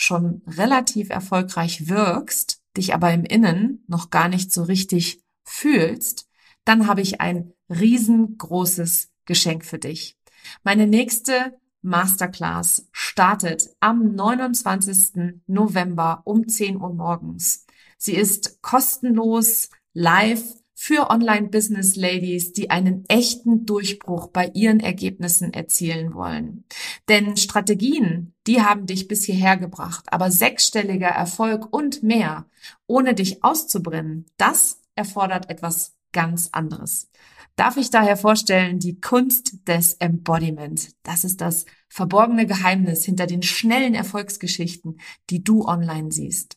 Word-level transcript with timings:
schon 0.00 0.42
relativ 0.46 1.10
erfolgreich 1.10 1.88
wirkst, 1.88 2.62
dich 2.76 2.94
aber 2.94 3.12
im 3.12 3.24
Innen 3.24 3.84
noch 3.86 4.10
gar 4.10 4.28
nicht 4.28 4.52
so 4.52 4.62
richtig 4.62 5.22
fühlst, 5.44 6.28
dann 6.64 6.86
habe 6.86 7.02
ich 7.02 7.20
ein 7.20 7.52
riesengroßes 7.68 9.10
Geschenk 9.26 9.64
für 9.64 9.78
dich. 9.78 10.16
Meine 10.62 10.86
nächste 10.86 11.58
Masterclass 11.82 12.88
startet 12.92 13.70
am 13.80 14.14
29. 14.14 15.42
November 15.46 16.22
um 16.24 16.48
10 16.48 16.80
Uhr 16.80 16.94
morgens. 16.94 17.66
Sie 17.98 18.14
ist 18.14 18.62
kostenlos, 18.62 19.68
live 19.92 20.42
für 20.74 21.10
Online-Business-Ladies, 21.10 22.54
die 22.54 22.70
einen 22.70 23.04
echten 23.06 23.66
Durchbruch 23.66 24.28
bei 24.28 24.50
ihren 24.54 24.80
Ergebnissen 24.80 25.52
erzielen 25.52 26.14
wollen. 26.14 26.64
Denn 27.08 27.36
Strategien, 27.36 28.34
die 28.46 28.62
haben 28.62 28.86
dich 28.86 29.08
bis 29.08 29.24
hierher 29.24 29.56
gebracht, 29.56 30.04
aber 30.08 30.30
sechsstelliger 30.30 31.08
Erfolg 31.08 31.72
und 31.72 32.02
mehr, 32.02 32.46
ohne 32.86 33.14
dich 33.14 33.42
auszubrennen, 33.42 34.26
das 34.36 34.80
erfordert 34.94 35.50
etwas 35.50 35.96
ganz 36.12 36.50
anderes. 36.52 37.10
Darf 37.56 37.76
ich 37.76 37.90
daher 37.90 38.16
vorstellen, 38.16 38.78
die 38.78 39.00
Kunst 39.00 39.68
des 39.68 39.94
Embodiment. 39.94 40.92
Das 41.02 41.24
ist 41.24 41.40
das 41.40 41.66
verborgene 41.88 42.46
Geheimnis 42.46 43.04
hinter 43.04 43.26
den 43.26 43.42
schnellen 43.42 43.94
Erfolgsgeschichten, 43.94 45.00
die 45.28 45.44
du 45.44 45.66
online 45.66 46.10
siehst. 46.10 46.56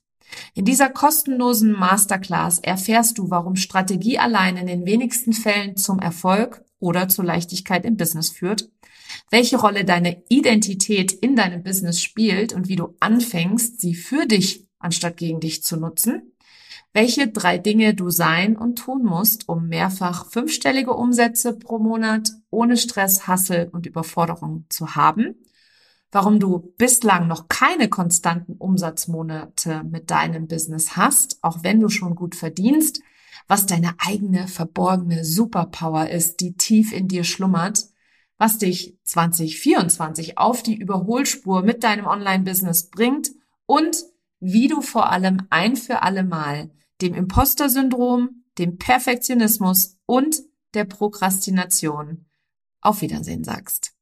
In 0.53 0.66
dieser 0.66 0.89
kostenlosen 0.89 1.73
Masterclass 1.73 2.59
erfährst 2.59 3.17
du, 3.17 3.30
warum 3.30 3.55
Strategie 3.55 4.17
allein 4.17 4.57
in 4.57 4.67
den 4.67 4.85
wenigsten 4.85 5.33
Fällen 5.33 5.75
zum 5.75 6.00
Erfolg 6.00 6.63
oder 6.80 7.09
zur 7.09 7.25
Leichtigkeit 7.25 7.85
im 7.85 7.97
Business 7.97 8.30
führt, 8.30 8.69
welche 9.29 9.57
Rolle 9.57 9.85
deine 9.85 10.23
Identität 10.29 11.11
in 11.11 11.35
deinem 11.35 11.63
Business 11.63 12.02
spielt 12.02 12.53
und 12.53 12.67
wie 12.67 12.75
du 12.75 12.95
anfängst, 12.99 13.81
sie 13.81 13.95
für 13.95 14.25
dich 14.25 14.67
anstatt 14.79 15.17
gegen 15.17 15.39
dich 15.39 15.63
zu 15.63 15.77
nutzen, 15.77 16.33
welche 16.93 17.27
drei 17.27 17.57
Dinge 17.57 17.95
du 17.95 18.09
sein 18.09 18.55
und 18.55 18.77
tun 18.77 19.03
musst, 19.03 19.49
um 19.49 19.67
mehrfach 19.67 20.29
fünfstellige 20.29 20.94
Umsätze 20.94 21.53
pro 21.57 21.79
Monat 21.79 22.31
ohne 22.51 22.77
Stress, 22.77 23.28
Hassel 23.28 23.69
und 23.72 23.85
Überforderung 23.88 24.66
zu 24.69 24.95
haben 24.95 25.35
warum 26.13 26.40
du 26.40 26.73
bislang 26.78 27.28
noch 27.28 27.50
keine 27.50 27.90
konstanten 27.90 28.53
Umsatzmonate 28.53 29.84
mit 29.84 30.11
deinem 30.11 30.47
Business 30.47 30.95
hast, 30.95 31.40
auch 31.41 31.63
wenn 31.63 31.79
du 31.79 31.90
schon 31.90 32.16
gut 32.16 32.35
verdienst, 32.35 33.01
was 33.47 33.66
deine 33.66 33.95
eigene 33.97 34.47
verborgene 34.47 35.25
Superpower 35.25 36.09
ist, 36.09 36.40
die 36.40 36.53
tief 36.53 36.94
in 36.94 37.07
dir 37.07 37.23
schlummert, 37.23 37.88
was 38.43 38.57
dich 38.57 38.97
2024 39.05 40.37
auf 40.37 40.63
die 40.63 40.75
Überholspur 40.75 41.61
mit 41.61 41.81
deinem 41.85 42.07
Online-Business 42.07 42.89
bringt 42.89 43.31
und 43.65 44.03
wie 44.41 44.67
du 44.67 44.81
vor 44.81 45.13
allem 45.13 45.47
ein 45.49 45.77
für 45.77 46.01
alle 46.01 46.25
Mal 46.25 46.69
dem 46.99 47.13
Imposter-Syndrom, 47.13 48.43
dem 48.57 48.77
Perfektionismus 48.77 49.97
und 50.05 50.41
der 50.73 50.83
Prokrastination 50.83 52.25
auf 52.81 52.99
Wiedersehen 52.99 53.45
sagst. 53.45 53.93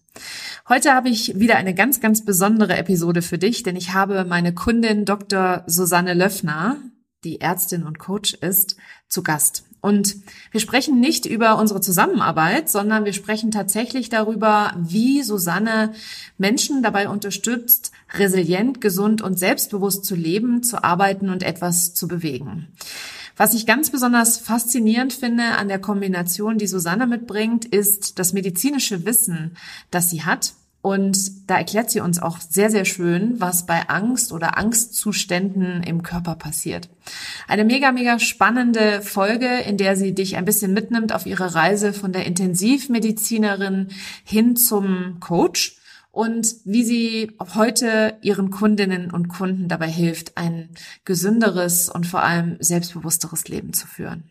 Heute 0.69 0.94
habe 0.94 1.08
ich 1.10 1.38
wieder 1.38 1.56
eine 1.56 1.75
ganz, 1.75 2.00
ganz 2.00 2.25
besondere 2.25 2.76
Episode 2.76 3.20
für 3.20 3.36
dich, 3.36 3.62
denn 3.62 3.76
ich 3.76 3.92
habe 3.92 4.25
meine 4.25 4.54
Kundin 4.54 5.04
Dr. 5.04 5.62
Susanne 5.66 6.14
Löffner, 6.14 6.78
die 7.25 7.41
Ärztin 7.41 7.84
und 7.84 7.98
Coach 7.98 8.34
ist, 8.34 8.76
zu 9.08 9.22
Gast. 9.22 9.64
Und 9.80 10.16
wir 10.50 10.60
sprechen 10.60 10.98
nicht 10.98 11.26
über 11.26 11.58
unsere 11.58 11.82
Zusammenarbeit, 11.82 12.70
sondern 12.70 13.04
wir 13.04 13.12
sprechen 13.12 13.50
tatsächlich 13.50 14.08
darüber, 14.08 14.72
wie 14.78 15.22
Susanne 15.22 15.92
Menschen 16.38 16.82
dabei 16.82 17.10
unterstützt, 17.10 17.92
resilient, 18.14 18.80
gesund 18.80 19.20
und 19.20 19.38
selbstbewusst 19.38 20.06
zu 20.06 20.14
leben, 20.14 20.62
zu 20.62 20.82
arbeiten 20.82 21.28
und 21.28 21.42
etwas 21.42 21.92
zu 21.92 22.08
bewegen. 22.08 22.69
Was 23.37 23.55
ich 23.55 23.67
ganz 23.67 23.91
besonders 23.91 24.39
faszinierend 24.39 25.12
finde 25.12 25.43
an 25.56 25.69
der 25.69 25.81
Kombination, 25.81 26.59
die 26.59 26.69
Susanne 26.69 27.06
mitbringt, 27.06 27.65
ist 27.65 28.19
das 28.19 28.33
medizinische 28.33 29.05
Wissen, 29.05 29.56
das 29.91 30.11
sie 30.11 30.22
hat. 30.22 30.55
Und 30.83 31.49
da 31.49 31.56
erklärt 31.56 31.91
sie 31.91 32.00
uns 32.00 32.21
auch 32.21 32.39
sehr, 32.39 32.71
sehr 32.71 32.84
schön, 32.84 33.41
was 33.41 33.65
bei 33.65 33.89
Angst 33.89 34.33
oder 34.33 34.59
Angstzuständen 34.59 35.83
im 35.83 36.03
Körper 36.03 36.34
passiert. 36.34 36.91
Eine 37.49 37.65
mega, 37.65 37.91
mega 37.91 38.19
spannende 38.19 39.00
Folge, 39.00 39.49
in 39.66 39.78
der 39.78 39.97
sie 39.97 40.15
dich 40.15 40.37
ein 40.37 40.45
bisschen 40.45 40.75
mitnimmt 40.75 41.15
auf 41.15 41.25
ihre 41.25 41.55
Reise 41.55 41.95
von 41.95 42.12
der 42.12 42.27
Intensivmedizinerin 42.27 43.89
hin 44.25 44.56
zum 44.56 45.21
Coach 45.21 45.78
und 46.14 46.56
wie 46.64 46.84
sie 46.84 47.32
heute 47.54 48.16
ihren 48.22 48.50
Kundinnen 48.50 49.10
und 49.10 49.28
Kunden 49.28 49.69
dabei 49.69 49.88
hilft, 49.88 50.36
ein 50.36 50.69
gesünderes 51.04 51.88
und 51.88 52.06
vor 52.06 52.22
allem 52.22 52.56
selbstbewussteres 52.60 53.48
Leben 53.48 53.72
zu 53.72 53.86
führen. 53.86 54.30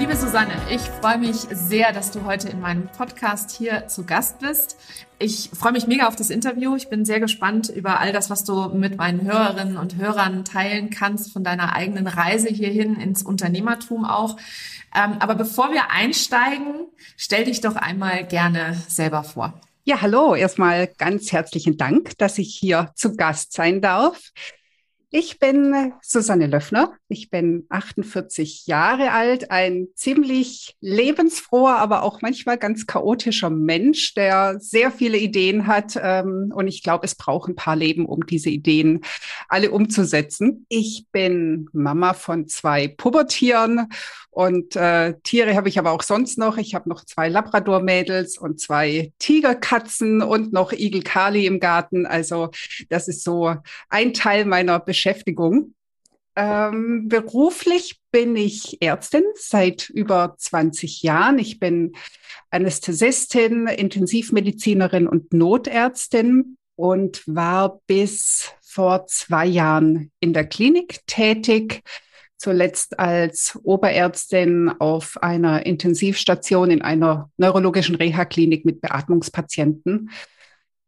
Liebe 0.00 0.16
Susanne, 0.16 0.54
ich 0.70 0.80
freue 0.80 1.18
mich 1.18 1.36
sehr, 1.52 1.92
dass 1.92 2.10
du 2.10 2.24
heute 2.24 2.48
in 2.48 2.58
meinem 2.58 2.88
Podcast 2.88 3.50
hier 3.50 3.86
zu 3.86 4.06
Gast 4.06 4.38
bist. 4.38 4.78
Ich 5.18 5.50
freue 5.52 5.72
mich 5.72 5.86
mega 5.86 6.08
auf 6.08 6.16
das 6.16 6.30
Interview. 6.30 6.74
Ich 6.74 6.88
bin 6.88 7.04
sehr 7.04 7.20
gespannt 7.20 7.68
über 7.68 8.00
all 8.00 8.10
das, 8.10 8.30
was 8.30 8.44
du 8.44 8.70
mit 8.70 8.96
meinen 8.96 9.30
Hörerinnen 9.30 9.76
und 9.76 9.96
Hörern 9.96 10.46
teilen 10.46 10.88
kannst 10.88 11.34
von 11.34 11.44
deiner 11.44 11.74
eigenen 11.74 12.06
Reise 12.06 12.48
hierhin 12.48 12.96
ins 12.96 13.22
Unternehmertum 13.22 14.06
auch. 14.06 14.38
Ähm, 14.96 15.16
aber 15.20 15.34
bevor 15.34 15.70
wir 15.70 15.90
einsteigen, 15.90 16.86
stell 17.18 17.44
dich 17.44 17.60
doch 17.60 17.76
einmal 17.76 18.24
gerne 18.26 18.82
selber 18.88 19.22
vor. 19.22 19.60
Ja, 19.84 20.00
hallo. 20.00 20.34
Erstmal 20.34 20.86
ganz 20.96 21.30
herzlichen 21.30 21.76
Dank, 21.76 22.16
dass 22.16 22.38
ich 22.38 22.56
hier 22.58 22.90
zu 22.94 23.16
Gast 23.16 23.52
sein 23.52 23.82
darf. 23.82 24.18
Ich 25.10 25.38
bin 25.38 25.92
Susanne 26.00 26.46
Löffner. 26.46 26.96
Ich 27.10 27.28
bin 27.28 27.66
48 27.70 28.68
Jahre 28.68 29.10
alt, 29.10 29.50
ein 29.50 29.88
ziemlich 29.94 30.76
lebensfroher, 30.80 31.78
aber 31.78 32.04
auch 32.04 32.22
manchmal 32.22 32.56
ganz 32.56 32.86
chaotischer 32.86 33.50
Mensch, 33.50 34.14
der 34.14 34.60
sehr 34.60 34.92
viele 34.92 35.18
Ideen 35.18 35.66
hat. 35.66 35.98
Ähm, 36.00 36.52
und 36.54 36.68
ich 36.68 36.84
glaube, 36.84 37.04
es 37.04 37.16
braucht 37.16 37.48
ein 37.48 37.56
paar 37.56 37.74
Leben, 37.74 38.06
um 38.06 38.24
diese 38.26 38.48
Ideen 38.48 39.00
alle 39.48 39.72
umzusetzen. 39.72 40.66
Ich 40.68 41.06
bin 41.10 41.68
Mama 41.72 42.14
von 42.14 42.46
zwei 42.46 42.86
Pubertieren 42.86 43.88
und 44.30 44.76
äh, 44.76 45.14
Tiere 45.24 45.56
habe 45.56 45.68
ich 45.68 45.80
aber 45.80 45.90
auch 45.90 46.02
sonst 46.02 46.38
noch. 46.38 46.56
Ich 46.58 46.76
habe 46.76 46.88
noch 46.88 47.04
zwei 47.04 47.28
Labrador-Mädels 47.28 48.38
und 48.38 48.60
zwei 48.60 49.12
Tigerkatzen 49.18 50.22
und 50.22 50.52
noch 50.52 50.72
Igel 50.72 51.02
Kali 51.02 51.46
im 51.46 51.58
Garten. 51.58 52.06
Also 52.06 52.50
das 52.88 53.08
ist 53.08 53.24
so 53.24 53.56
ein 53.88 54.14
Teil 54.14 54.44
meiner 54.44 54.78
Beschäftigung. 54.78 55.74
Ähm, 56.36 57.08
beruflich 57.08 58.00
bin 58.12 58.36
ich 58.36 58.80
Ärztin 58.80 59.24
seit 59.34 59.88
über 59.90 60.34
20 60.38 61.02
Jahren. 61.02 61.38
Ich 61.38 61.58
bin 61.58 61.92
Anästhesistin, 62.50 63.66
Intensivmedizinerin 63.66 65.08
und 65.08 65.32
Notärztin 65.32 66.56
und 66.76 67.22
war 67.26 67.80
bis 67.86 68.52
vor 68.62 69.06
zwei 69.06 69.46
Jahren 69.46 70.10
in 70.20 70.32
der 70.32 70.46
Klinik 70.46 71.00
tätig 71.06 71.82
zuletzt 72.40 72.98
als 72.98 73.58
Oberärztin 73.62 74.70
auf 74.78 75.22
einer 75.22 75.66
Intensivstation 75.66 76.70
in 76.70 76.80
einer 76.80 77.30
neurologischen 77.36 77.96
Reha-Klinik 77.96 78.64
mit 78.64 78.80
Beatmungspatienten. 78.80 80.10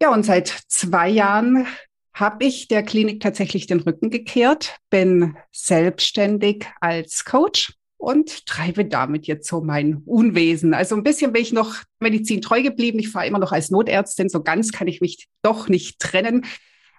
Ja, 0.00 0.10
und 0.12 0.24
seit 0.24 0.48
zwei 0.68 1.10
Jahren 1.10 1.66
habe 2.14 2.44
ich 2.44 2.68
der 2.68 2.82
Klinik 2.82 3.20
tatsächlich 3.20 3.66
den 3.66 3.80
Rücken 3.80 4.10
gekehrt, 4.10 4.76
bin 4.90 5.36
selbstständig 5.50 6.66
als 6.80 7.24
Coach 7.24 7.74
und 7.96 8.46
treibe 8.46 8.84
damit 8.84 9.26
jetzt 9.26 9.48
so 9.48 9.60
mein 9.62 9.98
Unwesen. 10.04 10.74
Also 10.74 10.96
ein 10.96 11.04
bisschen 11.04 11.32
bin 11.32 11.42
ich 11.42 11.52
noch 11.52 11.76
Medizin 12.00 12.42
treu 12.42 12.62
geblieben. 12.62 12.98
Ich 12.98 13.10
fahre 13.10 13.26
immer 13.26 13.38
noch 13.38 13.52
als 13.52 13.70
Notärztin. 13.70 14.28
So 14.28 14.42
ganz 14.42 14.72
kann 14.72 14.88
ich 14.88 15.00
mich 15.00 15.28
doch 15.42 15.68
nicht 15.68 16.00
trennen, 16.00 16.44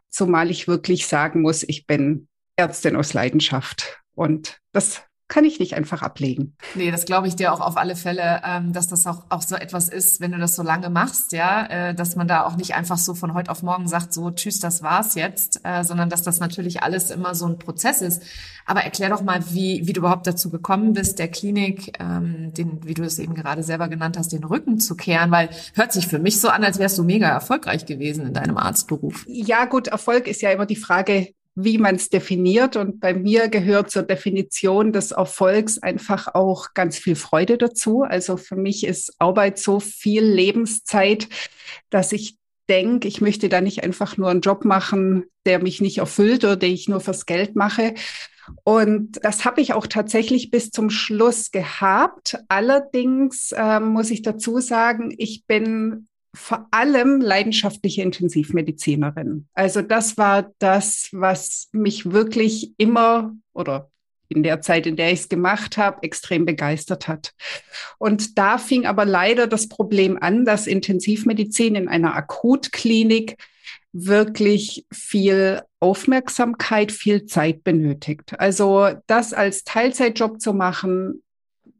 zumal 0.10 0.50
ich 0.50 0.68
wirklich 0.68 1.06
sagen 1.06 1.42
muss, 1.42 1.64
ich 1.64 1.86
bin 1.86 2.28
Ärztin 2.56 2.96
aus 2.96 3.14
Leidenschaft. 3.14 4.02
Und 4.16 4.60
das 4.72 5.04
kann 5.34 5.46
ich 5.46 5.58
nicht 5.58 5.74
einfach 5.74 6.04
ablegen. 6.04 6.56
Nee, 6.76 6.92
das 6.92 7.06
glaube 7.06 7.28
ich 7.28 7.36
dir 7.36 7.54
auch 7.54 7.60
auf 7.60 7.76
alle 7.76 7.96
Fälle, 7.96 8.44
ähm, 8.46 8.72
dass 8.72 8.88
das 8.88 9.08
auch, 9.08 9.24
auch 9.30 9.42
so 9.42 9.56
etwas 9.56 9.90
ist, 9.90 10.22
wenn 10.22 10.32
du 10.32 10.38
das 10.38 10.56
so 10.56 10.62
lange 10.62 10.92
machst, 10.92 11.32
ja, 11.32 11.66
äh, 11.66 11.96
dass 11.96 12.16
man 12.16 12.28
da 12.28 12.46
auch 12.46 12.56
nicht 12.56 12.76
einfach 12.76 13.00
so 13.00 13.16
von 13.16 13.34
heute 13.34 13.50
auf 13.50 13.64
morgen 13.64 13.88
sagt, 13.88 14.14
so 14.14 14.30
tschüss, 14.30 14.60
das 14.60 14.84
war's 14.84 15.16
jetzt, 15.16 15.62
äh, 15.64 15.84
sondern 15.84 16.12
dass 16.12 16.22
das 16.22 16.40
natürlich 16.40 16.84
alles 16.84 17.10
immer 17.10 17.34
so 17.34 17.48
ein 17.48 17.58
Prozess 17.58 18.04
ist. 18.04 18.22
Aber 18.68 18.82
erklär 18.82 19.10
doch 19.10 19.24
mal, 19.24 19.44
wie, 19.50 19.88
wie 19.88 19.94
du 19.94 20.02
überhaupt 20.02 20.28
dazu 20.28 20.52
gekommen 20.52 20.94
bist, 20.94 21.18
der 21.18 21.30
Klinik, 21.30 21.98
ähm, 22.00 22.54
den, 22.54 22.86
wie 22.86 22.94
du 22.94 23.02
es 23.02 23.18
eben 23.18 23.34
gerade 23.34 23.64
selber 23.64 23.88
genannt 23.88 24.18
hast, 24.20 24.34
den 24.34 24.44
Rücken 24.44 24.78
zu 24.78 24.96
kehren, 24.96 25.32
weil 25.32 25.50
hört 25.74 25.94
sich 25.94 26.08
für 26.08 26.20
mich 26.20 26.40
so 26.40 26.50
an, 26.50 26.64
als 26.64 26.78
wärst 26.78 27.00
du 27.00 27.04
mega 27.04 27.28
erfolgreich 27.28 27.88
gewesen 27.88 28.28
in 28.28 28.34
deinem 28.36 28.60
Arztberuf. 28.60 29.26
Ja, 29.28 29.66
gut, 29.66 29.88
Erfolg 29.88 30.28
ist 30.28 30.44
ja 30.44 30.52
immer 30.52 30.68
die 30.68 30.76
Frage, 30.76 31.34
wie 31.56 31.78
man 31.78 31.96
es 31.96 32.10
definiert. 32.10 32.76
Und 32.76 33.00
bei 33.00 33.14
mir 33.14 33.48
gehört 33.48 33.92
zur 33.92 34.04
Definition 34.04 34.92
des 34.92 35.12
Erfolgs 35.12 35.78
einfach 35.78 36.34
auch 36.34 36.74
ganz 36.74 36.98
viel 36.98 37.16
Freude 37.16 37.58
dazu. 37.58 38.02
Also 38.02 38.38
für 38.38 38.56
mich 38.56 38.86
ist 38.86 39.14
Arbeit 39.20 39.60
so 39.60 39.80
viel 39.80 40.24
Lebenszeit, 40.24 41.28
dass 41.90 42.12
ich 42.12 42.38
denke, 42.70 43.08
ich 43.08 43.22
möchte 43.22 43.50
da 43.50 43.62
nicht 43.62 43.84
einfach 43.84 44.18
nur 44.18 44.30
einen 44.30 44.42
Job 44.42 44.66
machen, 44.66 45.26
der 45.46 45.62
mich 45.62 45.82
nicht 45.82 45.98
erfüllt 45.98 46.44
oder 46.44 46.56
den 46.56 46.74
ich 46.74 46.88
nur 46.88 47.02
fürs 47.02 47.26
Geld 47.26 47.56
mache. 47.56 47.94
Und 48.64 49.20
das 49.24 49.46
habe 49.46 49.62
ich 49.62 49.74
auch 49.74 49.88
tatsächlich 49.88 50.52
bis 50.52 50.72
zum 50.72 50.90
Schluss 50.90 51.52
gehabt. 51.52 52.38
Allerdings 52.50 53.52
äh, 53.52 53.80
muss 53.80 54.12
ich 54.12 54.22
dazu 54.22 54.60
sagen, 54.60 55.14
ich 55.18 55.46
bin 55.46 56.08
vor 56.36 56.68
allem 56.72 57.22
leidenschaftliche 57.22 58.02
Intensivmedizinerin. 58.02 59.48
Also 59.54 59.82
das 59.82 60.18
war 60.18 60.52
das, 60.60 61.10
was 61.12 61.70
mich 61.72 62.12
wirklich 62.12 62.74
immer 62.78 63.34
oder 63.54 63.92
in 64.30 64.42
der 64.42 64.62
Zeit, 64.62 64.88
in 64.88 64.96
der 64.96 65.12
ich 65.12 65.22
es 65.22 65.30
gemacht 65.30 65.78
habe, 65.78 66.02
extrem 66.02 66.46
begeistert 66.46 67.08
hat. 67.08 67.34
Und 68.00 68.38
da 68.38 68.58
fing 68.58 68.86
aber 68.86 69.06
leider 69.06 69.48
das 69.48 69.70
Problem 69.70 70.18
an, 70.20 70.44
dass 70.46 70.66
Intensivmedizin 70.66 71.76
in 71.76 71.88
einer 71.88 72.16
Akutklinik 72.16 73.38
wirklich 73.92 74.88
viel 74.92 75.62
Aufmerksamkeit, 75.80 76.92
viel 76.92 77.26
Zeit 77.26 77.64
benötigt. 77.64 78.40
Also 78.40 78.90
das 79.06 79.34
als 79.34 79.66
Teilzeitjob 79.66 80.42
zu 80.42 80.54
machen, 80.54 81.22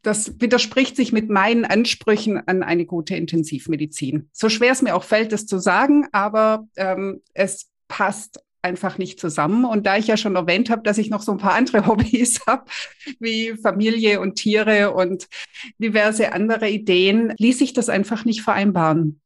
das 0.04 0.40
widerspricht 0.40 0.96
sich 0.96 1.12
mit 1.12 1.30
meinen 1.30 1.66
Ansprüchen 1.66 2.46
an 2.46 2.62
eine 2.62 2.86
gute 2.86 3.16
Intensivmedizin. 3.16 4.30
So 4.34 4.50
schwer 4.50 4.74
es 4.74 4.82
mir 4.82 4.96
auch 4.96 5.04
fällt, 5.04 5.32
das 5.32 5.46
zu 5.46 5.58
sagen, 5.58 6.08
aber 6.12 6.68
ähm, 6.76 7.22
es 7.34 7.70
passt 7.88 8.44
einfach 8.62 8.98
nicht 8.98 9.20
zusammen. 9.20 9.66
Und 9.66 9.86
da 9.86 9.98
ich 9.98 10.08
ja 10.08 10.18
schon 10.18 10.36
erwähnt 10.36 10.70
habe, 10.70 10.84
dass 10.84 10.98
ich 10.98 11.10
noch 11.10 11.22
so 11.22 11.32
ein 11.32 11.38
paar 11.38 11.54
andere 11.54 11.86
Hobbys 11.88 12.42
habe, 12.46 12.66
wie 13.20 13.56
Familie 13.56 14.20
und 14.20 14.36
Tiere 14.36 14.92
und 14.94 15.28
diverse 15.78 16.34
andere 16.34 16.70
Ideen, 16.70 17.34
ließ 17.38 17.60
sich 17.60 17.74
das 17.74 17.90
einfach 17.90 18.26
nicht 18.26 18.42
vereinbaren. 18.42 19.22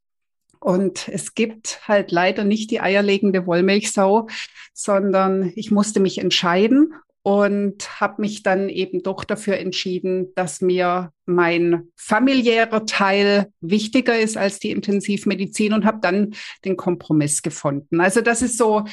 Und 0.59 1.07
es 1.07 1.33
gibt 1.35 1.87
halt 1.87 2.11
leider 2.11 2.43
nicht 2.43 2.71
die 2.71 2.81
eierlegende 2.81 3.45
Wollmilchsau, 3.45 4.27
sondern 4.73 5.51
ich 5.55 5.71
musste 5.71 5.99
mich 5.99 6.17
entscheiden 6.19 6.93
und 7.27 7.99
habe 7.99 8.21
mich 8.21 8.41
dann 8.41 8.69
eben 8.69 9.03
doch 9.03 9.25
dafür 9.25 9.57
entschieden, 9.57 10.33
dass 10.35 10.61
mir 10.61 11.11
mein 11.25 11.89
familiärer 11.97 12.85
Teil 12.85 13.51
wichtiger 13.59 14.17
ist 14.17 14.37
als 14.37 14.59
die 14.59 14.71
Intensivmedizin 14.71 15.73
und 15.73 15.83
habe 15.83 15.99
dann 16.01 16.35
den 16.63 16.77
Kompromiss 16.77 17.41
gefunden. 17.41 17.99
Also 17.99 18.21
das 18.21 18.41
ist 18.41 18.57
so 18.57 18.85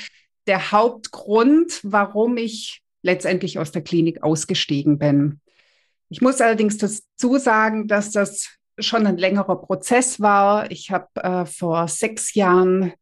der 0.49 0.73
Hauptgrund, 0.73 1.79
warum 1.85 2.37
ich 2.37 2.83
letztendlich 3.03 3.61
aus 3.61 3.71
der 3.71 3.83
Klinik 3.83 4.25
ausgestiegen 4.25 4.99
bin. 4.99 5.41
Ich 6.09 6.21
muss 6.21 6.41
allerdings 6.41 6.77
dazu 6.77 7.39
sagen, 7.39 7.87
dass 7.87 8.11
das 8.11 8.49
schon 8.81 9.07
ein 9.07 9.17
längerer 9.17 9.61
Prozess 9.61 10.21
war. 10.21 10.73
Ich 10.73 10.91
habe 10.91 11.07
äh, 11.23 11.47
vor 11.47 11.87
sechs 11.87 12.35
Jahren 12.35 12.95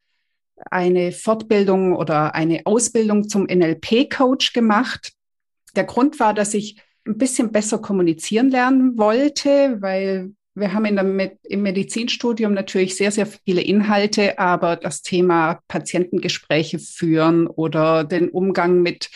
eine 0.70 1.10
Fortbildung 1.10 1.96
oder 1.96 2.34
eine 2.34 2.66
Ausbildung 2.66 3.30
zum 3.30 3.44
NLP-Coach 3.44 4.52
gemacht. 4.52 5.14
Der 5.76 5.84
Grund 5.84 6.20
war, 6.20 6.34
dass 6.34 6.54
ich 6.54 6.80
ein 7.06 7.18
bisschen 7.18 7.52
besser 7.52 7.78
kommunizieren 7.78 8.50
lernen 8.50 8.96
wollte, 8.96 9.78
weil 9.80 10.32
wir 10.54 10.74
haben 10.74 10.84
in 10.84 10.96
der, 10.96 11.32
im 11.44 11.62
Medizinstudium 11.62 12.52
natürlich 12.52 12.96
sehr, 12.96 13.10
sehr 13.10 13.26
viele 13.26 13.62
Inhalte, 13.62 14.38
aber 14.38 14.76
das 14.76 15.02
Thema 15.02 15.60
Patientengespräche 15.66 16.78
führen 16.78 17.46
oder 17.46 18.04
den 18.04 18.28
Umgang 18.28 18.82
mit, 18.82 19.10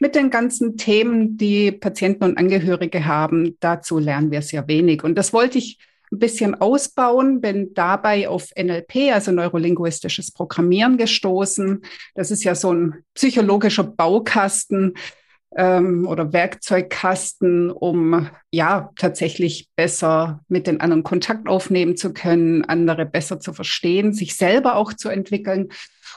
mit 0.00 0.16
den 0.16 0.30
ganzen 0.30 0.76
Themen, 0.76 1.36
die 1.36 1.70
Patienten 1.70 2.24
und 2.24 2.38
Angehörige 2.38 3.06
haben, 3.06 3.56
dazu 3.60 3.98
lernen 3.98 4.32
wir 4.32 4.42
sehr 4.42 4.66
wenig. 4.66 5.04
Und 5.04 5.14
das 5.14 5.32
wollte 5.32 5.58
ich 5.58 5.78
ein 6.12 6.18
bisschen 6.18 6.56
ausbauen, 6.56 7.40
bin 7.40 7.72
dabei 7.72 8.28
auf 8.28 8.50
NLP, 8.58 9.12
also 9.12 9.30
neurolinguistisches 9.30 10.32
Programmieren 10.32 10.96
gestoßen. 10.98 11.82
Das 12.16 12.32
ist 12.32 12.42
ja 12.42 12.56
so 12.56 12.72
ein 12.72 13.04
psychologischer 13.14 13.84
Baukasten, 13.84 14.94
ähm, 15.56 16.06
oder 16.06 16.32
Werkzeugkasten, 16.32 17.70
um 17.70 18.28
ja 18.50 18.90
tatsächlich 18.96 19.68
besser 19.76 20.40
mit 20.48 20.66
den 20.66 20.80
anderen 20.80 21.02
Kontakt 21.02 21.48
aufnehmen 21.48 21.96
zu 21.96 22.12
können, 22.12 22.64
andere 22.64 23.06
besser 23.06 23.40
zu 23.40 23.52
verstehen, 23.52 24.12
sich 24.12 24.36
selber 24.36 24.76
auch 24.76 24.92
zu 24.92 25.08
entwickeln. 25.08 25.68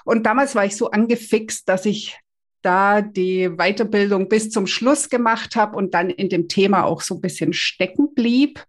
Und 0.06 0.26
damals 0.26 0.56
war 0.56 0.66
ich 0.66 0.76
so 0.76 0.92
angefixt, 0.92 1.68
dass 1.68 1.86
ich 1.86 2.20
da 2.62 3.02
die 3.02 3.50
Weiterbildung 3.50 4.30
bis 4.30 4.50
zum 4.50 4.68
Schluss 4.68 5.10
gemacht 5.10 5.56
habe 5.56 5.76
und 5.76 5.94
dann 5.94 6.10
in 6.10 6.30
dem 6.30 6.48
Thema 6.48 6.86
auch 6.86 7.02
so 7.02 7.16
ein 7.16 7.22
bisschen 7.22 7.54
stecken 7.54 8.14
blieb. 8.14 8.64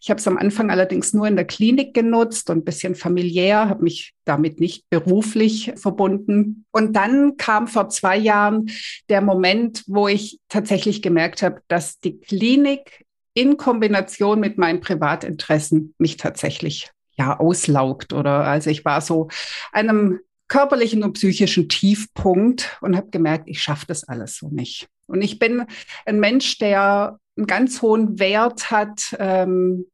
Ich 0.00 0.10
habe 0.10 0.18
es 0.18 0.28
am 0.28 0.36
Anfang 0.36 0.70
allerdings 0.70 1.12
nur 1.12 1.26
in 1.26 1.36
der 1.36 1.44
Klinik 1.44 1.94
genutzt 1.94 2.50
und 2.50 2.58
ein 2.58 2.64
bisschen 2.64 2.94
familiär, 2.94 3.68
habe 3.68 3.84
mich 3.84 4.14
damit 4.24 4.60
nicht 4.60 4.88
beruflich 4.90 5.72
verbunden. 5.76 6.64
Und 6.72 6.94
dann 6.94 7.36
kam 7.36 7.66
vor 7.68 7.88
zwei 7.88 8.16
Jahren 8.16 8.70
der 9.08 9.20
Moment, 9.20 9.84
wo 9.86 10.08
ich 10.08 10.38
tatsächlich 10.48 11.02
gemerkt 11.02 11.42
habe, 11.42 11.60
dass 11.68 11.98
die 12.00 12.18
Klinik 12.18 13.04
in 13.34 13.56
Kombination 13.56 14.40
mit 14.40 14.58
meinen 14.58 14.80
Privatinteressen 14.80 15.94
mich 15.98 16.16
tatsächlich 16.16 16.90
ja 17.18 17.38
auslaugt 17.38 18.12
oder 18.12 18.44
also 18.44 18.70
ich 18.70 18.84
war 18.84 19.00
so 19.00 19.28
einem 19.72 20.20
körperlichen 20.48 21.02
und 21.02 21.14
psychischen 21.14 21.68
Tiefpunkt 21.68 22.78
und 22.80 22.96
habe 22.96 23.10
gemerkt, 23.10 23.48
ich 23.48 23.62
schaffe 23.62 23.86
das 23.86 24.04
alles 24.04 24.36
so 24.36 24.48
nicht. 24.48 24.86
Und 25.06 25.22
ich 25.22 25.38
bin 25.38 25.66
ein 26.04 26.20
Mensch, 26.20 26.58
der 26.58 27.18
einen 27.36 27.46
ganz 27.46 27.82
hohen 27.82 28.18
Wert 28.18 28.70
hat, 28.70 29.16
ähm, 29.18 29.86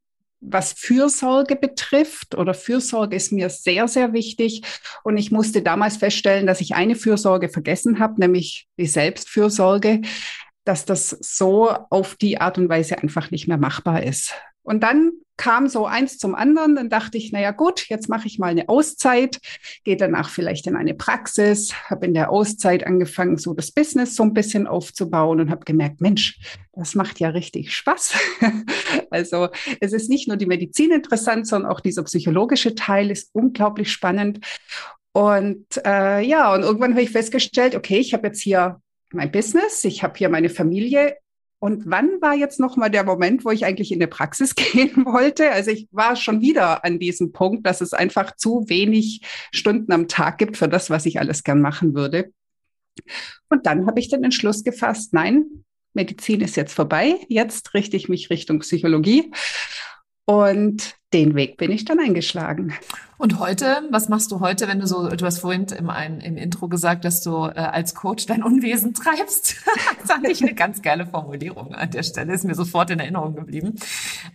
was 0.42 0.72
Fürsorge 0.72 1.54
betrifft 1.56 2.34
oder 2.34 2.52
Fürsorge 2.52 3.14
ist 3.14 3.30
mir 3.32 3.49
sehr, 3.49 3.87
sehr 3.87 4.12
wichtig. 4.12 4.62
Und 5.04 5.16
ich 5.16 5.30
musste 5.30 5.62
damals 5.62 5.96
feststellen, 5.96 6.46
dass 6.46 6.61
ich 6.61 6.75
eine 6.75 6.96
Fürsorge 6.96 7.49
vergessen 7.49 8.00
habe, 8.00 8.20
nämlich 8.20 8.66
die 8.76 8.87
Selbstfürsorge, 8.87 10.02
dass 10.64 10.84
das 10.84 11.11
so 11.11 11.70
auf 11.90 12.16
die 12.16 12.40
Art 12.40 12.58
und 12.58 12.68
Weise 12.68 12.99
einfach 12.99 13.30
nicht 13.30 13.46
mehr 13.46 13.56
machbar 13.56 14.02
ist. 14.02 14.34
Und 14.62 14.83
dann 14.83 15.12
kam 15.37 15.69
so 15.69 15.87
eins 15.87 16.19
zum 16.19 16.35
anderen. 16.35 16.76
Dann 16.76 16.88
dachte 16.88 17.19
ich, 17.19 17.33
naja 17.33 17.50
gut, 17.50 17.88
jetzt 17.88 18.09
mache 18.09 18.26
ich 18.26 18.38
mal 18.38 18.49
eine 18.49 18.69
Auszeit, 18.69 19.40
gehe 19.85 19.97
danach 19.97 20.31
vielleicht 20.31 20.66
in 20.66 20.76
eine 20.76 20.95
Praxis, 20.95 21.75
habe 21.90 22.07
in 22.07 22.14
der 22.14 22.31
Auszeit 22.31 22.87
angefangen, 22.87 23.38
so 23.38 23.54
das 23.54 23.73
Business 23.73 24.14
so 24.14 24.23
ein 24.23 24.35
bisschen 24.35 24.66
aufzubauen 24.66 25.40
und 25.40 25.50
habe 25.50 25.64
gemerkt, 25.64 26.00
Mensch, 26.00 26.38
das 26.73 26.95
macht 26.95 27.19
ja 27.19 27.31
richtig 27.31 27.75
Spaß. 27.75 28.14
also 29.11 29.49
es 29.81 29.92
ist 29.92 30.09
nicht 30.09 30.28
nur 30.28 30.37
die 30.37 30.47
Medizin 30.47 30.92
interessant, 30.92 31.47
sondern 31.47 31.73
auch 31.73 31.81
dieser 31.81 32.04
psychologische 32.04 32.75
Teil 32.75 33.11
ist 33.11 33.31
unglaublich 33.33 33.90
spannend. 33.90 34.40
Und 35.12 35.66
äh, 35.85 36.21
ja, 36.21 36.54
und 36.54 36.62
irgendwann 36.62 36.92
habe 36.92 37.02
ich 37.02 37.11
festgestellt, 37.11 37.75
okay, 37.75 37.99
ich 37.99 38.14
habe 38.14 38.28
jetzt 38.28 38.40
hier 38.40 38.81
mein 39.12 39.31
Business, 39.31 39.85
ich 39.85 40.02
habe 40.02 40.16
hier 40.16 40.28
meine 40.28 40.49
Familie, 40.49 41.16
und 41.62 41.85
wann 41.87 42.21
war 42.21 42.35
jetzt 42.35 42.59
noch 42.59 42.76
mal 42.76 42.88
der 42.88 43.04
Moment, 43.04 43.45
wo 43.45 43.52
ich 43.52 43.64
eigentlich 43.64 43.92
in 43.92 43.99
eine 43.99 44.09
Praxis 44.09 44.54
gehen 44.57 45.04
wollte? 45.07 45.52
Also 45.52 45.71
ich 45.71 45.87
war 45.92 46.16
schon 46.16 46.40
wieder 46.40 46.85
an 46.85 46.99
diesem 46.99 47.31
Punkt, 47.31 47.64
dass 47.64 47.81
es 47.81 47.92
einfach 47.92 48.35
zu 48.35 48.69
wenig 48.69 49.21
Stunden 49.52 49.92
am 49.92 50.09
Tag 50.09 50.38
gibt 50.38 50.57
für 50.57 50.69
das, 50.69 50.90
was 50.90 51.07
ich 51.07 51.21
alles 51.21 51.45
gern 51.45 51.61
machen 51.61 51.95
würde. 51.95 52.33
Und 53.49 53.64
dann 53.66 53.87
habe 53.87 54.00
ich 54.00 54.09
den 54.09 54.25
Entschluss 54.25 54.64
gefasst, 54.64 55.14
nein, 55.14 55.64
Medizin 55.95 56.40
ist 56.40 56.57
jetzt 56.57 56.75
vorbei. 56.75 57.21
Jetzt 57.28 57.75
richte 57.75 57.97
ich 57.97 58.09
mich 58.09 58.28
Richtung 58.28 58.59
Psychologie. 58.59 59.31
Und 60.25 60.95
den 61.12 61.35
Weg 61.35 61.57
bin 61.57 61.71
ich 61.71 61.85
dann 61.85 61.99
eingeschlagen. 61.99 62.73
Und 63.19 63.38
heute, 63.38 63.83
was 63.91 64.09
machst 64.09 64.33
du 64.33 64.41
heute, 64.41 64.67
wenn 64.67 64.81
du 64.81 64.87
so, 64.87 65.09
du 65.09 65.25
hast 65.25 65.41
vorhin 65.41 65.67
im, 65.79 65.91
im 66.21 66.37
Intro 66.37 66.69
gesagt, 66.69 67.05
dass 67.05 67.21
du 67.21 67.47
äh, 67.47 67.55
als 67.55 67.95
Coach 67.95 68.26
dein 68.26 68.43
Unwesen 68.43 68.95
treibst. 68.95 69.57
das 69.99 70.11
fand 70.11 70.29
ich 70.29 70.43
eine 70.43 70.55
ganz 70.55 70.81
geile 70.81 71.07
Formulierung 71.07 71.75
an 71.75 71.91
der 71.91 72.02
Stelle, 72.02 72.33
ist 72.33 72.45
mir 72.45 72.55
sofort 72.55 72.91
in 72.91 73.00
Erinnerung 73.00 73.35
geblieben. 73.35 73.75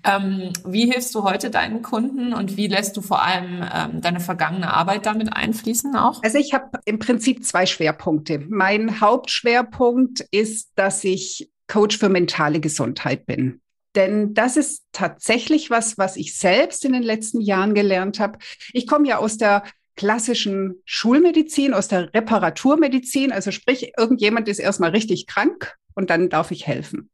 Ähm, 0.04 0.52
wie 0.66 0.92
hilfst 0.92 1.16
du 1.16 1.24
heute 1.24 1.50
deinen 1.50 1.82
Kunden 1.82 2.34
und 2.34 2.58
wie 2.58 2.68
lässt 2.68 2.96
du 2.96 3.02
vor 3.02 3.24
allem 3.24 3.64
ähm, 3.74 4.02
deine 4.02 4.20
vergangene 4.20 4.74
Arbeit 4.74 5.06
damit 5.06 5.34
einfließen 5.34 5.96
auch? 5.96 6.22
Also 6.24 6.38
ich 6.38 6.54
habe 6.54 6.80
im 6.86 7.00
Prinzip 7.00 7.46
zwei 7.46 7.66
Schwerpunkte. 7.66 8.40
Mein 8.50 9.02
Hauptschwerpunkt 9.02 10.22
ist, 10.32 10.72
dass 10.76 11.04
ich 11.04 11.50
Coach 11.68 11.98
für 11.98 12.10
mentale 12.10 12.60
Gesundheit 12.60 13.26
bin. 13.26 13.62
Denn 13.98 14.36
das 14.36 14.58
ist 14.58 14.84
tatsächlich 14.92 15.72
was, 15.72 15.98
was 15.98 16.18
ich 16.18 16.38
selbst 16.38 16.86
in 16.86 16.94
den 16.94 17.02
letzten 17.02 17.42
Jahren 17.42 17.74
gelernt 17.74 18.20
habe. 18.20 18.38
Ich 18.72 18.86
komme 18.86 19.08
ja 19.08 19.18
aus 19.18 19.40
der 19.40 19.64
klassischen 19.96 20.76
Schulmedizin, 20.86 21.74
aus 21.74 21.88
der 21.88 22.14
Reparaturmedizin. 22.14 23.32
Also 23.32 23.50
sprich, 23.50 23.94
irgendjemand 23.98 24.48
ist 24.50 24.60
erstmal 24.60 24.92
richtig 24.92 25.26
krank 25.26 25.76
und 25.96 26.12
dann 26.12 26.30
darf 26.30 26.52
ich 26.52 26.68
helfen. 26.68 27.10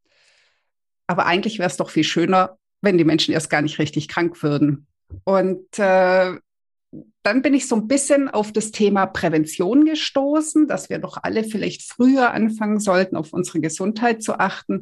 Aber 1.08 1.26
eigentlich 1.26 1.58
wäre 1.58 1.70
es 1.70 1.78
doch 1.78 1.90
viel 1.90 2.04
schöner, 2.04 2.58
wenn 2.82 2.98
die 2.98 3.06
Menschen 3.06 3.34
erst 3.34 3.50
gar 3.50 3.62
nicht 3.62 3.80
richtig 3.80 4.10
krank 4.10 4.44
würden. 4.44 4.86
Und 5.24 5.80
äh, 5.80 6.34
dann 7.24 7.42
bin 7.42 7.54
ich 7.54 7.70
so 7.70 7.78
ein 7.78 7.88
bisschen 7.88 8.28
auf 8.28 8.52
das 8.52 8.72
Thema 8.72 9.06
Prävention 9.06 9.86
gestoßen, 9.86 10.68
dass 10.68 10.90
wir 10.90 11.00
doch 11.00 11.18
alle 11.24 11.46
vielleicht 11.46 11.84
früher 11.84 12.32
anfangen 12.32 12.82
sollten, 12.82 13.16
auf 13.16 13.32
unsere 13.32 13.62
Gesundheit 13.62 14.22
zu 14.22 14.38
achten. 14.38 14.82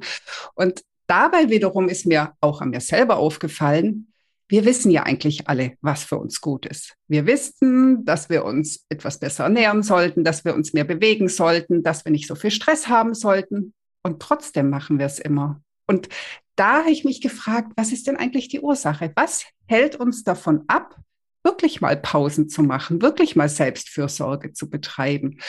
Und 0.55 0.81
dabei 1.11 1.49
wiederum 1.49 1.89
ist 1.89 2.05
mir 2.05 2.31
auch 2.39 2.61
an 2.61 2.69
mir 2.69 2.79
selber 2.79 3.17
aufgefallen, 3.17 4.07
wir 4.47 4.65
wissen 4.65 4.91
ja 4.91 5.03
eigentlich 5.03 5.47
alle, 5.47 5.77
was 5.81 6.03
für 6.03 6.17
uns 6.17 6.41
gut 6.41 6.65
ist. 6.65 6.95
Wir 7.07 7.25
wissen, 7.25 8.03
dass 8.05 8.29
wir 8.29 8.43
uns 8.43 8.85
etwas 8.89 9.19
besser 9.19 9.45
ernähren 9.45 9.83
sollten, 9.83 10.23
dass 10.23 10.43
wir 10.43 10.55
uns 10.55 10.73
mehr 10.73 10.83
bewegen 10.83 11.27
sollten, 11.27 11.83
dass 11.83 12.03
wir 12.05 12.11
nicht 12.11 12.27
so 12.27 12.35
viel 12.35 12.51
Stress 12.51 12.87
haben 12.87 13.13
sollten. 13.13 13.73
Und 14.03 14.21
trotzdem 14.21 14.69
machen 14.69 14.99
wir 14.99 15.05
es 15.05 15.19
immer. 15.19 15.61
Und 15.87 16.09
da 16.55 16.79
habe 16.79 16.91
ich 16.91 17.05
mich 17.05 17.21
gefragt, 17.21 17.71
was 17.75 17.91
ist 17.91 18.07
denn 18.07 18.17
eigentlich 18.17 18.49
die 18.49 18.59
Ursache? 18.59 19.11
Was 19.15 19.45
hält 19.67 19.95
uns 19.95 20.23
davon 20.23 20.63
ab, 20.67 20.97
wirklich 21.43 21.81
mal 21.81 21.97
Pausen 21.97 22.49
zu 22.49 22.63
machen, 22.63 23.01
wirklich 23.01 23.35
mal 23.35 23.49
Selbstfürsorge 23.49 24.53
zu 24.53 24.69
betreiben. 24.69 25.39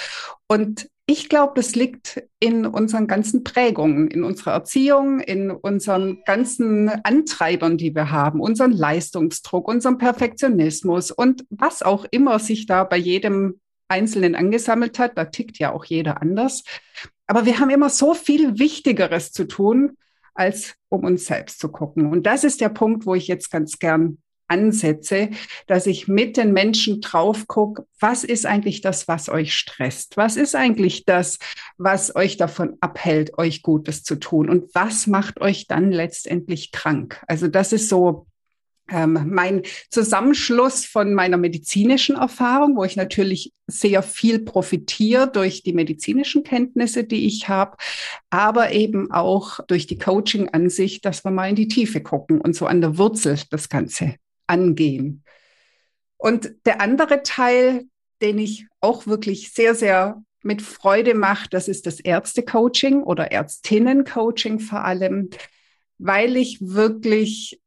Und 0.47 0.88
ich 1.07 1.29
glaube, 1.29 1.53
das 1.57 1.75
liegt 1.75 2.23
in 2.39 2.65
unseren 2.65 3.07
ganzen 3.07 3.43
Prägungen, 3.43 4.09
in 4.09 4.23
unserer 4.23 4.53
Erziehung, 4.53 5.21
in 5.21 5.51
unseren 5.51 6.23
ganzen 6.25 6.89
Antreibern, 6.89 7.77
die 7.77 7.95
wir 7.95 8.11
haben, 8.13 8.41
unseren 8.41 8.71
Leistungsdruck, 8.71 9.67
unserem 9.67 9.99
Perfektionismus 9.99 11.11
und 11.11 11.45
was 11.51 11.83
auch 11.83 12.07
immer 12.11 12.39
sich 12.39 12.67
da 12.67 12.85
bei 12.85 12.97
jedem 12.97 13.61
Einzelnen 13.89 14.37
angesammelt 14.37 14.99
hat. 14.99 15.19
Da 15.19 15.27
tickt 15.27 15.59
ja 15.59 15.73
auch 15.73 15.85
jeder 15.85 16.23
anders. 16.23 16.63
Aber 17.27 17.47
wir 17.47 17.59
haben 17.59 17.71
immer 17.71 17.91
so 17.91 18.15
viel 18.15 18.59
Wichtigeres 18.59 19.33
zu 19.33 19.47
tun, 19.47 19.97
als 20.35 20.75
um 20.89 21.05
uns 21.05 21.27
selbst 21.27 21.59
zu 21.59 21.69
gucken. 21.69 22.11
Und 22.11 22.27
das 22.27 22.45
ist 22.45 22.61
der 22.61 22.69
Punkt, 22.69 23.07
wo 23.07 23.15
ich 23.15 23.27
jetzt 23.27 23.51
ganz 23.51 23.79
gern 23.79 24.19
ansetze, 24.53 25.31
dass 25.67 25.87
ich 25.87 26.09
mit 26.09 26.37
den 26.37 26.53
Menschen 26.53 27.01
drauf 27.01 27.47
gucke, 27.49 27.87
was 27.99 28.23
ist 28.23 28.45
eigentlich 28.45 28.83
das, 28.83 29.09
was 29.09 29.29
euch 29.29 29.55
stresst? 29.55 30.17
Was 30.17 30.37
ist 30.37 30.55
eigentlich 30.55 31.05
das, 31.07 31.39
was 31.79 32.15
euch 32.15 32.37
davon 32.37 32.77
abhält, 32.81 33.39
euch 33.39 33.63
Gutes 33.63 34.03
zu 34.03 34.17
tun? 34.17 34.51
Und 34.51 34.75
was 34.75 35.07
macht 35.07 35.41
euch 35.41 35.67
dann 35.67 35.91
letztendlich 35.91 36.71
krank? 36.71 37.23
Also 37.27 37.49
das 37.49 37.73
ist 37.73 37.89
so 37.89 38.27
ähm, 38.91 39.27
mein 39.31 39.63
Zusammenschluss 39.91 40.85
von 40.85 41.15
meiner 41.15 41.39
medizinischen 41.39 42.17
Erfahrung, 42.17 42.77
wo 42.77 42.85
ich 42.85 42.97
natürlich 42.97 43.53
sehr 43.67 44.03
viel 44.03 44.41
profitiere 44.41 45.31
durch 45.31 45.63
die 45.63 45.73
medizinischen 45.73 46.43
Kenntnisse, 46.43 47.05
die 47.05 47.27
ich 47.27 47.49
habe, 47.49 47.77
aber 48.29 48.73
eben 48.73 49.11
auch 49.11 49.61
durch 49.67 49.87
die 49.87 49.99
Coaching-Ansicht, 49.99 51.05
dass 51.05 51.25
wir 51.25 51.31
mal 51.31 51.49
in 51.49 51.57
die 51.57 51.69
Tiefe 51.69 52.03
gucken 52.03 52.41
und 52.41 52.55
so 52.55 52.67
an 52.67 52.81
der 52.81 52.99
Wurzel 52.99 53.39
das 53.51 53.69
Ganze 53.69 54.17
angehen. 54.53 55.25
Und 56.19 56.55
der 56.67 56.81
andere 56.81 57.23
Teil, 57.23 57.87
den 58.21 58.39
ich 58.39 58.67
auch 58.81 59.07
wirklich 59.07 59.53
sehr, 59.53 59.75
sehr 59.75 60.23
mit 60.43 60.61
Freude 60.61 61.15
mache, 61.15 61.49
das 61.51 61.69
ist 61.69 61.87
das 61.87 61.99
Ärzte-Coaching 62.01 63.03
oder 63.03 63.33
Ärztinnen-Coaching 63.33 64.61
vor 64.61 64.85
allem, 64.85 65.31
weil 65.99 66.37
ich 66.37 66.59
wirklich 66.61 67.62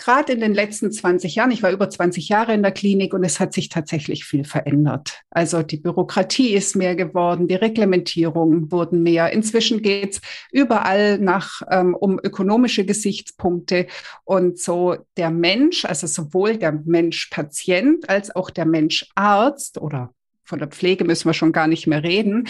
gerade 0.00 0.32
in 0.32 0.40
den 0.40 0.54
letzten 0.54 0.90
20 0.90 1.34
Jahren, 1.34 1.50
ich 1.50 1.62
war 1.62 1.70
über 1.70 1.88
20 1.88 2.28
Jahre 2.28 2.54
in 2.54 2.62
der 2.62 2.72
Klinik 2.72 3.12
und 3.12 3.22
es 3.22 3.38
hat 3.38 3.52
sich 3.52 3.68
tatsächlich 3.68 4.24
viel 4.24 4.44
verändert. 4.44 5.20
Also 5.30 5.62
die 5.62 5.76
Bürokratie 5.76 6.54
ist 6.54 6.74
mehr 6.74 6.96
geworden, 6.96 7.48
die 7.48 7.54
Reglementierungen 7.54 8.72
wurden 8.72 9.02
mehr. 9.02 9.30
Inzwischen 9.30 9.82
geht's 9.82 10.20
überall 10.50 11.18
nach 11.18 11.60
ähm, 11.70 11.94
um 11.94 12.18
ökonomische 12.22 12.86
Gesichtspunkte 12.86 13.86
und 14.24 14.58
so 14.58 14.96
der 15.18 15.30
Mensch, 15.30 15.84
also 15.84 16.06
sowohl 16.06 16.56
der 16.56 16.72
Mensch-Patient 16.72 18.08
als 18.08 18.34
auch 18.34 18.48
der 18.48 18.64
Mensch-Arzt 18.64 19.78
oder 19.78 20.14
von 20.44 20.58
der 20.58 20.68
Pflege 20.68 21.04
müssen 21.04 21.28
wir 21.28 21.34
schon 21.34 21.52
gar 21.52 21.68
nicht 21.68 21.86
mehr 21.86 22.02
reden, 22.02 22.48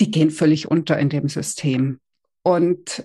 die 0.00 0.10
gehen 0.10 0.30
völlig 0.30 0.70
unter 0.70 0.98
in 0.98 1.08
dem 1.08 1.28
System. 1.28 1.98
Und 2.42 3.04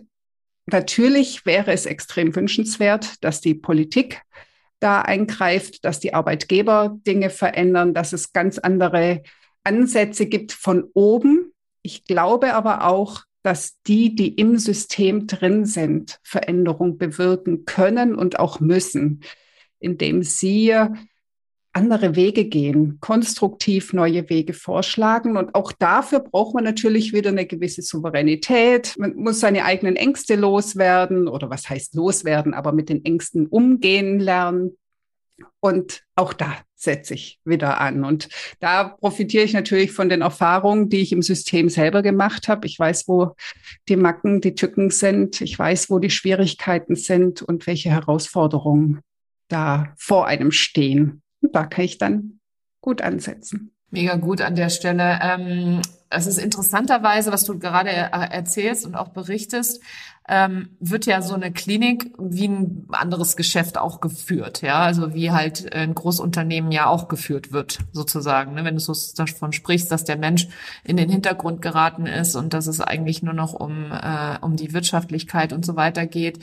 Natürlich 0.70 1.46
wäre 1.46 1.72
es 1.72 1.86
extrem 1.86 2.36
wünschenswert, 2.36 3.24
dass 3.24 3.40
die 3.40 3.56
Politik 3.56 4.22
da 4.80 5.02
eingreift, 5.02 5.86
dass 5.86 6.00
die 6.00 6.14
Arbeitgeber 6.14 6.98
Dinge 7.08 7.30
verändern, 7.30 7.94
dass 7.94 8.14
es 8.14 8.34
ganz 8.34 8.60
andere 8.60 9.24
Ansätze 9.64 10.28
gibt 10.28 10.52
von 10.52 10.84
oben. 10.94 11.54
Ich 11.82 12.04
glaube 12.04 12.54
aber 12.54 12.86
auch, 12.86 13.24
dass 13.44 13.82
die, 13.88 14.14
die 14.14 14.34
im 14.36 14.58
System 14.58 15.26
drin 15.26 15.66
sind, 15.66 16.20
Veränderung 16.22 16.98
bewirken 16.98 17.64
können 17.64 18.14
und 18.14 18.40
auch 18.40 18.60
müssen, 18.60 19.22
indem 19.80 20.22
sie 20.22 20.76
andere 21.78 22.16
Wege 22.16 22.46
gehen, 22.46 22.98
konstruktiv 23.02 23.94
neue 23.94 24.30
Wege 24.32 24.54
vorschlagen. 24.54 25.38
Und 25.38 25.54
auch 25.54 25.72
dafür 25.72 26.22
braucht 26.22 26.56
man 26.56 26.64
natürlich 26.64 27.14
wieder 27.14 27.30
eine 27.30 27.46
gewisse 27.46 27.84
Souveränität. 27.84 28.96
Man 28.98 29.16
muss 29.16 29.40
seine 29.40 29.64
eigenen 29.64 29.96
Ängste 29.96 30.36
loswerden 30.36 31.28
oder 31.28 31.52
was 31.52 31.70
heißt 31.70 31.94
loswerden, 31.94 32.56
aber 32.56 32.72
mit 32.72 32.90
den 32.90 33.06
Ängsten 33.06 33.46
umgehen 33.46 34.20
lernen. 34.20 34.76
Und 35.60 36.04
auch 36.16 36.34
da 36.34 36.56
setze 36.74 37.14
ich 37.14 37.40
wieder 37.46 37.80
an. 37.80 38.04
Und 38.04 38.28
da 38.60 38.86
profitiere 38.86 39.44
ich 39.44 39.54
natürlich 39.54 39.92
von 39.92 40.10
den 40.10 40.22
Erfahrungen, 40.22 40.90
die 40.90 41.02
ich 41.02 41.12
im 41.12 41.22
System 41.22 41.70
selber 41.70 42.02
gemacht 42.02 42.48
habe. 42.48 42.66
Ich 42.66 42.80
weiß, 42.80 43.08
wo 43.08 43.36
die 43.88 43.98
Macken, 43.98 44.42
die 44.42 44.56
Tücken 44.56 44.90
sind. 44.90 45.42
Ich 45.42 45.58
weiß, 45.58 45.92
wo 45.92 46.00
die 46.00 46.10
Schwierigkeiten 46.10 46.96
sind 46.96 47.44
und 47.44 47.68
welche 47.68 47.92
Herausforderungen 47.92 49.02
da 49.48 49.94
vor 49.98 50.26
einem 50.26 50.52
stehen. 50.52 51.22
Da 51.52 51.66
kann 51.66 51.86
ich 51.86 51.98
dann 51.98 52.40
gut 52.82 53.02
ansetzen. 53.02 53.72
Mega 53.90 54.16
gut 54.16 54.42
an 54.42 54.56
der 54.56 54.70
Stelle. 54.70 55.20
Ähm, 55.22 55.82
es 56.10 56.28
ist 56.28 56.38
interessanterweise, 56.38 57.32
was 57.32 57.44
du 57.44 57.60
gerade 57.60 57.90
erzählst 57.90 58.86
und 58.86 58.96
auch 58.96 59.10
berichtest, 59.10 59.82
ähm, 60.30 60.70
wird 60.80 61.06
ja 61.06 61.22
so 61.22 61.36
eine 61.36 61.52
Klinik 61.52 62.14
wie 62.18 62.48
ein 62.48 62.88
anderes 62.92 63.38
Geschäft 63.38 63.78
auch 63.78 64.02
geführt, 64.02 64.62
ja, 64.62 64.80
also 64.80 65.14
wie 65.14 65.32
halt 65.32 65.74
ein 65.74 65.96
Großunternehmen 65.96 66.72
ja 66.72 66.88
auch 66.88 67.08
geführt 67.08 67.54
wird, 67.54 67.80
sozusagen. 67.94 68.54
Ne? 68.54 68.66
Wenn 68.66 68.76
du 68.76 68.82
so 68.82 68.94
davon 69.16 69.54
sprichst, 69.54 69.90
dass 69.90 70.04
der 70.04 70.18
Mensch 70.18 70.50
in 70.84 70.98
den 70.98 71.10
Hintergrund 71.10 71.62
geraten 71.62 72.08
ist 72.08 72.36
und 72.36 72.54
dass 72.54 72.68
es 72.68 72.82
eigentlich 72.82 73.24
nur 73.24 73.34
noch 73.34 73.54
um 73.54 73.92
äh, 73.92 74.38
um 74.42 74.58
die 74.58 74.74
Wirtschaftlichkeit 74.74 75.54
und 75.54 75.66
so 75.66 75.78
weiter 75.78 76.06
geht, 76.06 76.40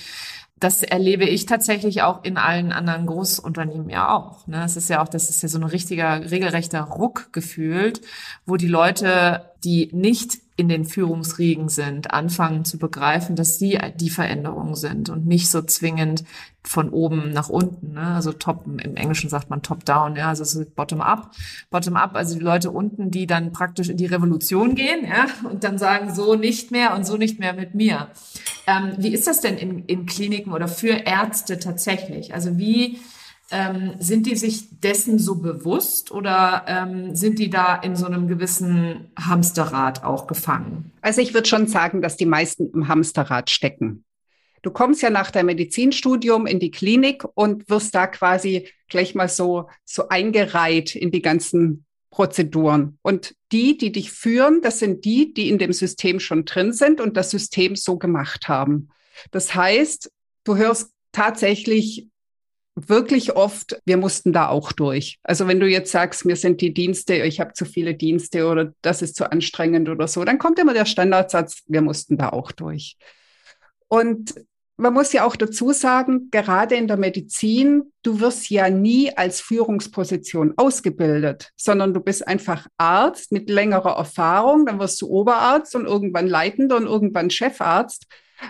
das 0.61 0.83
erlebe 0.83 1.25
ich 1.25 1.47
tatsächlich 1.47 2.03
auch 2.03 2.25
in 2.25 2.37
allen 2.37 2.73
anderen 2.73 3.07
Großunternehmen 3.07 3.91
ja 3.91 4.15
auch. 4.15 4.47
Ne? 4.47 4.63
Es 4.65 4.77
ist 4.77 4.89
ja 4.89 5.03
auch, 5.03 5.09
das 5.09 5.29
ist 5.29 5.43
ja 5.43 5.49
so 5.49 5.59
ein 5.59 5.65
richtiger, 5.65 6.31
regelrechter 6.31 6.81
Ruck 6.81 7.33
gefühlt, 7.33 8.01
wo 8.47 8.57
die 8.57 8.69
Leute, 8.69 9.51
die 9.65 9.91
nicht 9.93 10.39
in 10.57 10.69
den 10.69 10.85
Führungsriegen 10.85 11.69
sind, 11.69 12.13
anfangen 12.13 12.65
zu 12.65 12.79
begreifen, 12.79 13.35
dass 13.35 13.59
sie 13.59 13.79
die 13.97 14.11
Veränderung 14.11 14.77
sind 14.77 15.11
und 15.11 15.27
nicht 15.27 15.51
so 15.51 15.63
zwingend 15.63 16.25
von 16.63 16.91
oben 16.91 17.33
nach 17.33 17.49
unten. 17.49 17.95
Ne? 17.95 18.07
Also 18.07 18.33
top, 18.33 18.65
im 18.67 18.97
Englischen 18.97 19.29
sagt 19.29 19.51
man 19.51 19.63
top-down, 19.63 20.17
ja, 20.17 20.29
also 20.29 20.45
so 20.45 20.65
bottom-up. 20.65 21.33
Bottom-up, 21.71 22.15
also 22.15 22.39
die 22.39 22.45
Leute 22.45 22.71
unten, 22.71 23.11
die 23.11 23.27
dann 23.27 23.53
praktisch 23.53 23.89
in 23.89 23.97
die 23.97 24.07
Revolution 24.07 24.75
gehen, 24.77 25.05
ja, 25.05 25.27
und 25.49 25.65
dann 25.65 25.77
sagen, 25.77 26.15
so 26.15 26.37
nicht 26.37 26.71
mehr 26.71 26.95
und 26.95 27.05
so 27.05 27.17
nicht 27.17 27.41
mehr 27.41 27.53
mit 27.53 27.75
mir. 27.75 28.09
Ähm, 28.67 28.93
wie 28.97 29.13
ist 29.13 29.27
das 29.27 29.41
denn 29.41 29.59
in, 29.59 29.85
in 29.87 30.07
Kliniken 30.07 30.53
oder 30.53 30.69
für 30.69 30.93
Ärzte 31.05 31.59
tatsächlich? 31.59 32.33
Also 32.33 32.57
wie 32.57 32.99
ähm, 33.51 33.95
sind 33.99 34.27
die 34.27 34.37
sich 34.37 34.81
dessen 34.81 35.19
so 35.19 35.37
bewusst 35.37 36.11
oder 36.11 36.65
ähm, 36.67 37.15
sind 37.15 37.39
die 37.39 37.51
da 37.51 37.77
in 37.77 37.95
so 37.95 38.07
einem 38.07 38.27
gewissen 38.27 39.11
Hamsterrad 39.19 40.03
auch 40.03 40.27
gefangen? 40.27 40.93
Also 41.03 41.21
ich 41.21 41.35
würde 41.35 41.49
schon 41.49 41.67
sagen, 41.67 42.01
dass 42.01 42.17
die 42.17 42.27
meisten 42.27 42.71
im 42.73 42.89
Hamsterrad 42.89 43.51
stecken. 43.51 44.05
Du 44.63 44.71
kommst 44.71 45.03
ja 45.03 45.11
nach 45.11 45.31
deinem 45.31 45.47
Medizinstudium 45.47 46.47
in 46.47 46.59
die 46.59 46.71
Klinik 46.71 47.25
und 47.35 47.69
wirst 47.69 47.95
da 47.95 48.07
quasi 48.07 48.69
gleich 48.89 49.15
mal 49.15 49.29
so, 49.29 49.69
so 49.85 50.09
eingereiht 50.09 50.97
in 50.97 51.11
die 51.11 51.21
ganzen 51.21 51.85
Prozeduren. 52.09 52.99
Und 53.03 53.35
die, 53.53 53.77
die 53.77 53.93
dich 53.93 54.11
führen, 54.11 54.63
das 54.63 54.79
sind 54.79 55.05
die, 55.05 55.35
die 55.35 55.51
in 55.51 55.59
dem 55.59 55.75
System 55.75 56.19
schon 56.19 56.47
drin 56.47 56.73
sind 56.73 57.03
und 57.03 57.17
das 57.17 57.31
System 57.31 57.77
so 57.77 57.99
gemacht 57.99 58.49
haben. 58.49 58.89
Das 59.33 59.55
heißt, 59.55 60.11
du 60.45 60.57
hörst 60.57 60.93
tatsächlich 61.13 62.09
wirklich 62.77 63.37
oft, 63.37 63.81
wir 63.85 63.97
mussten 63.97 64.33
da 64.33 64.49
auch 64.49 64.73
durch. 64.73 65.19
Also 65.23 65.47
wenn 65.47 65.61
du 65.61 65.69
jetzt 65.69 65.93
sagst, 65.93 66.25
mir 66.25 66.37
sind 66.37 66.61
die 66.61 66.75
Dienste, 66.75 67.15
ich 67.17 67.41
habe 67.41 67.53
zu 67.53 67.65
viele 67.65 67.95
Dienste 67.95 68.49
oder 68.49 68.73
das 68.83 69.03
ist 69.03 69.17
zu 69.17 69.31
anstrengend 69.31 69.89
oder 69.89 70.09
so, 70.09 70.25
dann 70.25 70.39
kommt 70.39 70.59
immer 70.59 70.75
der 70.75 70.85
Standardsatz, 70.85 71.63
wir 71.67 71.83
mussten 71.83 72.17
da 72.17 72.31
auch 72.31 72.51
durch. 72.51 72.97
Und 73.89 74.35
man 74.77 74.93
muss 74.93 75.13
ja 75.13 75.25
auch 75.25 75.37
dazu 75.37 75.71
sagen, 75.71 76.31
gerade 76.33 76.75
in 76.75 76.89
der 76.89 76.97
Medizin, 76.97 77.93
du 78.03 78.19
wirst 78.19 78.51
ja 78.51 78.69
nie 78.71 79.17
als 79.17 79.41
Führungsposition 79.41 80.55
ausgebildet, 80.57 81.53
sondern 81.57 81.95
du 81.95 82.01
bist 82.01 82.27
einfach 82.27 82.67
Arzt 82.77 83.31
mit 83.31 83.49
längerer 83.49 83.97
Erfahrung, 83.97 84.67
dann 84.67 84.81
wirst 84.81 85.01
du 85.01 85.07
Oberarzt 85.07 85.77
und 85.77 85.87
irgendwann 85.87 86.27
Leitender 86.27 86.77
und 86.77 86.87
irgendwann 86.87 87.31
Chefarzt. 87.31 88.07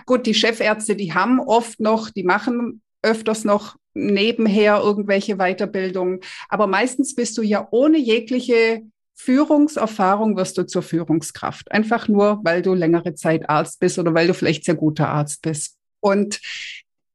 Gut, 0.07 0.25
die 0.25 0.33
Chefärzte, 0.33 0.95
die 0.95 1.13
haben 1.13 1.39
oft 1.39 1.79
noch, 1.79 2.09
die 2.09 2.23
machen 2.23 2.81
öfters 3.03 3.43
noch 3.43 3.75
nebenher 3.95 4.79
irgendwelche 4.79 5.37
Weiterbildungen. 5.37 6.19
Aber 6.49 6.67
meistens 6.67 7.15
bist 7.15 7.37
du 7.37 7.41
ja 7.41 7.67
ohne 7.71 7.97
jegliche 7.97 8.83
Führungserfahrung 9.15 10.35
wirst 10.35 10.57
du 10.57 10.67
zur 10.67 10.81
Führungskraft. 10.81 11.71
Einfach 11.71 12.07
nur, 12.07 12.41
weil 12.43 12.61
du 12.61 12.73
längere 12.73 13.15
Zeit 13.15 13.49
Arzt 13.49 13.79
bist 13.79 13.97
oder 13.97 14.13
weil 14.13 14.27
du 14.27 14.33
vielleicht 14.33 14.65
sehr 14.65 14.75
guter 14.75 15.07
Arzt 15.07 15.41
bist. 15.41 15.77
Und 16.01 16.41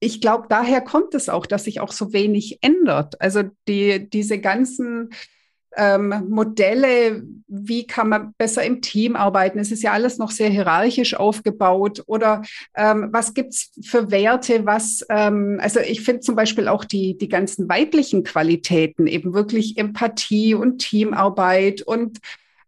ich 0.00 0.22
glaube, 0.22 0.46
daher 0.48 0.80
kommt 0.80 1.14
es 1.14 1.28
auch, 1.28 1.44
dass 1.44 1.64
sich 1.64 1.80
auch 1.80 1.92
so 1.92 2.14
wenig 2.14 2.58
ändert. 2.62 3.20
Also 3.20 3.42
die, 3.68 4.08
diese 4.08 4.38
ganzen 4.38 5.10
ähm, 5.76 6.26
Modelle, 6.28 7.22
wie 7.46 7.86
kann 7.86 8.08
man 8.08 8.34
besser 8.36 8.64
im 8.64 8.80
Team 8.80 9.16
arbeiten. 9.16 9.58
Es 9.58 9.70
ist 9.70 9.82
ja 9.82 9.92
alles 9.92 10.18
noch 10.18 10.30
sehr 10.30 10.48
hierarchisch 10.48 11.14
aufgebaut. 11.14 12.02
Oder 12.06 12.42
ähm, 12.76 13.08
was 13.12 13.34
gibt's 13.34 13.70
für 13.82 14.10
Werte? 14.10 14.66
Was, 14.66 15.04
ähm, 15.08 15.58
also 15.60 15.80
ich 15.80 16.02
finde 16.02 16.20
zum 16.20 16.34
Beispiel 16.34 16.68
auch 16.68 16.84
die, 16.84 17.16
die 17.16 17.28
ganzen 17.28 17.68
weiblichen 17.68 18.24
Qualitäten, 18.24 19.06
eben 19.06 19.32
wirklich 19.34 19.78
Empathie 19.78 20.54
und 20.54 20.78
Teamarbeit 20.78 21.82
und 21.82 22.18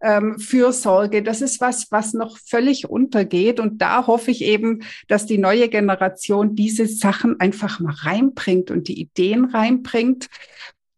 ähm, 0.03 0.39
Fürsorge, 0.39 1.23
das 1.23 1.43
ist 1.43 1.61
was, 1.61 1.91
was 1.91 2.13
noch 2.13 2.37
völlig 2.39 2.91
untergeht. 2.91 3.61
Und 3.61 3.81
da 3.81 4.07
hoffe 4.07 4.31
ich 4.33 4.43
eben, 4.43 4.83
dass 5.09 5.27
die 5.27 5.39
neue 5.39 5.69
Generation 5.69 6.57
diese 6.57 6.87
Sachen 6.87 7.39
einfach 7.41 7.81
mal 7.81 7.95
reinbringt 7.95 8.71
und 8.71 8.89
die 8.89 9.01
Ideen 9.01 9.47
reinbringt. 9.47 10.29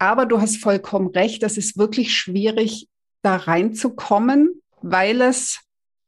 Aber 0.05 0.27
du 0.27 0.39
hast 0.39 0.59
vollkommen 0.59 1.09
recht, 1.09 1.43
das 1.43 1.57
ist 1.57 1.79
wirklich 1.79 2.15
schwierig, 2.15 2.89
da 3.23 3.37
reinzukommen, 3.37 4.61
weil 4.83 5.23
es 5.23 5.61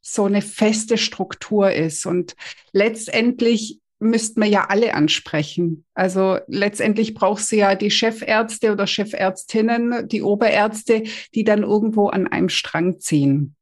so 0.03 0.27
eine 0.27 0.43
feste 0.43 0.99
Struktur 0.99 1.73
ist. 1.73 2.05
Und 2.05 2.37
letztendlich 2.73 3.81
müssten 3.99 4.43
wir 4.43 4.49
ja 4.51 4.67
alle 4.67 4.93
ansprechen. 4.93 5.87
Also 5.95 6.39
letztendlich 6.47 7.15
brauchst 7.15 7.51
du 7.51 7.57
ja 7.57 7.75
die 7.75 7.91
Chefärzte 7.91 8.73
oder 8.73 8.87
Chefärztinnen, 8.87 10.07
die 10.09 10.21
Oberärzte, 10.21 11.05
die 11.35 11.45
dann 11.45 11.63
irgendwo 11.63 12.09
an 12.09 12.27
einem 12.27 12.51
Strang 12.51 13.01
ziehen. 13.01 13.57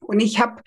Und 0.00 0.20
ich 0.20 0.38
habe 0.38 0.60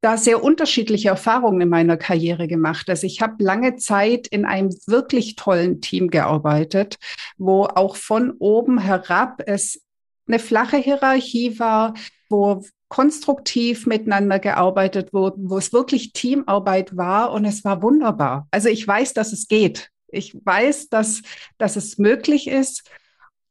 da 0.00 0.16
sehr 0.16 0.42
unterschiedliche 0.42 1.08
Erfahrungen 1.08 1.60
in 1.60 1.68
meiner 1.68 1.96
Karriere 1.96 2.48
gemacht. 2.48 2.88
Also 2.88 3.06
ich 3.06 3.20
habe 3.20 3.42
lange 3.42 3.76
Zeit 3.76 4.26
in 4.26 4.44
einem 4.44 4.70
wirklich 4.86 5.36
tollen 5.36 5.80
Team 5.80 6.08
gearbeitet, 6.08 6.96
wo 7.36 7.64
auch 7.64 7.96
von 7.96 8.32
oben 8.38 8.78
herab 8.78 9.42
es 9.46 9.82
eine 10.26 10.38
flache 10.38 10.78
Hierarchie 10.78 11.58
war, 11.58 11.94
wo 12.28 12.62
konstruktiv 12.88 13.86
miteinander 13.86 14.38
gearbeitet 14.38 15.12
wurde, 15.12 15.36
wo 15.38 15.58
es 15.58 15.72
wirklich 15.72 16.12
Teamarbeit 16.12 16.96
war 16.96 17.32
und 17.32 17.44
es 17.44 17.64
war 17.64 17.82
wunderbar. 17.82 18.48
Also 18.50 18.68
ich 18.68 18.86
weiß, 18.86 19.14
dass 19.14 19.32
es 19.32 19.48
geht. 19.48 19.90
Ich 20.08 20.34
weiß, 20.44 20.88
dass, 20.88 21.22
dass 21.56 21.76
es 21.76 21.98
möglich 21.98 22.48
ist. 22.48 22.90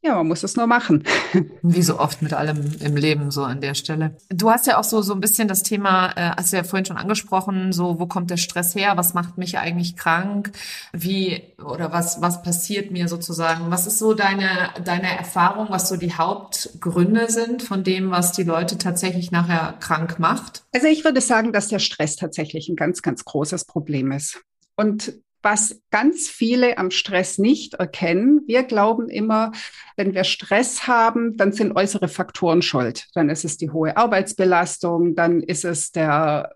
Ja, 0.02 0.16
man 0.16 0.30
muss 0.30 0.44
es 0.44 0.56
nur 0.56 0.66
machen. 0.66 1.04
Wie 1.62 1.82
so 1.82 2.00
oft 2.00 2.22
mit 2.22 2.34
allem 2.34 2.72
im 2.80 2.96
Leben 2.96 3.32
so 3.32 3.44
an 3.44 3.60
der 3.60 3.74
Stelle. 3.74 4.16
Du 4.30 4.50
hast 4.50 4.66
ja 4.66 4.78
auch 4.78 4.84
so 4.86 5.02
so 5.02 5.14
ein 5.14 5.20
bisschen 5.20 5.50
das 5.50 5.62
Thema, 5.62 6.12
äh, 6.16 6.32
hast 6.38 6.54
du 6.54 6.58
ja 6.58 6.64
vorhin 6.64 6.86
schon 6.86 6.96
angesprochen, 6.96 7.74
so 7.74 8.00
wo 8.00 8.06
kommt 8.06 8.30
der 8.30 8.38
Stress 8.38 8.76
her? 8.76 8.94
Was 8.96 9.14
macht 9.14 9.38
mich 9.38 9.58
eigentlich 9.58 9.98
krank? 9.98 10.52
Wie 10.94 11.44
oder 11.62 11.92
was 11.92 12.22
was 12.22 12.42
passiert 12.44 12.92
mir 12.92 13.10
sozusagen? 13.10 13.72
Was 13.72 13.88
ist 13.88 14.00
so 14.00 14.14
deine 14.14 14.70
deine 14.86 15.18
Erfahrung, 15.18 15.68
was 15.70 15.90
so 15.90 15.98
die 15.98 16.14
Hauptgründe 16.14 17.30
sind 17.30 17.62
von 17.62 17.84
dem, 17.84 18.10
was 18.10 18.32
die 18.32 18.44
Leute 18.44 18.78
tatsächlich 18.78 19.32
nachher 19.32 19.74
krank 19.82 20.18
macht? 20.18 20.64
Also 20.74 20.88
ich 20.88 21.04
würde 21.04 21.20
sagen, 21.20 21.52
dass 21.52 21.68
der 21.68 21.80
Stress 21.80 22.16
tatsächlich 22.16 22.70
ein 22.70 22.78
ganz 22.78 23.02
ganz 23.02 23.26
großes 23.26 23.66
Problem 23.66 24.14
ist. 24.14 24.42
Und 24.78 25.14
was 25.42 25.82
ganz 25.90 26.28
viele 26.28 26.78
am 26.78 26.92
Stress 26.92 27.38
nicht 27.38 27.76
erkennen. 27.76 28.42
Wir 28.46 28.64
glauben 28.64 29.10
immer, 29.10 29.52
wenn 29.96 30.14
wir 30.14 30.24
Stress 30.24 30.88
haben, 30.88 31.38
dann 31.38 31.54
sind 31.54 31.76
äußere 31.76 32.08
Faktoren 32.08 32.62
schuld. 32.62 33.08
Dann 33.14 33.30
ist 33.30 33.46
es 33.46 33.58
die 33.58 33.72
hohe 33.72 33.96
Arbeitsbelastung, 33.96 35.16
dann 35.16 35.42
ist 35.42 35.66
es 35.66 35.92
der 35.92 36.56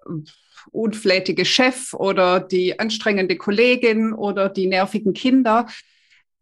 unflätige 0.72 1.46
Chef 1.46 1.93
oder 1.93 2.39
die 2.39 2.80
anstrengende 2.80 3.38
Kollegin 3.38 4.13
oder 4.13 4.50
die 4.50 4.67
nervigen 4.67 5.13
Kinder 5.13 5.67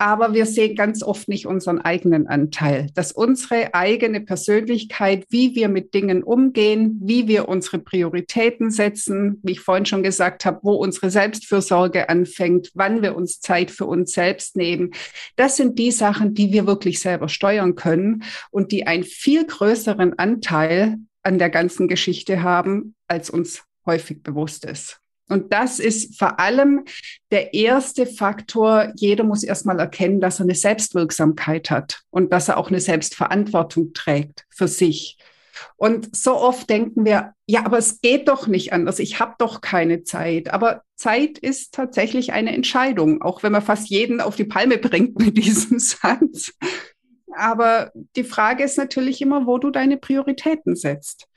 aber 0.02 0.34
wir 0.34 0.48
sehen 0.48 0.76
ganz 0.76 1.04
oft 1.04 1.28
nicht 1.28 1.46
unseren 1.46 1.80
eigenen 1.80 2.26
Anteil, 2.26 2.90
dass 2.96 3.12
unsere 3.12 3.76
eigene 3.76 4.20
Persönlichkeit, 4.20 5.28
wie 5.30 5.54
wir 5.54 5.70
mit 5.70 5.94
Dingen 5.94 6.24
umgehen, 6.24 7.00
wie 7.04 7.28
wir 7.28 7.48
unsere 7.48 7.78
Prioritäten 7.78 8.72
setzen, 8.72 9.40
wie 9.44 9.52
ich 9.52 9.60
vorhin 9.60 9.86
schon 9.86 10.02
gesagt 10.02 10.44
habe, 10.44 10.58
wo 10.64 10.74
unsere 10.74 11.12
Selbstfürsorge 11.12 12.10
anfängt, 12.10 12.72
wann 12.74 13.04
wir 13.04 13.16
uns 13.16 13.42
Zeit 13.42 13.70
für 13.70 13.86
uns 13.86 14.14
selbst 14.14 14.56
nehmen, 14.56 14.90
das 15.36 15.56
sind 15.56 15.78
die 15.78 15.92
Sachen, 15.92 16.34
die 16.34 16.52
wir 16.52 16.66
wirklich 16.66 17.00
selber 17.00 17.30
steuern 17.30 17.76
können 17.76 18.24
und 18.50 18.72
die 18.72 18.88
einen 18.88 19.04
viel 19.04 19.46
größeren 19.46 20.18
Anteil 20.18 20.98
an 21.22 21.38
der 21.38 21.52
ganzen 21.52 21.88
Geschichte 21.88 22.42
haben, 22.42 22.96
als 23.08 23.30
uns 23.30 23.66
häufig 23.86 24.24
bewusst 24.24 24.66
ist. 24.66 25.01
Und 25.32 25.54
das 25.54 25.80
ist 25.80 26.18
vor 26.20 26.40
allem 26.40 26.86
der 27.32 27.54
erste 27.54 28.06
Faktor. 28.06 28.92
Jeder 28.96 29.24
muss 29.24 29.44
erstmal 29.44 29.80
erkennen, 29.80 30.20
dass 30.20 30.40
er 30.40 30.44
eine 30.44 30.56
Selbstwirksamkeit 30.56 31.72
hat 31.72 32.02
und 32.10 32.34
dass 32.34 32.50
er 32.50 32.58
auch 32.58 32.70
eine 32.70 32.80
Selbstverantwortung 32.80 33.94
trägt 33.94 34.46
für 34.50 34.68
sich. 34.68 35.18
Und 35.78 36.16
so 36.16 36.36
oft 36.36 36.70
denken 36.70 37.06
wir, 37.06 37.34
ja, 37.46 37.66
aber 37.66 37.78
es 37.78 38.02
geht 38.02 38.28
doch 38.28 38.48
nicht 38.48 38.74
anders. 38.74 39.00
Ich 39.00 39.20
habe 39.20 39.36
doch 39.38 39.62
keine 39.62 40.04
Zeit. 40.04 40.54
Aber 40.54 40.84
Zeit 40.96 41.38
ist 41.38 41.74
tatsächlich 41.74 42.34
eine 42.34 42.54
Entscheidung, 42.54 43.22
auch 43.22 43.44
wenn 43.44 43.52
man 43.52 43.62
fast 43.62 43.90
jeden 43.90 44.22
auf 44.22 44.36
die 44.36 44.46
Palme 44.46 44.78
bringt 44.78 45.20
mit 45.20 45.38
diesem 45.38 45.80
Satz. 45.80 46.54
Aber 47.34 47.92
die 48.16 48.24
Frage 48.24 48.64
ist 48.64 48.78
natürlich 48.78 49.22
immer, 49.22 49.48
wo 49.48 49.58
du 49.58 49.70
deine 49.70 49.98
Prioritäten 49.98 50.76
setzt. 50.76 51.28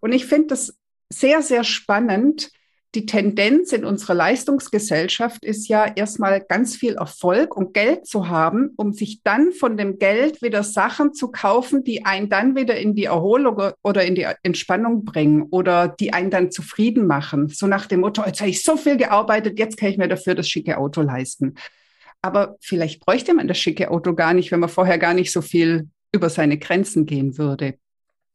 Und 0.00 0.12
ich 0.12 0.26
finde 0.26 0.48
das 0.48 0.76
sehr, 1.10 1.42
sehr 1.42 1.64
spannend, 1.64 2.50
die 2.94 3.06
Tendenz 3.06 3.72
in 3.72 3.84
unserer 3.84 4.14
Leistungsgesellschaft 4.14 5.44
ist 5.44 5.68
ja 5.68 5.84
erstmal 5.84 6.40
ganz 6.40 6.76
viel 6.76 6.94
Erfolg 6.94 7.56
und 7.56 7.74
Geld 7.74 8.06
zu 8.06 8.28
haben, 8.28 8.72
um 8.76 8.92
sich 8.92 9.22
dann 9.22 9.52
von 9.52 9.76
dem 9.76 9.98
Geld 9.98 10.42
wieder 10.42 10.62
Sachen 10.62 11.12
zu 11.12 11.30
kaufen, 11.30 11.82
die 11.82 12.04
einen 12.04 12.28
dann 12.28 12.54
wieder 12.54 12.76
in 12.76 12.94
die 12.94 13.04
Erholung 13.04 13.72
oder 13.82 14.04
in 14.04 14.14
die 14.14 14.26
Entspannung 14.42 15.04
bringen 15.04 15.46
oder 15.50 15.88
die 15.88 16.12
einen 16.12 16.30
dann 16.30 16.50
zufrieden 16.52 17.06
machen. 17.06 17.48
So 17.48 17.66
nach 17.66 17.86
dem 17.86 18.00
Motto, 18.00 18.24
jetzt 18.24 18.40
habe 18.40 18.50
ich 18.50 18.62
so 18.62 18.76
viel 18.76 18.96
gearbeitet, 18.96 19.58
jetzt 19.58 19.76
kann 19.76 19.90
ich 19.90 19.98
mir 19.98 20.08
dafür 20.08 20.34
das 20.34 20.48
schicke 20.48 20.78
Auto 20.78 21.02
leisten. 21.02 21.54
Aber 22.22 22.56
vielleicht 22.60 23.04
bräuchte 23.04 23.34
man 23.34 23.48
das 23.48 23.58
schicke 23.58 23.90
Auto 23.90 24.14
gar 24.14 24.34
nicht, 24.34 24.52
wenn 24.52 24.60
man 24.60 24.68
vorher 24.68 24.98
gar 24.98 25.14
nicht 25.14 25.32
so 25.32 25.42
viel 25.42 25.88
über 26.12 26.30
seine 26.30 26.58
Grenzen 26.58 27.06
gehen 27.06 27.38
würde. 27.38 27.74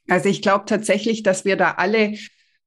Also 0.09 0.27
ich 0.27 0.41
glaube 0.41 0.65
tatsächlich, 0.65 1.23
dass 1.23 1.45
wir 1.45 1.55
da 1.55 1.75
alle 1.77 2.15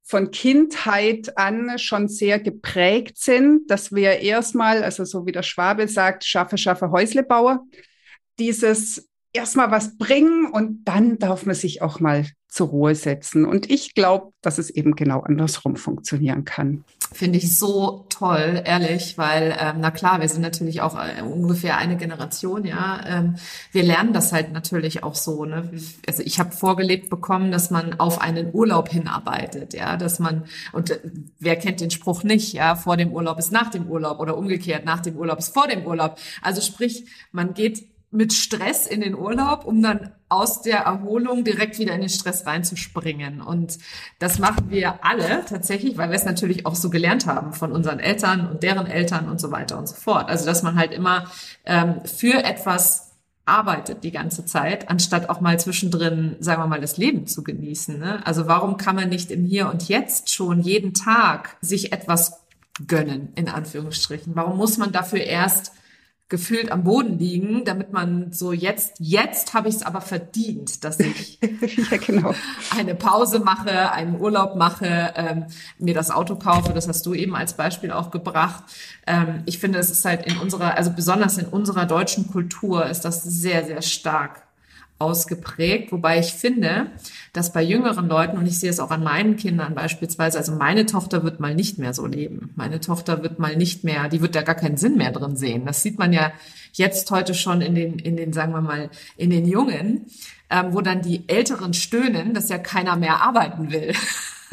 von 0.03 0.31
Kindheit 0.31 1.37
an 1.37 1.79
schon 1.79 2.07
sehr 2.09 2.39
geprägt 2.39 3.17
sind, 3.17 3.69
dass 3.69 3.93
wir 3.93 4.19
erstmal, 4.19 4.83
also 4.83 5.05
so 5.05 5.25
wie 5.25 5.31
der 5.31 5.43
Schwabe 5.43 5.87
sagt, 5.87 6.25
schaffe, 6.25 6.57
schaffe 6.57 6.91
Häuslebauer, 6.91 7.65
dieses 8.37 9.07
erstmal 9.31 9.71
was 9.71 9.97
bringen 9.97 10.51
und 10.51 10.85
dann 10.85 11.17
darf 11.17 11.45
man 11.45 11.55
sich 11.55 11.81
auch 11.81 11.99
mal 11.99 12.25
zur 12.47 12.67
Ruhe 12.67 12.95
setzen. 12.95 13.45
Und 13.45 13.69
ich 13.71 13.95
glaube, 13.95 14.31
dass 14.41 14.59
es 14.59 14.69
eben 14.69 14.95
genau 14.95 15.21
andersrum 15.21 15.75
funktionieren 15.75 16.45
kann. 16.45 16.83
Finde 17.13 17.37
ich 17.37 17.57
so 17.57 18.05
toll, 18.09 18.61
ehrlich, 18.65 19.17
weil, 19.17 19.55
ähm, 19.59 19.77
na 19.79 19.91
klar, 19.91 20.19
wir 20.19 20.27
sind 20.27 20.41
natürlich 20.41 20.81
auch 20.81 20.97
äh, 20.97 21.21
ungefähr 21.21 21.77
eine 21.77 21.95
Generation, 21.95 22.65
ja. 22.65 23.01
Ähm, 23.05 23.35
wir 23.71 23.83
lernen 23.83 24.13
das 24.13 24.33
halt 24.33 24.51
natürlich 24.51 25.03
auch 25.03 25.13
so. 25.13 25.45
Ne? 25.45 25.69
Also 26.07 26.23
ich 26.23 26.39
habe 26.39 26.51
vorgelebt 26.51 27.09
bekommen, 27.09 27.51
dass 27.51 27.69
man 27.69 27.99
auf 27.99 28.19
einen 28.19 28.53
Urlaub 28.53 28.89
hinarbeitet, 28.89 29.73
ja, 29.73 29.95
dass 29.95 30.17
man, 30.19 30.45
und 30.71 30.89
äh, 30.89 30.99
wer 31.39 31.55
kennt 31.55 31.81
den 31.81 31.91
Spruch 31.91 32.23
nicht, 32.23 32.53
ja, 32.53 32.75
vor 32.75 32.97
dem 32.97 33.11
Urlaub 33.13 33.37
ist 33.37 33.51
nach 33.51 33.69
dem 33.69 33.87
Urlaub 33.87 34.19
oder 34.19 34.35
umgekehrt, 34.35 34.85
nach 34.85 35.01
dem 35.01 35.15
Urlaub 35.15 35.37
ist 35.37 35.53
vor 35.53 35.67
dem 35.67 35.85
Urlaub. 35.85 36.17
Also 36.41 36.61
sprich, 36.61 37.05
man 37.31 37.53
geht 37.53 37.92
mit 38.13 38.33
Stress 38.33 38.85
in 38.85 39.01
den 39.01 39.15
Urlaub, 39.15 39.65
um 39.65 39.81
dann 39.81 40.11
aus 40.29 40.61
der 40.61 40.79
Erholung 40.79 41.43
direkt 41.43 41.79
wieder 41.79 41.93
in 41.93 42.01
den 42.01 42.09
Stress 42.09 42.45
reinzuspringen. 42.45 43.41
Und 43.41 43.77
das 44.19 44.39
machen 44.39 44.69
wir 44.69 45.03
alle 45.03 45.43
tatsächlich, 45.47 45.97
weil 45.97 46.09
wir 46.09 46.15
es 46.15 46.25
natürlich 46.25 46.65
auch 46.65 46.75
so 46.75 46.89
gelernt 46.89 47.25
haben 47.25 47.53
von 47.53 47.71
unseren 47.71 47.99
Eltern 47.99 48.49
und 48.49 48.63
deren 48.63 48.87
Eltern 48.87 49.29
und 49.29 49.39
so 49.39 49.51
weiter 49.51 49.77
und 49.77 49.87
so 49.87 49.95
fort. 49.95 50.29
Also 50.29 50.45
dass 50.45 50.63
man 50.63 50.75
halt 50.75 50.91
immer 50.91 51.25
ähm, 51.65 52.01
für 52.05 52.43
etwas 52.43 53.13
arbeitet 53.45 54.03
die 54.03 54.11
ganze 54.11 54.45
Zeit, 54.45 54.89
anstatt 54.89 55.29
auch 55.29 55.41
mal 55.41 55.59
zwischendrin, 55.59 56.37
sagen 56.39 56.61
wir 56.61 56.67
mal, 56.67 56.81
das 56.81 56.97
Leben 56.97 57.27
zu 57.27 57.43
genießen. 57.43 57.99
Ne? 57.99 58.25
Also 58.25 58.47
warum 58.47 58.77
kann 58.77 58.95
man 58.95 59.09
nicht 59.09 59.31
im 59.31 59.43
Hier 59.43 59.69
und 59.69 59.89
Jetzt 59.89 60.33
schon 60.33 60.61
jeden 60.61 60.93
Tag 60.93 61.57
sich 61.61 61.91
etwas 61.91 62.39
gönnen, 62.87 63.33
in 63.35 63.49
Anführungsstrichen? 63.49 64.35
Warum 64.35 64.57
muss 64.57 64.77
man 64.77 64.91
dafür 64.91 65.21
erst 65.21 65.73
gefühlt 66.29 66.71
am 66.71 66.83
Boden 66.83 67.19
liegen, 67.19 67.63
damit 67.63 67.93
man 67.93 68.31
so 68.31 68.53
jetzt, 68.53 68.95
jetzt 68.99 69.53
habe 69.53 69.69
ich 69.69 69.75
es 69.75 69.83
aber 69.83 70.01
verdient, 70.01 70.83
dass 70.83 70.99
ich 70.99 71.39
ja, 71.91 71.97
genau. 71.97 72.33
eine 72.75 72.95
Pause 72.95 73.39
mache, 73.39 73.91
einen 73.91 74.19
Urlaub 74.19 74.55
mache, 74.55 75.13
ähm, 75.15 75.45
mir 75.77 75.93
das 75.93 76.09
Auto 76.09 76.35
kaufe. 76.35 76.73
Das 76.73 76.87
hast 76.87 77.05
du 77.05 77.13
eben 77.13 77.35
als 77.35 77.53
Beispiel 77.53 77.91
auch 77.91 78.09
gebracht. 78.09 78.63
Ähm, 79.05 79.43
ich 79.45 79.59
finde, 79.59 79.79
es 79.79 79.91
ist 79.91 80.05
halt 80.05 80.25
in 80.25 80.37
unserer, 80.37 80.75
also 80.75 80.91
besonders 80.91 81.37
in 81.37 81.45
unserer 81.45 81.85
deutschen 81.85 82.27
Kultur 82.31 82.85
ist 82.85 83.01
das 83.01 83.21
sehr, 83.23 83.65
sehr 83.65 83.81
stark 83.81 84.43
ausgeprägt, 85.03 85.91
wobei 85.91 86.19
ich 86.19 86.33
finde, 86.33 86.87
dass 87.33 87.51
bei 87.51 87.61
jüngeren 87.61 88.07
Leuten, 88.07 88.37
und 88.37 88.47
ich 88.47 88.59
sehe 88.59 88.69
es 88.69 88.79
auch 88.79 88.91
an 88.91 89.03
meinen 89.03 89.35
Kindern 89.35 89.75
beispielsweise, 89.75 90.37
also 90.37 90.55
meine 90.55 90.85
Tochter 90.85 91.23
wird 91.23 91.39
mal 91.39 91.53
nicht 91.53 91.77
mehr 91.77 91.93
so 91.93 92.07
leben. 92.07 92.51
Meine 92.55 92.79
Tochter 92.79 93.21
wird 93.21 93.37
mal 93.37 93.55
nicht 93.55 93.83
mehr, 93.83 94.07
die 94.07 94.21
wird 94.21 94.35
da 94.35 94.41
gar 94.41 94.55
keinen 94.55 94.77
Sinn 94.77 94.95
mehr 94.95 95.11
drin 95.11 95.35
sehen. 95.35 95.65
Das 95.65 95.81
sieht 95.83 95.99
man 95.99 96.13
ja 96.13 96.31
jetzt 96.71 97.11
heute 97.11 97.33
schon 97.33 97.61
in 97.61 97.75
den, 97.75 97.99
in 97.99 98.15
den, 98.15 98.31
sagen 98.31 98.53
wir 98.53 98.61
mal, 98.61 98.89
in 99.17 99.29
den 99.29 99.45
Jungen, 99.45 100.05
ähm, 100.49 100.67
wo 100.69 100.81
dann 100.81 101.01
die 101.01 101.27
Älteren 101.27 101.73
stöhnen, 101.73 102.33
dass 102.33 102.49
ja 102.49 102.57
keiner 102.57 102.95
mehr 102.95 103.21
arbeiten 103.21 103.71
will. 103.71 103.93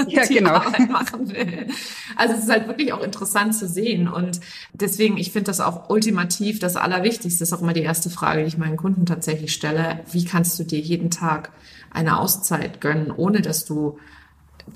ja, 0.09 0.27
genau. 0.27 0.55
Arbeit 0.55 0.91
machen 0.91 1.29
will. 1.29 1.67
Also 2.17 2.35
es 2.35 2.45
ist 2.45 2.51
halt 2.51 2.69
wirklich 2.69 2.93
auch 2.93 3.03
interessant 3.03 3.55
zu 3.55 3.69
sehen. 3.69 4.09
Und 4.09 4.41
deswegen, 4.73 5.17
ich 5.17 5.33
finde 5.33 5.47
das 5.47 5.61
auch 5.61 5.91
ultimativ 5.91 6.59
das 6.59 6.77
Allerwichtigste. 6.77 7.45
Ist 7.45 7.53
auch 7.53 7.63
immer 7.63 7.73
die 7.73 7.83
erste 7.83 8.11
Frage, 8.11 8.43
die 8.43 8.49
ich 8.49 8.59
meinen 8.59 8.77
Kunden 8.77 9.07
tatsächlich 9.07 9.53
stelle. 9.53 10.01
Wie 10.11 10.25
kannst 10.25 10.59
du 10.59 10.65
dir 10.65 10.81
jeden 10.81 11.11
Tag 11.11 11.53
eine 11.91 12.19
Auszeit 12.19 12.81
gönnen, 12.81 13.11
ohne 13.11 13.43
dass 13.43 13.65
du 13.65 13.99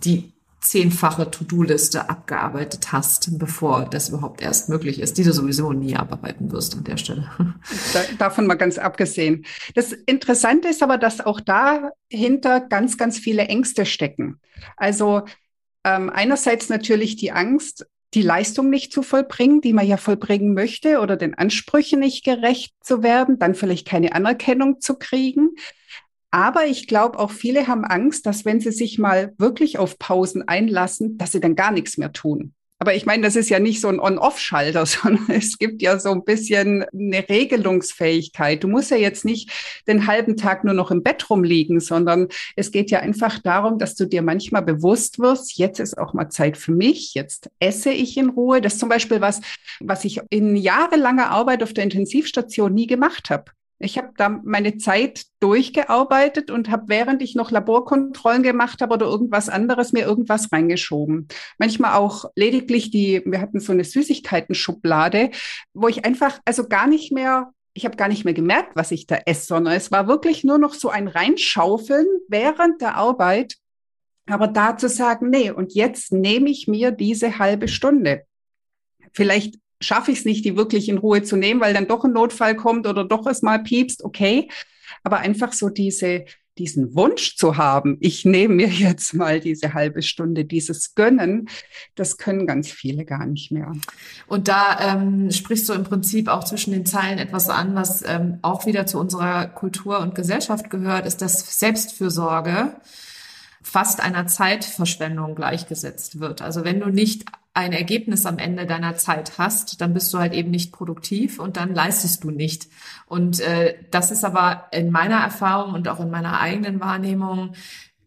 die 0.04 0.33
zehnfache 0.64 1.30
To-Do-Liste 1.30 2.08
abgearbeitet 2.08 2.90
hast, 2.92 3.38
bevor 3.38 3.84
das 3.84 4.08
überhaupt 4.08 4.42
erst 4.42 4.68
möglich 4.68 5.00
ist, 5.00 5.18
die 5.18 5.22
du 5.22 5.32
sowieso 5.32 5.72
nie 5.72 5.94
abarbeiten 5.94 6.50
wirst 6.52 6.74
an 6.74 6.84
der 6.84 6.96
Stelle. 6.96 7.30
Da, 7.92 8.00
davon 8.18 8.46
mal 8.46 8.54
ganz 8.54 8.78
abgesehen. 8.78 9.44
Das 9.74 9.92
Interessante 9.92 10.68
ist 10.68 10.82
aber, 10.82 10.98
dass 10.98 11.20
auch 11.20 11.40
dahinter 11.40 12.60
ganz, 12.60 12.98
ganz 12.98 13.18
viele 13.18 13.42
Ängste 13.46 13.86
stecken. 13.86 14.40
Also 14.76 15.22
ähm, 15.84 16.10
einerseits 16.10 16.68
natürlich 16.68 17.16
die 17.16 17.32
Angst, 17.32 17.86
die 18.14 18.22
Leistung 18.22 18.70
nicht 18.70 18.92
zu 18.92 19.02
vollbringen, 19.02 19.60
die 19.60 19.72
man 19.72 19.86
ja 19.86 19.96
vollbringen 19.96 20.54
möchte 20.54 21.00
oder 21.00 21.16
den 21.16 21.34
Ansprüchen 21.34 22.00
nicht 22.00 22.24
gerecht 22.24 22.74
zu 22.80 23.02
werden, 23.02 23.38
dann 23.38 23.54
vielleicht 23.54 23.86
keine 23.86 24.14
Anerkennung 24.14 24.80
zu 24.80 24.96
kriegen. 24.96 25.50
Aber 26.34 26.66
ich 26.66 26.88
glaube, 26.88 27.20
auch 27.20 27.30
viele 27.30 27.68
haben 27.68 27.84
Angst, 27.84 28.26
dass 28.26 28.44
wenn 28.44 28.58
sie 28.58 28.72
sich 28.72 28.98
mal 28.98 29.32
wirklich 29.38 29.78
auf 29.78 30.00
Pausen 30.00 30.42
einlassen, 30.48 31.16
dass 31.16 31.30
sie 31.30 31.38
dann 31.38 31.54
gar 31.54 31.70
nichts 31.70 31.96
mehr 31.96 32.12
tun. 32.12 32.54
Aber 32.80 32.92
ich 32.92 33.06
meine, 33.06 33.22
das 33.22 33.36
ist 33.36 33.50
ja 33.50 33.60
nicht 33.60 33.80
so 33.80 33.86
ein 33.86 34.00
On-Off-Schalter, 34.00 34.84
sondern 34.86 35.30
es 35.30 35.58
gibt 35.58 35.80
ja 35.80 36.00
so 36.00 36.10
ein 36.10 36.24
bisschen 36.24 36.86
eine 36.92 37.28
Regelungsfähigkeit. 37.28 38.64
Du 38.64 38.66
musst 38.66 38.90
ja 38.90 38.96
jetzt 38.96 39.24
nicht 39.24 39.52
den 39.86 40.08
halben 40.08 40.36
Tag 40.36 40.64
nur 40.64 40.74
noch 40.74 40.90
im 40.90 41.04
Bett 41.04 41.30
rumliegen, 41.30 41.78
sondern 41.78 42.26
es 42.56 42.72
geht 42.72 42.90
ja 42.90 42.98
einfach 42.98 43.38
darum, 43.38 43.78
dass 43.78 43.94
du 43.94 44.04
dir 44.04 44.22
manchmal 44.22 44.62
bewusst 44.62 45.20
wirst, 45.20 45.56
jetzt 45.56 45.78
ist 45.78 45.96
auch 45.96 46.14
mal 46.14 46.30
Zeit 46.30 46.56
für 46.56 46.72
mich, 46.72 47.14
jetzt 47.14 47.48
esse 47.60 47.92
ich 47.92 48.16
in 48.16 48.30
Ruhe. 48.30 48.60
Das 48.60 48.72
ist 48.72 48.80
zum 48.80 48.88
Beispiel 48.88 49.20
was, 49.20 49.40
was 49.78 50.04
ich 50.04 50.20
in 50.30 50.56
jahrelanger 50.56 51.30
Arbeit 51.30 51.62
auf 51.62 51.74
der 51.74 51.84
Intensivstation 51.84 52.74
nie 52.74 52.88
gemacht 52.88 53.30
habe. 53.30 53.52
Ich 53.78 53.98
habe 53.98 54.10
da 54.16 54.28
meine 54.28 54.76
Zeit 54.78 55.24
durchgearbeitet 55.40 56.50
und 56.50 56.70
habe, 56.70 56.84
während 56.86 57.22
ich 57.22 57.34
noch 57.34 57.50
Laborkontrollen 57.50 58.42
gemacht 58.42 58.80
habe 58.80 58.94
oder 58.94 59.06
irgendwas 59.06 59.48
anderes, 59.48 59.92
mir 59.92 60.04
irgendwas 60.04 60.52
reingeschoben. 60.52 61.28
Manchmal 61.58 61.94
auch 61.94 62.26
lediglich 62.36 62.90
die, 62.90 63.22
wir 63.24 63.40
hatten 63.40 63.60
so 63.60 63.72
eine 63.72 63.84
Süßigkeiten-Schublade, 63.84 65.30
wo 65.74 65.88
ich 65.88 66.04
einfach, 66.04 66.38
also 66.44 66.68
gar 66.68 66.86
nicht 66.86 67.12
mehr 67.12 67.52
ich 67.74 67.84
habe 67.84 67.96
gar 67.96 68.08
nicht 68.08 68.24
mehr 68.24 68.34
gemerkt, 68.34 68.76
was 68.76 68.92
ich 68.92 69.06
da 69.06 69.18
esse, 69.26 69.46
sondern 69.46 69.74
es 69.74 69.90
war 69.90 70.06
wirklich 70.06 70.44
nur 70.44 70.58
noch 70.58 70.74
so 70.74 70.90
ein 70.90 71.08
Reinschaufeln 71.08 72.06
während 72.28 72.80
der 72.80 72.94
Arbeit. 72.94 73.56
Aber 74.26 74.46
da 74.46 74.76
zu 74.76 74.88
sagen, 74.88 75.28
nee, 75.28 75.50
und 75.50 75.74
jetzt 75.74 76.12
nehme 76.12 76.48
ich 76.48 76.68
mir 76.68 76.92
diese 76.92 77.38
halbe 77.38 77.68
Stunde. 77.68 78.24
Vielleicht 79.12 79.56
schaffe 79.80 80.12
ich 80.12 80.20
es 80.20 80.24
nicht, 80.24 80.44
die 80.44 80.56
wirklich 80.56 80.88
in 80.88 80.98
Ruhe 80.98 81.22
zu 81.22 81.36
nehmen, 81.36 81.60
weil 81.60 81.74
dann 81.74 81.88
doch 81.88 82.04
ein 82.04 82.12
Notfall 82.12 82.56
kommt 82.56 82.86
oder 82.86 83.04
doch 83.04 83.26
es 83.26 83.42
mal 83.42 83.62
piepst, 83.62 84.04
okay. 84.04 84.48
Aber 85.02 85.18
einfach 85.18 85.52
so 85.52 85.68
diese, 85.68 86.24
diesen 86.58 86.94
Wunsch 86.94 87.36
zu 87.36 87.56
haben, 87.56 87.96
ich 88.00 88.24
nehme 88.24 88.54
mir 88.54 88.68
jetzt 88.68 89.14
mal 89.14 89.40
diese 89.40 89.74
halbe 89.74 90.02
Stunde, 90.02 90.44
dieses 90.44 90.94
Gönnen, 90.94 91.48
das 91.94 92.16
können 92.16 92.46
ganz 92.46 92.70
viele 92.70 93.04
gar 93.04 93.26
nicht 93.26 93.50
mehr. 93.50 93.72
Und 94.26 94.48
da 94.48 94.78
ähm, 94.80 95.30
sprichst 95.30 95.68
du 95.68 95.72
im 95.72 95.84
Prinzip 95.84 96.28
auch 96.28 96.44
zwischen 96.44 96.72
den 96.72 96.86
Zeilen 96.86 97.18
etwas 97.18 97.48
an, 97.48 97.74
was 97.74 98.02
ähm, 98.06 98.38
auch 98.42 98.66
wieder 98.66 98.86
zu 98.86 98.98
unserer 98.98 99.46
Kultur 99.46 99.98
und 100.00 100.14
Gesellschaft 100.14 100.70
gehört, 100.70 101.06
ist, 101.06 101.22
dass 101.22 101.58
Selbstfürsorge 101.58 102.76
fast 103.62 104.00
einer 104.00 104.26
Zeitverschwendung 104.26 105.34
gleichgesetzt 105.34 106.20
wird. 106.20 106.42
Also 106.42 106.64
wenn 106.64 106.80
du 106.80 106.88
nicht 106.90 107.24
ein 107.54 107.72
Ergebnis 107.72 108.26
am 108.26 108.38
Ende 108.38 108.66
deiner 108.66 108.96
Zeit 108.96 109.38
hast, 109.38 109.80
dann 109.80 109.94
bist 109.94 110.12
du 110.12 110.18
halt 110.18 110.34
eben 110.34 110.50
nicht 110.50 110.72
produktiv 110.72 111.38
und 111.38 111.56
dann 111.56 111.72
leistest 111.72 112.24
du 112.24 112.30
nicht. 112.30 112.66
Und 113.06 113.38
äh, 113.40 113.76
das 113.92 114.10
ist 114.10 114.24
aber 114.24 114.64
in 114.72 114.90
meiner 114.90 115.18
Erfahrung 115.18 115.72
und 115.72 115.88
auch 115.88 116.00
in 116.00 116.10
meiner 116.10 116.40
eigenen 116.40 116.80
Wahrnehmung 116.80 117.54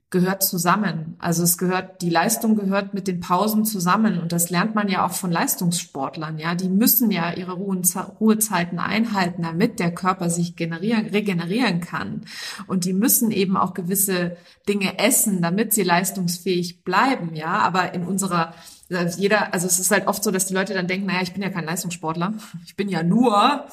gehört 0.09 0.41
zusammen. 0.41 1.15
Also 1.19 1.43
es 1.43 1.57
gehört, 1.57 2.01
die 2.01 2.09
Leistung 2.09 2.55
gehört 2.55 2.93
mit 2.93 3.07
den 3.07 3.19
Pausen 3.19 3.65
zusammen. 3.65 4.19
Und 4.19 4.31
das 4.31 4.49
lernt 4.49 4.73
man 4.73 4.87
ja 4.87 5.05
auch 5.05 5.11
von 5.11 5.31
Leistungssportlern. 5.31 6.37
Ja, 6.37 6.55
die 6.55 6.69
müssen 6.69 7.11
ja 7.11 7.33
ihre 7.33 7.53
Ruhezeiten 7.53 8.79
einhalten, 8.79 9.43
damit 9.43 9.79
der 9.79 9.93
Körper 9.93 10.29
sich 10.29 10.55
generieren, 10.55 11.07
regenerieren 11.07 11.81
kann. 11.81 12.21
Und 12.67 12.85
die 12.85 12.93
müssen 12.93 13.31
eben 13.31 13.57
auch 13.57 13.73
gewisse 13.73 14.37
Dinge 14.67 14.97
essen, 14.97 15.41
damit 15.41 15.73
sie 15.73 15.83
leistungsfähig 15.83 16.83
bleiben. 16.85 17.35
Ja, 17.35 17.59
aber 17.59 17.93
in 17.93 18.05
unserer 18.05 18.53
jeder, 18.89 19.53
also 19.53 19.67
es 19.67 19.79
ist 19.79 19.91
halt 19.91 20.07
oft 20.07 20.23
so, 20.23 20.31
dass 20.31 20.45
die 20.45 20.53
Leute 20.53 20.73
dann 20.73 20.87
denken, 20.87 21.07
naja, 21.07 21.21
ich 21.21 21.33
bin 21.33 21.43
ja 21.43 21.49
kein 21.49 21.65
Leistungssportler. 21.65 22.33
Ich 22.65 22.75
bin 22.75 22.89
ja 22.89 23.03
nur 23.03 23.65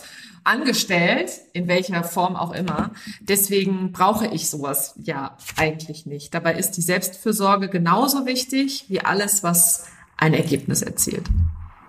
angestellt, 0.43 1.31
in 1.53 1.69
welcher 1.69 2.05
Form 2.05 2.37
auch 2.37 2.53
immer. 2.53 2.91
Deswegen 3.21 3.93
brauche 3.93 4.27
ich 4.27 4.51
sowas 4.51 4.95
ja 5.03 5.37
eigentlich 5.57 6.05
nicht. 6.05 6.35
Dabei 6.35 6.55
ist 6.55 6.73
die 6.73 6.83
Selbstfürsorge 6.83 7.69
genauso 7.69 8.27
wichtig 8.27 8.85
wie 8.89 9.01
alles, 9.01 9.43
was 9.43 9.87
ein 10.17 10.35
Ergebnis 10.35 10.83
erzielt. 10.83 11.27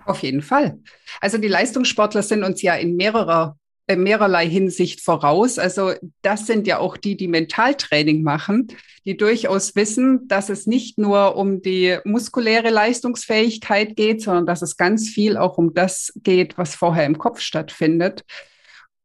Auf 0.06 0.22
jeden 0.22 0.42
Fall. 0.42 0.78
Also 1.20 1.36
die 1.36 1.48
Leistungssportler 1.48 2.22
sind 2.22 2.44
uns 2.44 2.62
ja 2.62 2.74
in 2.74 2.96
mehrerer 2.96 3.58
äh, 3.88 3.96
mehrerlei 3.96 4.48
Hinsicht 4.48 5.00
voraus. 5.00 5.58
Also 5.58 5.92
das 6.22 6.46
sind 6.46 6.66
ja 6.66 6.78
auch 6.78 6.96
die, 6.96 7.16
die 7.16 7.28
Mentaltraining 7.28 8.22
machen, 8.22 8.68
die 9.04 9.16
durchaus 9.16 9.76
wissen, 9.76 10.26
dass 10.26 10.48
es 10.48 10.66
nicht 10.66 10.98
nur 10.98 11.36
um 11.36 11.62
die 11.62 11.98
muskuläre 12.04 12.70
Leistungsfähigkeit 12.70 13.94
geht, 13.94 14.22
sondern 14.22 14.46
dass 14.46 14.62
es 14.62 14.76
ganz 14.76 15.08
viel 15.08 15.36
auch 15.36 15.56
um 15.56 15.72
das 15.74 16.12
geht, 16.16 16.58
was 16.58 16.74
vorher 16.74 17.06
im 17.06 17.18
Kopf 17.18 17.40
stattfindet. 17.40 18.24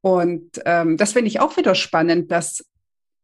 Und 0.01 0.59
ähm, 0.65 0.97
das 0.97 1.13
finde 1.13 1.27
ich 1.27 1.39
auch 1.39 1.57
wieder 1.57 1.75
spannend, 1.75 2.31
dass 2.31 2.65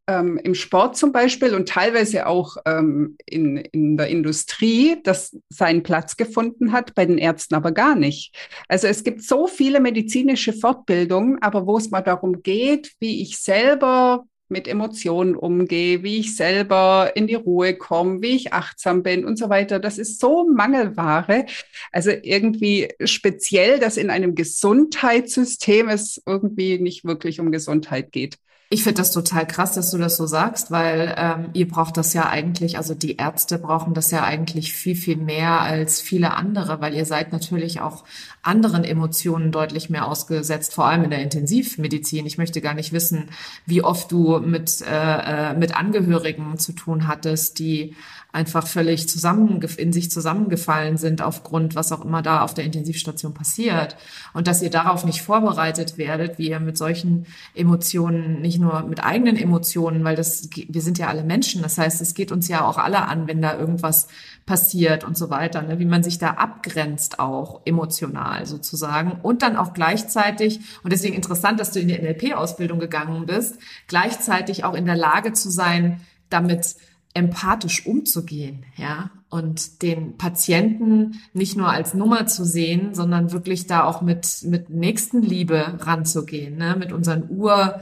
ähm, 0.08 0.40
im 0.44 0.56
Sport 0.56 0.98
zum 0.98 1.12
Beispiel 1.12 1.54
und 1.54 1.68
teilweise 1.68 2.28
auch 2.28 2.58
ähm, 2.66 3.18
in, 3.26 3.58
in 3.58 3.98
der 3.98 4.08
Industrie, 4.08 4.98
das 5.04 5.38
seinen 5.50 5.84
Platz 5.84 6.18
gefunden 6.18 6.72
hat, 6.72 6.96
bei 6.96 7.06
den 7.06 7.18
Ärzten 7.18 7.56
aber 7.56 7.72
gar 7.72 7.96
nicht. 7.96 8.34
Also 8.68 8.88
es 8.88 9.04
gibt 9.04 9.22
so 9.22 9.48
viele 9.48 9.80
medizinische 9.80 10.54
Fortbildungen, 10.54 11.42
aber 11.42 11.68
wo 11.68 11.78
es 11.78 11.92
mal 11.92 12.02
darum 12.02 12.42
geht, 12.42 12.94
wie 13.00 13.22
ich 13.22 13.38
selber 13.40 14.26
mit 14.50 14.68
Emotionen 14.68 15.36
umgehe, 15.36 16.04
wie 16.04 16.20
ich 16.20 16.36
selber 16.36 17.12
in 17.16 17.28
die 17.28 17.36
Ruhe 17.36 17.76
komme, 17.76 18.22
wie 18.22 18.36
ich 18.36 18.54
achtsam 18.54 19.04
bin 19.04 19.26
und 19.26 19.38
so 19.38 19.50
weiter. 19.50 19.80
Das 19.80 19.98
ist 19.98 20.20
so 20.20 20.48
Mangelware. 20.48 21.46
Also 21.92 22.12
irgendwie 22.22 22.94
speziell, 23.04 23.80
dass 23.80 23.98
in 23.98 24.10
einem 24.10 24.36
Gesundheitssystem 24.36 25.90
es 25.90 26.22
irgendwie 26.26 26.80
nicht 26.80 27.04
wirklich 27.04 27.40
um 27.42 27.52
Gesundheit 27.52 28.14
geht. 28.14 28.38
Ich 28.70 28.84
finde 28.84 29.00
das 29.02 29.14
total 29.14 29.48
krass, 29.48 29.72
dass 29.74 29.92
du 29.92 29.98
das 29.98 30.18
so 30.18 30.26
sagst, 30.26 30.72
weil 30.72 31.16
ähm, 31.18 31.50
ihr 31.54 31.70
braucht 31.70 31.96
das 31.96 32.14
ja 32.14 32.28
eigentlich, 32.28 32.78
also 32.78 32.96
die 32.96 33.16
Ärzte 33.16 33.60
brauchen 33.60 33.94
das 33.94 34.12
ja 34.12 34.26
eigentlich 34.26 34.74
viel, 34.74 34.98
viel 34.98 35.16
mehr 35.16 35.62
als 35.62 36.02
viele 36.02 36.34
andere, 36.34 36.82
weil 36.82 36.94
ihr 36.94 37.06
seid 37.06 37.32
natürlich 37.32 37.80
auch 37.80 38.04
anderen 38.42 38.84
Emotionen 38.84 39.54
deutlich 39.54 39.90
mehr 39.90 40.06
ausgesetzt, 40.06 40.74
vor 40.74 40.86
allem 40.86 41.06
in 41.06 41.12
der 41.12 41.22
Intensivmedizin. 41.22 42.26
Ich 42.26 42.38
möchte 42.38 42.60
gar 42.60 42.74
nicht 42.74 42.92
wissen, 42.92 43.30
wie 43.66 43.84
oft 43.84 44.12
du 44.12 44.40
mit, 44.40 44.82
äh, 44.82 45.52
äh 45.52 45.54
mit 45.54 45.74
Angehörigen 45.74 46.58
zu 46.58 46.74
tun 46.74 47.08
hattest, 47.08 47.60
die 47.60 47.96
einfach 48.38 48.68
völlig 48.68 49.10
zusammen 49.10 49.60
in 49.78 49.92
sich 49.92 50.12
zusammengefallen 50.12 50.98
sind 50.98 51.24
aufgrund 51.24 51.74
was 51.74 51.92
auch 51.92 52.06
immer 52.06 52.22
da 52.22 52.42
auf 52.44 52.54
der 52.54 52.66
Intensivstation 52.66 53.34
passiert 53.34 53.98
und 54.36 54.46
dass 54.46 54.62
ihr 54.62 54.70
darauf 54.70 55.06
nicht 55.06 55.24
vorbereitet 55.24 55.98
werdet, 55.98 56.38
wie 56.38 56.52
ihr 56.52 56.60
mit 56.60 56.78
solchen 56.78 57.26
Emotionen 57.56 58.40
nicht 58.42 58.60
nur 58.60 58.84
mit 58.84 59.04
eigenen 59.04 59.38
Emotionen, 59.38 60.04
weil 60.04 60.16
das 60.16 60.50
wir 60.54 60.82
sind 60.84 61.00
ja 61.00 61.08
alle 61.08 61.24
Menschen, 61.24 61.64
das 61.64 61.80
heißt, 61.80 62.00
es 62.00 62.14
geht 62.14 62.32
uns 62.32 62.48
ja 62.48 62.64
auch 62.64 62.78
alle 62.78 63.08
an, 63.08 63.28
wenn 63.28 63.42
da 63.42 63.58
irgendwas 63.58 64.08
passiert 64.46 65.04
und 65.04 65.18
so 65.18 65.32
weiter, 65.32 65.64
ne? 65.64 65.80
wie 65.80 65.86
man 65.86 66.04
sich 66.04 66.20
da 66.20 66.32
abgrenzt 66.32 67.20
auch 67.20 67.62
emotional 67.66 68.46
sozusagen 68.46 69.14
und 69.24 69.42
dann 69.42 69.58
auch 69.58 69.74
gleichzeitig 69.74 70.60
und 70.84 70.94
deswegen 70.94 71.16
interessant, 71.16 71.60
dass 71.60 71.72
du 71.72 71.80
in 71.80 71.88
die 71.88 71.98
NLP-Ausbildung 71.98 72.78
gegangen 72.78 73.26
bist, 73.26 73.58
gleichzeitig 73.88 74.64
auch 74.64 74.76
in 74.76 74.86
der 74.86 74.96
Lage 74.96 75.34
zu 75.34 75.50
sein, 75.50 76.02
damit 76.30 76.76
empathisch 77.18 77.86
umzugehen, 77.86 78.66
ja, 78.78 79.10
und 79.30 79.82
den 79.82 80.18
Patienten 80.18 81.20
nicht 81.34 81.58
nur 81.58 81.70
als 81.70 81.94
Nummer 81.94 82.28
zu 82.28 82.46
sehen, 82.46 82.94
sondern 82.94 83.32
wirklich 83.32 83.68
da 83.68 83.84
auch 83.84 84.02
mit 84.02 84.44
mit 84.44 84.70
Nächstenliebe 84.70 85.80
ranzugehen, 85.80 86.58
ne, 86.58 86.76
mit 86.78 86.94
unseren 86.94 87.30
Ur 87.30 87.82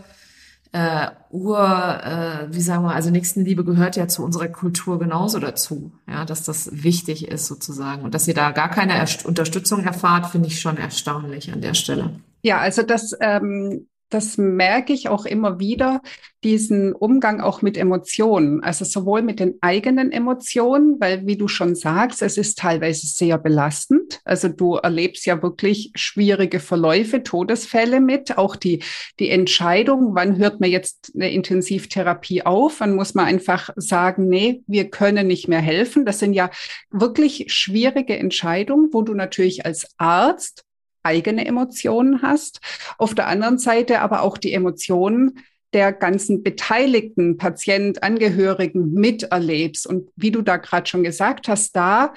äh, 0.71 1.08
Ur, 1.30 1.58
äh, 1.58 2.54
wie 2.54 2.60
sagen 2.60 2.84
wir, 2.84 2.93
also 2.93 3.10
Nächstenliebe 3.10 3.63
gehört 3.63 3.95
ja 3.95 4.10
zu 4.10 4.24
unserer 4.24 4.50
Kultur 4.50 5.00
genauso 5.00 5.39
dazu, 5.39 5.93
ja, 6.06 6.26
dass 6.26 6.43
das 6.43 6.69
wichtig 6.71 7.30
ist 7.30 7.48
sozusagen 7.48 8.04
und 8.04 8.13
dass 8.13 8.28
ihr 8.28 8.34
da 8.34 8.52
gar 8.52 8.69
keine 8.69 8.98
Erst 8.98 9.26
Unterstützung 9.26 9.86
erfahrt, 9.86 10.28
finde 10.28 10.48
ich 10.48 10.60
schon 10.60 10.78
erstaunlich 10.78 11.54
an 11.54 11.62
der 11.62 11.76
Stelle. 11.76 12.19
Ja, 12.41 12.60
also 12.60 12.84
das 12.84 13.15
ähm, 13.21 13.88
das 14.10 14.38
merke 14.38 14.94
ich 14.94 15.10
auch 15.10 15.26
immer 15.26 15.60
wieder, 15.60 16.02
diesen 16.44 16.94
Umgang 16.94 17.41
auch 17.41 17.63
mit 17.63 17.76
Emotionen. 17.76 18.63
Also 18.63 18.86
sowohl 18.86 19.24
mit 19.24 19.39
den 19.39 19.56
eigenen 19.62 20.12
Emotionen, 20.12 21.00
weil 21.00 21.26
wie 21.26 21.38
du 21.38 21.48
schon 21.48 21.74
sagst, 21.74 22.22
es 22.22 22.38
ist 22.38 22.60
teilweise 22.60 23.08
sehr 23.08 23.39
belastend. 23.39 24.22
Also 24.24 24.50
du 24.50 24.76
erlebst 24.76 25.26
ja 25.26 25.41
wirklich 25.41 25.91
schwierige 25.96 26.60
Verläufe, 26.60 27.24
Todesfälle 27.24 28.00
mit. 28.00 28.38
Auch 28.38 28.56
die, 28.56 28.84
die 29.20 29.30
Entscheidung, 29.30 30.13
wann 30.13 30.38
hört 30.38 30.62
man 30.62 30.70
jetzt 30.70 31.13
eine 31.15 31.32
Intensivtherapie 31.32 32.44
auf? 32.44 32.80
Wann 32.80 32.96
muss 32.96 33.15
man 33.15 33.26
einfach 33.26 33.72
sagen, 33.76 34.30
nee, 34.30 34.62
wir 34.68 34.91
können 34.91 35.26
nicht 35.26 35.48
mehr 35.48 35.62
helfen? 35.62 36.06
Das 36.06 36.20
sind 36.20 36.34
ja 36.34 36.52
wirklich 36.91 37.46
schwierige 37.48 38.18
Entscheidungen, 38.18 38.89
wo 38.91 39.02
du 39.02 39.15
natürlich 39.15 39.65
als 39.65 39.89
Arzt 39.98 40.64
eigene 41.06 41.46
Emotionen 41.46 42.22
hast, 42.22 42.60
auf 42.98 43.15
der 43.15 43.28
anderen 43.28 43.58
Seite 43.58 44.02
aber 44.02 44.22
auch 44.22 44.38
die 44.38 44.54
Emotionen 44.54 45.39
der 45.74 45.91
ganzen 45.91 46.41
beteiligten 46.41 47.38
Patient, 47.38 48.02
Angehörigen 48.02 48.94
miterlebst. 48.94 49.86
Und 49.86 50.10
wie 50.15 50.32
du 50.32 50.41
da 50.41 50.58
gerade 50.58 50.88
schon 50.88 51.04
gesagt 51.04 51.48
hast, 51.48 51.76
da 51.76 52.13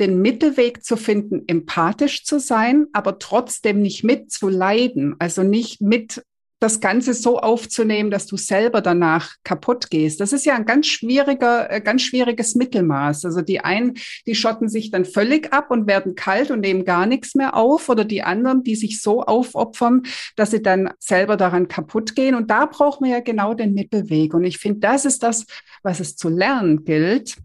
den 0.00 0.20
Mittelweg 0.22 0.82
zu 0.82 0.96
finden, 0.96 1.44
empathisch 1.46 2.24
zu 2.24 2.40
sein, 2.40 2.86
aber 2.92 3.18
trotzdem 3.18 3.80
nicht 3.80 4.04
mitzuleiden, 4.04 5.16
also 5.18 5.42
nicht 5.42 5.80
mit 5.80 6.24
das 6.60 6.80
Ganze 6.80 7.14
so 7.14 7.38
aufzunehmen, 7.38 8.10
dass 8.10 8.26
du 8.26 8.36
selber 8.36 8.80
danach 8.80 9.34
kaputt 9.44 9.90
gehst. 9.90 10.20
Das 10.20 10.32
ist 10.32 10.46
ja 10.46 10.54
ein 10.54 10.64
ganz 10.64 10.86
schwieriger, 10.86 11.70
äh, 11.70 11.80
ganz 11.80 12.02
schwieriges 12.02 12.54
Mittelmaß. 12.54 13.24
Also 13.24 13.42
die 13.42 13.60
einen, 13.60 13.94
die 14.26 14.34
schotten 14.34 14.68
sich 14.68 14.90
dann 14.90 15.04
völlig 15.04 15.52
ab 15.52 15.70
und 15.70 15.86
werden 15.86 16.14
kalt 16.14 16.50
und 16.50 16.60
nehmen 16.60 16.84
gar 16.84 17.06
nichts 17.06 17.34
mehr 17.34 17.56
auf 17.56 17.88
oder 17.88 18.04
die 18.04 18.22
anderen, 18.22 18.62
die 18.62 18.76
sich 18.76 19.02
so 19.02 19.22
aufopfern, 19.22 20.02
dass 20.36 20.52
sie 20.52 20.62
dann 20.62 20.90
selber 20.98 21.36
daran 21.36 21.68
kaputt 21.68 22.14
gehen. 22.14 22.34
Und 22.34 22.50
da 22.50 22.66
brauchen 22.66 23.04
wir 23.04 23.12
ja 23.12 23.20
genau 23.20 23.54
den 23.54 23.74
Mittelweg. 23.74 24.32
Und 24.32 24.44
ich 24.44 24.58
finde, 24.58 24.80
das 24.80 25.04
ist 25.04 25.22
das, 25.22 25.46
was 25.82 26.00
es 26.00 26.16
zu 26.16 26.28
lernen 26.28 26.84
gilt. 26.84 27.36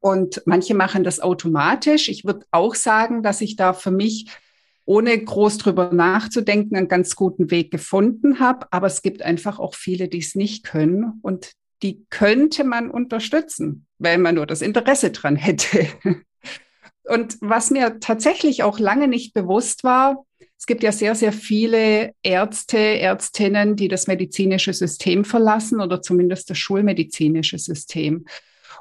Und 0.00 0.42
manche 0.46 0.74
machen 0.74 1.04
das 1.04 1.20
automatisch. 1.20 2.08
Ich 2.08 2.24
würde 2.24 2.44
auch 2.50 2.74
sagen, 2.74 3.22
dass 3.22 3.40
ich 3.40 3.54
da 3.54 3.72
für 3.72 3.92
mich 3.92 4.26
ohne 4.84 5.18
groß 5.18 5.58
drüber 5.58 5.92
nachzudenken, 5.92 6.76
einen 6.76 6.88
ganz 6.88 7.14
guten 7.14 7.50
Weg 7.50 7.70
gefunden 7.70 8.40
habe. 8.40 8.66
Aber 8.70 8.86
es 8.86 9.02
gibt 9.02 9.22
einfach 9.22 9.58
auch 9.58 9.74
viele, 9.74 10.08
die 10.08 10.18
es 10.18 10.34
nicht 10.34 10.64
können 10.64 11.20
und 11.22 11.52
die 11.82 12.06
könnte 12.10 12.64
man 12.64 12.90
unterstützen, 12.90 13.86
wenn 13.98 14.22
man 14.22 14.36
nur 14.36 14.46
das 14.46 14.62
Interesse 14.62 15.10
dran 15.10 15.36
hätte. 15.36 15.86
Und 17.04 17.36
was 17.40 17.70
mir 17.72 17.98
tatsächlich 17.98 18.62
auch 18.62 18.78
lange 18.78 19.08
nicht 19.08 19.34
bewusst 19.34 19.82
war, 19.82 20.24
es 20.56 20.66
gibt 20.66 20.84
ja 20.84 20.92
sehr, 20.92 21.16
sehr 21.16 21.32
viele 21.32 22.12
Ärzte, 22.22 22.78
Ärztinnen, 22.78 23.74
die 23.74 23.88
das 23.88 24.06
medizinische 24.06 24.72
System 24.72 25.24
verlassen 25.24 25.80
oder 25.80 26.00
zumindest 26.00 26.48
das 26.50 26.58
schulmedizinische 26.58 27.58
System. 27.58 28.26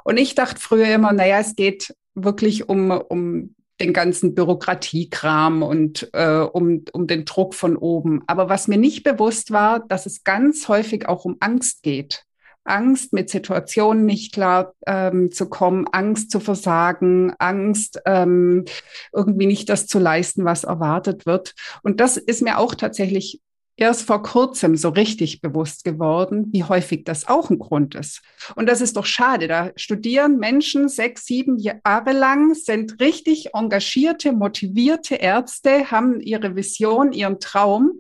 Und 0.04 0.18
ich 0.18 0.36
dachte 0.36 0.62
früher 0.62 0.94
immer, 0.94 1.12
naja, 1.12 1.40
es 1.40 1.56
geht 1.56 1.96
wirklich 2.14 2.70
um, 2.70 2.92
um 2.92 3.56
den 3.82 3.94
ganzen 3.94 4.36
Bürokratiekram 4.36 5.64
und 5.64 6.10
äh, 6.14 6.38
um, 6.40 6.86
um 6.94 7.08
den 7.08 7.26
Druck 7.26 7.56
von 7.56 7.76
oben. 7.76 8.22
Aber 8.28 8.48
was 8.48 8.68
mir 8.68 8.78
nicht 8.78 9.04
bewusst 9.04 9.52
war, 9.52 9.80
dass 9.80 10.06
es 10.06 10.24
ganz 10.24 10.68
häufig 10.68 11.10
auch 11.10 11.26
um 11.26 11.38
Angst 11.40 11.84
geht. 11.84 12.24
Angst, 12.64 13.12
mit 13.12 13.30
Situationen 13.30 14.06
nicht 14.06 14.34
klar 14.34 14.74
ähm, 14.86 15.32
zu 15.32 15.50
kommen, 15.50 15.88
Angst 15.92 16.30
zu 16.30 16.40
versagen, 16.40 17.34
Angst, 17.40 18.00
ähm, 18.06 18.66
irgendwie 19.12 19.48
nicht 19.48 19.68
das 19.68 19.88
zu 19.88 19.98
leisten, 19.98 20.46
was 20.46 20.64
erwartet 20.64 21.26
wird. 21.26 21.56
Und 21.82 22.00
das 22.00 22.18
ist 22.18 22.44
mir 22.44 22.60
auch 22.60 22.76
tatsächlich 22.76 23.42
erst 23.82 24.06
vor 24.06 24.22
kurzem 24.22 24.78
so 24.78 24.90
richtig 24.90 25.42
bewusst 25.42 25.84
geworden, 25.84 26.50
wie 26.52 26.64
häufig 26.64 27.04
das 27.04 27.28
auch 27.28 27.50
ein 27.50 27.58
Grund 27.58 27.96
ist. 27.96 28.22
Und 28.56 28.70
das 28.70 28.80
ist 28.80 28.96
doch 28.96 29.08
schade. 29.08 29.48
Da 29.48 29.72
studieren 29.76 30.38
Menschen 30.38 30.88
sechs, 30.88 31.26
sieben 31.26 31.58
Jahre 31.58 32.14
lang, 32.14 32.54
sind 32.54 33.02
richtig 33.02 33.56
engagierte, 33.56 34.34
motivierte 34.34 35.16
Ärzte, 35.16 35.90
haben 35.90 36.22
ihre 36.22 36.56
Vision, 36.56 37.12
ihren 37.12 37.40
Traum. 37.40 38.00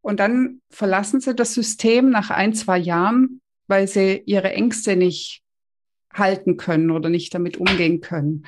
Und 0.00 0.18
dann 0.18 0.62
verlassen 0.70 1.20
sie 1.20 1.34
das 1.34 1.52
System 1.52 2.08
nach 2.08 2.30
ein, 2.30 2.54
zwei 2.54 2.78
Jahren, 2.78 3.42
weil 3.66 3.86
sie 3.86 4.22
ihre 4.24 4.52
Ängste 4.52 4.96
nicht 4.96 5.42
halten 6.10 6.56
können 6.56 6.90
oder 6.90 7.10
nicht 7.10 7.34
damit 7.34 7.58
umgehen 7.58 8.00
können. 8.00 8.46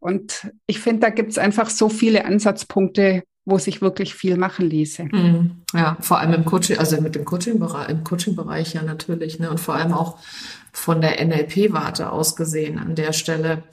Und 0.00 0.52
ich 0.66 0.80
finde, 0.80 1.00
da 1.00 1.10
gibt 1.10 1.30
es 1.30 1.38
einfach 1.38 1.70
so 1.70 1.88
viele 1.88 2.26
Ansatzpunkte, 2.26 3.22
wo 3.50 3.58
sich 3.58 3.82
wirklich 3.82 4.14
viel 4.14 4.36
machen 4.36 4.68
ließe. 4.68 5.04
Mhm. 5.04 5.62
Ja, 5.74 5.96
vor 6.00 6.18
allem 6.18 6.32
im 6.32 6.44
Coaching, 6.44 6.78
also 6.78 7.00
mit 7.00 7.14
dem 7.14 7.24
Coaching-Bereich, 7.24 7.88
im 7.88 8.04
Coaching-Bereich 8.04 8.74
ja 8.74 8.82
natürlich, 8.82 9.38
ne? 9.38 9.50
Und 9.50 9.60
vor 9.60 9.74
allem 9.74 9.92
auch 9.92 10.18
von 10.72 11.00
der 11.00 11.24
NLP-Warte 11.24 12.10
aus 12.10 12.36
gesehen 12.36 12.78
an 12.78 12.94
der 12.94 13.12
Stelle. 13.12 13.64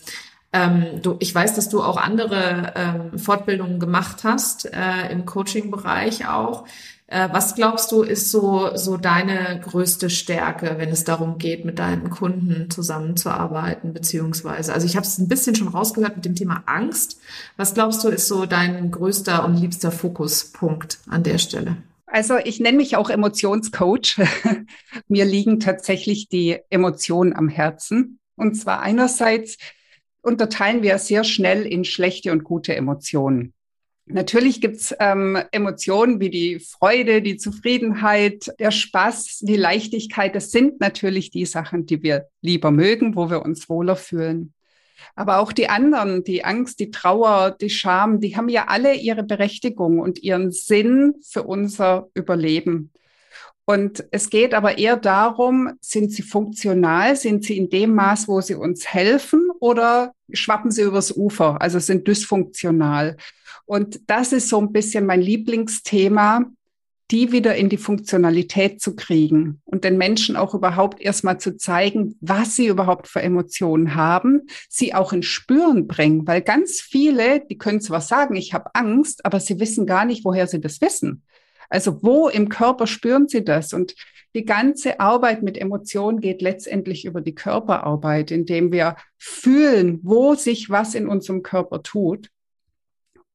Ähm, 0.53 1.01
du, 1.01 1.17
ich 1.19 1.33
weiß, 1.33 1.55
dass 1.55 1.69
du 1.69 1.83
auch 1.83 1.97
andere 1.97 2.73
ähm, 2.75 3.19
Fortbildungen 3.19 3.79
gemacht 3.79 4.23
hast, 4.23 4.65
äh, 4.65 5.11
im 5.11 5.25
Coaching-Bereich 5.25 6.27
auch. 6.27 6.65
Äh, 7.07 7.29
was 7.31 7.55
glaubst 7.55 7.91
du, 7.93 8.01
ist 8.01 8.31
so, 8.31 8.75
so 8.75 8.97
deine 8.97 9.61
größte 9.61 10.09
Stärke, 10.09 10.75
wenn 10.77 10.89
es 10.89 11.05
darum 11.05 11.37
geht, 11.37 11.63
mit 11.63 11.79
deinen 11.79 12.09
Kunden 12.09 12.69
zusammenzuarbeiten, 12.69 13.93
beziehungsweise, 13.93 14.73
also 14.73 14.85
ich 14.85 14.97
habe 14.97 15.05
es 15.05 15.17
ein 15.17 15.29
bisschen 15.29 15.55
schon 15.55 15.69
rausgehört 15.69 16.17
mit 16.17 16.25
dem 16.25 16.35
Thema 16.35 16.63
Angst. 16.65 17.19
Was 17.55 17.73
glaubst 17.73 18.03
du, 18.03 18.09
ist 18.09 18.27
so 18.27 18.45
dein 18.45 18.91
größter 18.91 19.45
und 19.45 19.55
liebster 19.55 19.91
Fokuspunkt 19.91 20.99
an 21.07 21.23
der 21.23 21.37
Stelle? 21.37 21.77
Also 22.07 22.37
ich 22.37 22.59
nenne 22.59 22.77
mich 22.77 22.97
auch 22.97 23.09
Emotionscoach. 23.09 24.19
Mir 25.07 25.25
liegen 25.25 25.59
tatsächlich 25.59 26.27
die 26.27 26.57
Emotionen 26.69 27.33
am 27.33 27.47
Herzen. 27.47 28.19
Und 28.35 28.55
zwar 28.55 28.81
einerseits 28.81 29.57
unterteilen 30.21 30.81
wir 30.83 30.97
sehr 30.99 31.23
schnell 31.23 31.65
in 31.65 31.85
schlechte 31.85 32.31
und 32.31 32.43
gute 32.43 32.75
Emotionen. 32.75 33.53
Natürlich 34.09 34.61
gibt's 34.61 34.95
ähm, 34.99 35.37
Emotionen 35.51 36.21
wie 36.21 36.29
die 36.29 36.59
Freude, 36.59 37.21
die 37.21 37.35
Zufriedenheit, 37.35 38.53
der 38.57 38.71
Spaß, 38.71 39.39
die 39.41 39.57
Leichtigkeit. 39.57 40.33
Das 40.33 40.51
sind 40.51 40.79
natürlich 40.79 41.29
die 41.29 41.45
Sachen, 41.45 41.85
die 41.85 42.01
wir 42.03 42.27
lieber 42.41 42.71
mögen, 42.71 43.17
wo 43.17 43.29
wir 43.29 43.43
uns 43.43 43.67
wohler 43.67 43.97
fühlen. 43.97 44.53
Aber 45.15 45.39
auch 45.39 45.51
die 45.51 45.67
anderen, 45.67 46.23
die 46.23 46.45
Angst, 46.45 46.79
die 46.79 46.89
Trauer, 46.89 47.51
die 47.59 47.69
Scham, 47.69 48.21
die 48.21 48.37
haben 48.37 48.49
ja 48.49 48.65
alle 48.67 48.95
ihre 48.95 49.23
Berechtigung 49.23 49.99
und 49.99 50.23
ihren 50.23 50.51
Sinn 50.51 51.15
für 51.21 51.43
unser 51.43 52.07
Überleben. 52.13 52.91
Und 53.65 54.05
es 54.11 54.29
geht 54.29 54.53
aber 54.53 54.77
eher 54.77 54.95
darum, 54.95 55.71
sind 55.81 56.13
sie 56.13 56.21
funktional, 56.21 57.17
sind 57.17 57.43
sie 57.43 57.57
in 57.57 57.69
dem 57.69 57.95
Maß, 57.95 58.29
wo 58.29 58.39
sie 58.39 58.55
uns 58.55 58.87
helfen 58.87 59.49
oder 59.59 60.13
schwappen 60.31 60.71
sie 60.71 60.83
übers 60.83 61.11
Ufer, 61.11 61.61
also 61.61 61.77
sind 61.79 62.07
dysfunktional. 62.07 63.17
Und 63.67 63.99
das 64.07 64.31
ist 64.31 64.49
so 64.49 64.59
ein 64.59 64.71
bisschen 64.71 65.05
mein 65.05 65.21
Lieblingsthema, 65.21 66.45
die 67.11 67.31
wieder 67.31 67.55
in 67.55 67.69
die 67.69 67.77
Funktionalität 67.77 68.81
zu 68.81 68.95
kriegen 68.95 69.61
und 69.65 69.83
den 69.83 69.97
Menschen 69.97 70.35
auch 70.35 70.53
überhaupt 70.53 71.01
erstmal 71.01 71.37
zu 71.37 71.55
zeigen, 71.55 72.15
was 72.19 72.55
sie 72.55 72.67
überhaupt 72.67 73.07
für 73.07 73.21
Emotionen 73.21 73.95
haben, 73.95 74.47
sie 74.67 74.93
auch 74.93 75.13
in 75.13 75.23
Spüren 75.23 75.87
bringen, 75.87 76.27
weil 76.27 76.41
ganz 76.41 76.81
viele, 76.81 77.45
die 77.45 77.57
können 77.57 77.79
zwar 77.79 78.01
sagen, 78.01 78.35
ich 78.35 78.53
habe 78.53 78.73
Angst, 78.73 79.25
aber 79.25 79.39
sie 79.39 79.59
wissen 79.59 79.85
gar 79.85 80.05
nicht, 80.05 80.25
woher 80.25 80.47
sie 80.47 80.59
das 80.59 80.81
wissen. 80.81 81.23
Also 81.69 82.01
wo 82.03 82.29
im 82.29 82.49
Körper 82.49 82.87
spüren 82.87 83.27
sie 83.27 83.43
das? 83.43 83.73
Und 83.73 83.95
die 84.33 84.45
ganze 84.45 84.99
Arbeit 84.99 85.43
mit 85.43 85.57
Emotionen 85.57 86.21
geht 86.21 86.41
letztendlich 86.41 87.05
über 87.05 87.21
die 87.21 87.35
Körperarbeit, 87.35 88.31
indem 88.31 88.71
wir 88.71 88.95
fühlen, 89.17 89.99
wo 90.03 90.35
sich 90.35 90.69
was 90.69 90.95
in 90.95 91.07
unserem 91.07 91.43
Körper 91.43 91.83
tut. 91.83 92.29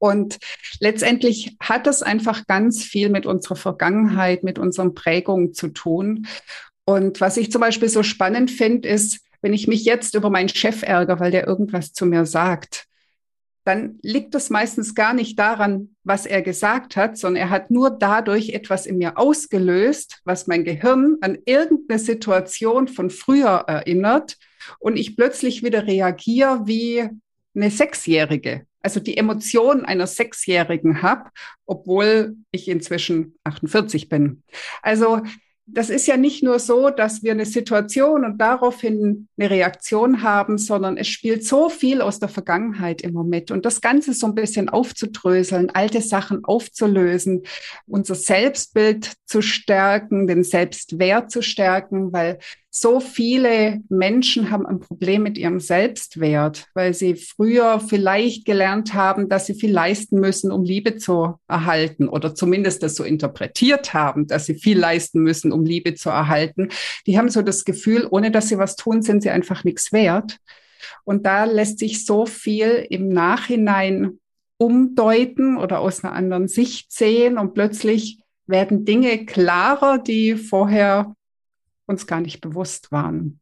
Und 0.03 0.39
letztendlich 0.81 1.57
hat 1.61 1.87
das 1.87 2.03
einfach 2.03 2.49
ganz 2.49 2.83
viel 2.83 3.09
mit 3.09 3.25
unserer 3.25 3.55
Vergangenheit, 3.55 4.43
mit 4.43 4.59
unseren 4.59 4.95
Prägungen 4.95 5.55
zu 5.55 5.69
tun. 5.69 6.27
Und 6.85 7.21
was 7.21 7.37
ich 7.37 7.53
zum 7.53 7.61
Beispiel 7.61 7.89
so 7.89 8.03
spannend 8.03 8.51
finde, 8.51 8.89
ist, 8.89 9.21
wenn 9.43 9.53
ich 9.53 9.69
mich 9.69 9.85
jetzt 9.85 10.17
über 10.17 10.29
meinen 10.29 10.49
Chef 10.49 10.83
ärgere, 10.83 11.21
weil 11.21 11.31
der 11.31 11.47
irgendwas 11.47 11.93
zu 11.93 12.05
mir 12.05 12.27
sagt, 12.27 12.87
dann 13.63 14.01
liegt 14.03 14.35
es 14.35 14.51
meistens 14.51 14.97
gar 14.97 15.15
nicht 15.15 15.39
daran, 15.39 15.95
was 16.03 16.27
er 16.27 16.43
gesagt 16.43 16.97
hat, 16.97 17.17
sondern 17.17 17.45
er 17.45 17.51
hat 17.51 17.71
nur 17.71 17.91
dadurch 17.91 18.49
etwas 18.49 18.87
in 18.87 18.99
mir 18.99 19.19
ausgelöst, 19.19 20.19
was 20.25 20.49
mein 20.49 20.65
Gehirn 20.65 21.19
an 21.21 21.39
irgendeine 21.45 22.01
Situation 22.01 22.89
von 22.89 23.09
früher 23.09 23.67
erinnert 23.69 24.37
und 24.81 24.97
ich 24.97 25.15
plötzlich 25.15 25.63
wieder 25.63 25.87
reagiere 25.87 26.63
wie 26.67 27.09
eine 27.55 27.71
Sechsjährige. 27.71 28.67
Also 28.83 29.01
die 29.01 29.17
Emotionen 29.17 29.85
einer 29.85 30.07
Sechsjährigen 30.07 31.03
habe, 31.03 31.31
obwohl 31.67 32.37
ich 32.51 32.69
inzwischen 32.69 33.37
48 33.45 34.09
bin. 34.09 34.43
Also 34.83 35.23
das 35.67 35.91
ist 35.91 36.07
ja 36.07 36.17
nicht 36.17 36.43
nur 36.43 36.59
so, 36.59 36.91
dass 36.91 37.23
wir 37.23 37.33
eine 37.33 37.47
Situation 37.47 38.25
und 38.25 38.39
daraufhin 38.39 39.29
eine 39.39 39.49
Reaktion 39.49 40.23
haben, 40.23 40.59
sondern 40.59 40.97
es 40.97 41.09
spielt 41.09 41.47
so 41.47 41.69
viel 41.69 42.03
aus 42.03 42.19
der 42.19 42.29
Vergangenheit 42.29 43.01
im 43.03 43.13
Moment. 43.13 43.51
Und 43.51 43.65
das 43.65 43.81
Ganze 43.81 44.13
so 44.13 44.27
ein 44.27 44.35
bisschen 44.35 44.69
aufzudröseln, 44.69 45.71
alte 45.71 46.01
Sachen 46.01 46.45
aufzulösen, 46.45 47.45
unser 47.87 48.17
Selbstbild 48.17 49.13
zu 49.25 49.41
stärken, 49.41 50.27
den 50.27 50.43
Selbstwert 50.43 51.31
zu 51.31 51.43
stärken, 51.43 52.13
weil 52.13 52.39
so 52.75 53.01
viele 53.01 53.83
Menschen 53.91 54.51
haben 54.51 54.65
ein 54.65 54.81
Problem 54.81 55.25
mit 55.25 55.37
ihrem 55.37 55.61
Selbstwert, 55.61 56.69
weil 56.73 56.95
sie 56.95 57.17
früher 57.17 57.81
vielleicht 57.81 58.47
gelernt 58.47 58.95
haben, 58.95 59.29
dass 59.29 59.45
sie 59.45 59.53
viel 59.53 59.71
leisten 59.71 60.19
müssen, 60.19 60.51
um 60.51 60.65
Liebe 60.65 60.97
zu 60.97 61.35
erhalten 61.49 62.09
oder 62.09 62.35
zumindest 62.35 62.83
das 62.83 62.95
so 62.95 63.05
interpretiert 63.05 63.93
haben, 63.93 64.27
dass 64.27 64.47
sie 64.47 64.55
viel 64.55 64.79
leisten 64.79 65.21
müssen, 65.21 65.53
um 65.53 65.67
Liebe 65.67 65.95
zu 65.95 66.09
erhalten. 66.09 66.71
Die 67.07 67.19
haben 67.19 67.29
so 67.29 67.43
das 67.43 67.67
Gefühl, 67.67 68.09
ohne 68.11 68.31
dass 68.31 68.49
sie 68.49 68.57
was 68.57 68.75
tun, 68.75 69.03
sind 69.03 69.23
sie 69.23 69.31
einfach 69.31 69.65
nichts 69.65 69.93
wert. 69.93 70.39
Und 71.05 71.27
da 71.27 71.45
lässt 71.45 71.79
sich 71.79 72.07
so 72.07 72.25
viel 72.25 72.87
im 72.89 73.11
Nachhinein 73.11 74.19
umdeuten 74.57 75.59
oder 75.59 75.81
aus 75.81 76.03
einer 76.03 76.15
anderen 76.15 76.49
Sicht 76.49 76.91
sehen 76.91 77.37
und 77.37 77.53
plötzlich 77.53 78.21
werden 78.47 78.87
Dinge 78.87 79.27
klarer, 79.27 79.99
die 79.99 80.37
vorher 80.37 81.15
uns 81.87 82.07
gar 82.07 82.21
nicht 82.21 82.41
bewusst 82.41 82.93
waren. 82.93 83.41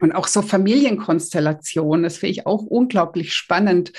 Und 0.00 0.12
auch 0.12 0.26
so 0.26 0.42
Familienkonstellationen, 0.42 2.02
das 2.02 2.18
finde 2.18 2.32
ich 2.32 2.46
auch 2.46 2.62
unglaublich 2.62 3.32
spannend, 3.32 3.92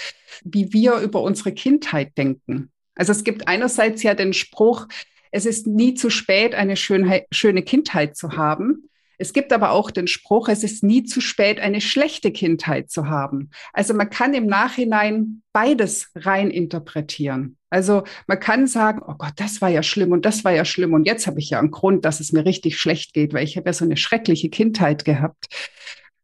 wie 0.44 0.72
wir 0.72 0.98
über 0.98 1.22
unsere 1.22 1.54
Kindheit 1.54 2.18
denken. 2.18 2.72
Also 2.96 3.12
es 3.12 3.24
gibt 3.24 3.48
einerseits 3.48 4.04
ja 4.04 4.14
den 4.14 4.34
Spruch, 4.34 4.88
es 5.32 5.46
ist 5.46 5.68
nie 5.68 5.94
zu 5.94 6.10
spät, 6.10 6.56
eine 6.56 6.76
schöne, 6.76 7.26
schöne 7.32 7.64
Kindheit 7.64 8.16
zu 8.16 8.38
haben. 8.38 8.90
Es 9.18 9.34
gibt 9.34 9.52
aber 9.52 9.72
auch 9.72 9.90
den 9.90 10.08
Spruch, 10.08 10.48
es 10.48 10.64
ist 10.64 10.84
nie 10.84 11.04
zu 11.04 11.22
spät, 11.22 11.60
eine 11.60 11.82
schlechte 11.82 12.32
Kindheit 12.32 12.92
zu 12.92 13.08
haben. 13.08 13.50
Also 13.74 13.94
man 13.94 14.10
kann 14.10 14.34
im 14.36 14.46
Nachhinein 14.46 15.42
beides 15.52 16.12
rein 16.16 16.52
interpretieren. 16.52 17.57
Also 17.70 18.04
man 18.28 18.40
kann 18.40 18.68
sagen, 18.68 19.02
oh 19.06 19.16
Gott, 19.18 19.34
das 19.38 19.62
war 19.62 19.70
ja 19.70 19.84
schlimm 19.84 20.12
und 20.12 20.26
das 20.26 20.46
war 20.46 20.54
ja 20.54 20.66
schlimm 20.66 20.94
und 20.94 21.06
jetzt 21.06 21.28
habe 21.28 21.40
ich 21.40 21.50
ja 21.50 21.60
einen 21.60 21.72
Grund, 21.72 22.06
dass 22.06 22.20
es 22.20 22.32
mir 22.32 22.46
richtig 22.46 22.78
schlecht 22.78 23.14
geht, 23.14 23.34
weil 23.34 23.44
ich 23.44 23.58
habe 23.58 23.68
ja 23.68 23.74
so 23.74 23.86
eine 23.86 23.98
schreckliche 23.98 24.50
Kindheit 24.50 25.06
gehabt 25.06 25.48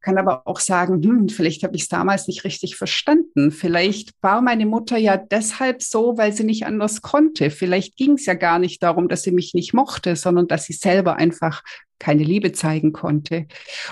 kann 0.04 0.18
aber 0.18 0.46
auch 0.46 0.60
sagen, 0.60 1.02
hm, 1.02 1.30
vielleicht 1.30 1.64
habe 1.64 1.76
ich 1.76 1.84
es 1.84 1.88
damals 1.88 2.28
nicht 2.28 2.44
richtig 2.44 2.76
verstanden. 2.76 3.52
Vielleicht 3.52 4.12
war 4.22 4.42
meine 4.42 4.66
Mutter 4.66 4.98
ja 4.98 5.16
deshalb 5.18 5.82
so, 5.82 6.18
weil 6.18 6.34
sie 6.34 6.44
nicht 6.44 6.66
anders 6.66 7.02
konnte. 7.02 7.50
Vielleicht 7.50 7.96
ging 7.96 8.14
es 8.14 8.26
ja 8.26 8.34
gar 8.34 8.60
nicht 8.60 8.84
darum, 8.84 9.08
dass 9.08 9.24
sie 9.24 9.32
mich 9.32 9.54
nicht 9.54 9.74
mochte, 9.74 10.18
sondern 10.18 10.48
dass 10.48 10.66
sie 10.66 10.74
selber 10.74 11.16
einfach 11.16 11.64
keine 12.00 12.24
Liebe 12.24 12.52
zeigen 12.52 12.92
konnte. 12.92 13.48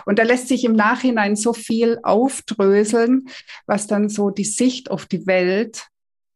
Und 0.06 0.20
da 0.20 0.24
lässt 0.24 0.50
sich 0.50 0.66
im 0.66 0.74
Nachhinein 0.74 1.38
so 1.38 1.54
viel 1.54 1.98
aufdröseln, 2.04 3.28
was 3.66 3.88
dann 3.88 4.10
so 4.10 4.32
die 4.32 4.44
Sicht 4.44 4.92
auf 4.92 5.06
die 5.06 5.26
Welt 5.28 5.88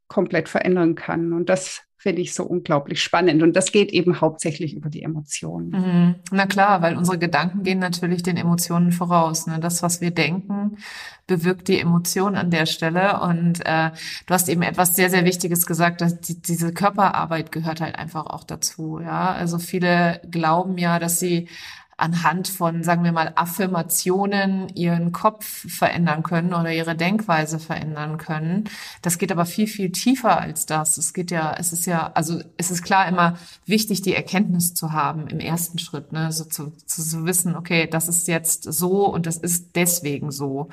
komplett 0.08 0.50
verändern 0.50 0.96
kann. 0.96 1.34
Und 1.34 1.50
das 1.50 1.86
finde 2.06 2.22
ich 2.22 2.36
so 2.36 2.44
unglaublich 2.44 3.02
spannend. 3.02 3.42
Und 3.42 3.56
das 3.56 3.72
geht 3.72 3.92
eben 3.92 4.22
hauptsächlich 4.22 4.76
über 4.76 4.90
die 4.90 5.02
Emotionen. 5.02 5.70
Mhm. 5.72 6.16
Na 6.32 6.46
klar, 6.46 6.84
weil 6.84 6.98
unsere 6.98 7.18
Gedanken 7.18 7.64
gehen 7.64 7.80
natürlich 7.80 8.22
den 8.22 8.38
Emotionen 8.38 8.92
voraus. 8.92 9.48
Ne? 9.48 9.58
Das, 9.60 9.82
was 9.82 10.02
wir 10.02 10.12
denken, 10.12 10.78
bewirkt 11.26 11.68
die 11.68 11.80
Emotion 11.80 12.36
an 12.36 12.52
der 12.52 12.68
Stelle. 12.68 13.22
Und 13.22 13.66
äh, 13.66 13.90
du 14.28 14.34
hast 14.36 14.50
eben 14.50 14.62
etwas 14.62 14.96
sehr, 14.96 15.10
sehr 15.10 15.26
Wichtiges 15.26 15.66
gesagt, 15.66 16.02
dass 16.02 16.22
die, 16.22 16.40
diese 16.40 16.74
Körperarbeit 16.74 17.52
gehört 17.52 17.82
halt 17.82 17.96
einfach 17.96 18.28
auch 18.28 18.44
dazu. 18.44 19.00
Ja, 19.00 19.32
also 19.32 19.58
viele 19.58 20.22
glauben 20.30 20.78
ja, 20.78 21.00
dass 21.00 21.20
sie 21.20 21.50
anhand 21.98 22.50
von, 22.50 22.84
sagen 22.84 23.04
wir 23.06 23.14
mal, 23.14 23.32
Affirmationen 23.36 24.68
ihren 24.76 25.14
Kopf 25.14 25.66
verändern 25.72 26.24
können 26.24 26.54
oder 26.54 26.74
ihre 26.74 26.96
Denkweise 26.96 27.58
verändern 27.58 28.18
können. 28.18 28.66
Das 29.02 29.18
geht 29.18 29.32
aber 29.32 29.46
viel, 29.46 29.68
viel 29.68 29.92
tiefer 29.92 30.40
als 30.40 30.66
das. 30.66 30.98
Es 30.98 31.14
geht 31.14 31.32
ja, 31.32 31.56
es 31.58 31.72
ist 31.72 31.86
ja, 31.86 32.12
also 32.14 32.42
es 32.58 32.70
ist 32.70 32.84
klar 32.84 33.08
immer 33.08 33.38
wichtig, 33.66 34.02
die 34.02 34.14
Erkenntnis 34.14 34.74
zu 34.74 34.92
haben 34.92 35.28
im 35.28 35.40
ersten 35.40 35.80
Schritt, 35.80 36.12
ne, 36.12 36.32
so 36.34 36.44
zu, 36.44 36.74
zu, 36.86 37.02
zu 37.02 37.26
wissen, 37.26 37.56
okay, 37.56 37.88
das 37.88 38.10
ist 38.10 38.28
jetzt 38.28 38.64
so 38.64 39.06
und 39.06 39.26
das 39.26 39.38
ist 39.38 39.76
deswegen 39.76 40.32
so. 40.32 40.70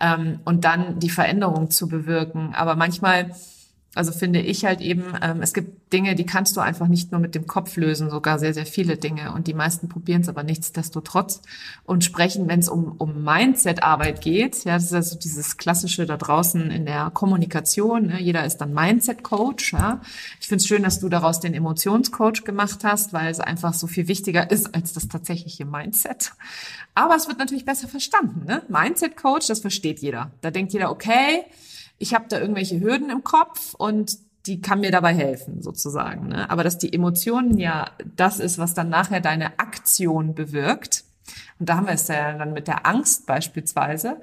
Ähm, 0.00 0.40
und 0.44 0.64
dann 0.64 0.98
die 0.98 1.10
Veränderung 1.10 1.70
zu 1.70 1.86
bewirken. 1.88 2.54
Aber 2.54 2.74
manchmal 2.74 3.30
Also 3.96 4.12
finde 4.12 4.40
ich 4.40 4.64
halt 4.64 4.82
eben, 4.82 5.04
ähm, 5.22 5.40
es 5.40 5.54
gibt 5.54 5.92
Dinge, 5.92 6.14
die 6.14 6.26
kannst 6.26 6.56
du 6.56 6.60
einfach 6.60 6.86
nicht 6.86 7.12
nur 7.12 7.20
mit 7.20 7.34
dem 7.34 7.46
Kopf 7.46 7.76
lösen, 7.76 8.10
sogar 8.10 8.38
sehr, 8.38 8.52
sehr 8.52 8.66
viele 8.66 8.98
Dinge. 8.98 9.32
Und 9.32 9.46
die 9.46 9.54
meisten 9.54 9.88
probieren 9.88 10.20
es 10.20 10.28
aber 10.28 10.42
nichtsdestotrotz 10.42 11.40
und 11.84 12.04
sprechen, 12.04 12.46
wenn 12.46 12.60
es 12.60 12.68
um, 12.68 12.94
um 12.98 13.24
Mindset-Arbeit 13.24 14.20
geht. 14.20 14.64
Ja, 14.64 14.74
das 14.74 14.84
ist 14.84 14.92
also 14.92 15.18
dieses 15.18 15.56
Klassische 15.56 16.04
da 16.04 16.18
draußen 16.18 16.70
in 16.70 16.84
der 16.84 17.10
Kommunikation. 17.10 18.08
Ne? 18.08 18.20
Jeder 18.20 18.44
ist 18.44 18.58
dann 18.58 18.74
Mindset-Coach. 18.74 19.72
Ja? 19.72 20.02
Ich 20.40 20.48
finde 20.48 20.60
es 20.60 20.66
schön, 20.66 20.82
dass 20.82 21.00
du 21.00 21.08
daraus 21.08 21.40
den 21.40 21.54
Emotionscoach 21.54 22.44
gemacht 22.44 22.84
hast, 22.84 23.14
weil 23.14 23.30
es 23.30 23.40
einfach 23.40 23.72
so 23.72 23.86
viel 23.86 24.08
wichtiger 24.08 24.50
ist 24.50 24.74
als 24.74 24.92
das 24.92 25.08
tatsächliche 25.08 25.64
Mindset. 25.64 26.32
Aber 26.94 27.16
es 27.16 27.28
wird 27.28 27.38
natürlich 27.38 27.64
besser 27.64 27.88
verstanden. 27.88 28.44
Ne? 28.44 28.62
Mindset-Coach, 28.68 29.46
das 29.46 29.60
versteht 29.60 30.00
jeder. 30.00 30.32
Da 30.42 30.50
denkt 30.50 30.74
jeder, 30.74 30.90
okay, 30.90 31.44
ich 31.98 32.14
habe 32.14 32.26
da 32.28 32.38
irgendwelche 32.38 32.80
Hürden 32.80 33.10
im 33.10 33.24
Kopf 33.24 33.74
und 33.74 34.18
die 34.46 34.60
kann 34.60 34.80
mir 34.80 34.90
dabei 34.90 35.14
helfen, 35.14 35.60
sozusagen. 35.60 36.28
Ne? 36.28 36.48
Aber 36.50 36.62
dass 36.62 36.78
die 36.78 36.92
Emotionen 36.92 37.58
ja 37.58 37.90
das 38.16 38.38
ist, 38.38 38.58
was 38.58 38.74
dann 38.74 38.88
nachher 38.88 39.20
deine 39.20 39.58
Aktion 39.58 40.34
bewirkt. 40.34 41.04
Und 41.58 41.68
da 41.68 41.76
haben 41.76 41.86
wir 41.86 41.94
es 41.94 42.06
ja 42.08 42.38
dann 42.38 42.52
mit 42.52 42.68
der 42.68 42.86
Angst 42.86 43.26
beispielsweise. 43.26 44.18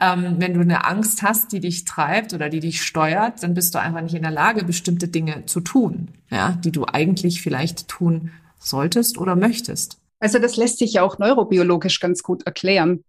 Ähm, 0.00 0.36
wenn 0.38 0.54
du 0.54 0.60
eine 0.60 0.84
Angst 0.84 1.22
hast, 1.22 1.52
die 1.52 1.60
dich 1.60 1.84
treibt 1.84 2.34
oder 2.34 2.48
die 2.48 2.60
dich 2.60 2.82
steuert, 2.82 3.42
dann 3.42 3.54
bist 3.54 3.74
du 3.74 3.80
einfach 3.80 4.00
nicht 4.00 4.14
in 4.14 4.22
der 4.22 4.30
Lage, 4.30 4.64
bestimmte 4.64 5.08
Dinge 5.08 5.46
zu 5.46 5.60
tun, 5.60 6.08
ja, 6.30 6.52
die 6.52 6.72
du 6.72 6.84
eigentlich 6.84 7.42
vielleicht 7.42 7.88
tun 7.88 8.30
solltest 8.58 9.18
oder 9.18 9.34
möchtest. 9.34 9.98
Also 10.20 10.38
das 10.38 10.56
lässt 10.56 10.78
sich 10.78 10.94
ja 10.94 11.02
auch 11.02 11.18
neurobiologisch 11.18 12.00
ganz 12.00 12.22
gut 12.22 12.46
erklären. 12.46 13.04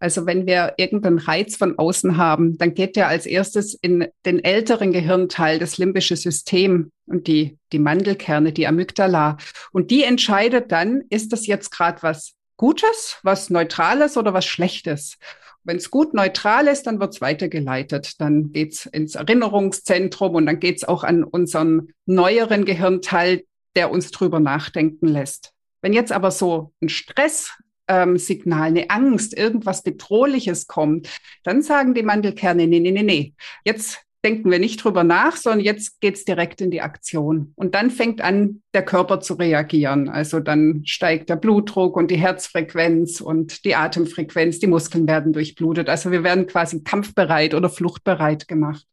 Also 0.00 0.24
wenn 0.24 0.46
wir 0.46 0.74
irgendeinen 0.78 1.18
Reiz 1.18 1.56
von 1.56 1.78
außen 1.78 2.16
haben, 2.16 2.56
dann 2.56 2.72
geht 2.72 2.96
der 2.96 3.08
als 3.08 3.26
erstes 3.26 3.74
in 3.74 4.08
den 4.24 4.42
älteren 4.42 4.92
Gehirnteil, 4.92 5.58
das 5.58 5.76
limbische 5.76 6.16
System 6.16 6.90
und 7.06 7.26
die, 7.26 7.58
die 7.72 7.78
Mandelkerne, 7.78 8.52
die 8.52 8.66
Amygdala. 8.66 9.36
Und 9.72 9.90
die 9.90 10.02
entscheidet 10.02 10.72
dann, 10.72 11.02
ist 11.10 11.32
das 11.34 11.46
jetzt 11.46 11.70
gerade 11.70 12.02
was 12.02 12.32
Gutes, 12.56 13.18
was 13.22 13.50
Neutrales 13.50 14.16
oder 14.16 14.32
was 14.32 14.46
Schlechtes? 14.46 15.18
Wenn 15.64 15.76
es 15.76 15.90
gut 15.90 16.14
neutral 16.14 16.66
ist, 16.66 16.86
dann 16.86 16.98
wird 16.98 17.14
es 17.14 17.20
weitergeleitet. 17.20 18.20
Dann 18.20 18.52
geht 18.52 18.72
es 18.72 18.86
ins 18.86 19.16
Erinnerungszentrum 19.16 20.34
und 20.34 20.46
dann 20.46 20.60
geht 20.60 20.78
es 20.78 20.84
auch 20.84 21.04
an 21.04 21.24
unseren 21.24 21.92
neueren 22.06 22.64
Gehirnteil, 22.64 23.44
der 23.76 23.90
uns 23.90 24.10
drüber 24.10 24.40
nachdenken 24.40 25.06
lässt. 25.06 25.52
Wenn 25.82 25.92
jetzt 25.92 26.12
aber 26.12 26.30
so 26.30 26.72
ein 26.82 26.88
Stress 26.88 27.52
ähm, 27.90 28.16
Signal, 28.16 28.68
eine 28.68 28.88
Angst, 28.88 29.36
irgendwas 29.36 29.82
Bedrohliches 29.82 30.68
kommt, 30.68 31.10
dann 31.42 31.60
sagen 31.60 31.92
die 31.92 32.04
Mandelkerne, 32.04 32.66
nee, 32.66 32.80
nee, 32.80 32.92
nee, 32.92 33.02
nee, 33.02 33.34
jetzt 33.64 33.98
denken 34.24 34.50
wir 34.50 34.58
nicht 34.58 34.84
drüber 34.84 35.02
nach, 35.02 35.36
sondern 35.36 35.64
jetzt 35.64 36.00
geht's 36.00 36.24
direkt 36.24 36.60
in 36.60 36.70
die 36.70 36.82
Aktion. 36.82 37.52
Und 37.56 37.74
dann 37.74 37.90
fängt 37.90 38.20
an, 38.20 38.62
der 38.74 38.84
Körper 38.84 39.20
zu 39.20 39.34
reagieren. 39.34 40.08
Also 40.08 40.40
dann 40.40 40.82
steigt 40.84 41.30
der 41.30 41.36
Blutdruck 41.36 41.96
und 41.96 42.10
die 42.10 42.18
Herzfrequenz 42.18 43.20
und 43.20 43.64
die 43.64 43.74
Atemfrequenz, 43.74 44.58
die 44.58 44.66
Muskeln 44.66 45.08
werden 45.08 45.32
durchblutet. 45.32 45.88
Also 45.88 46.10
wir 46.10 46.22
werden 46.22 46.46
quasi 46.46 46.82
kampfbereit 46.82 47.54
oder 47.54 47.70
fluchtbereit 47.70 48.46
gemacht. 48.46 48.86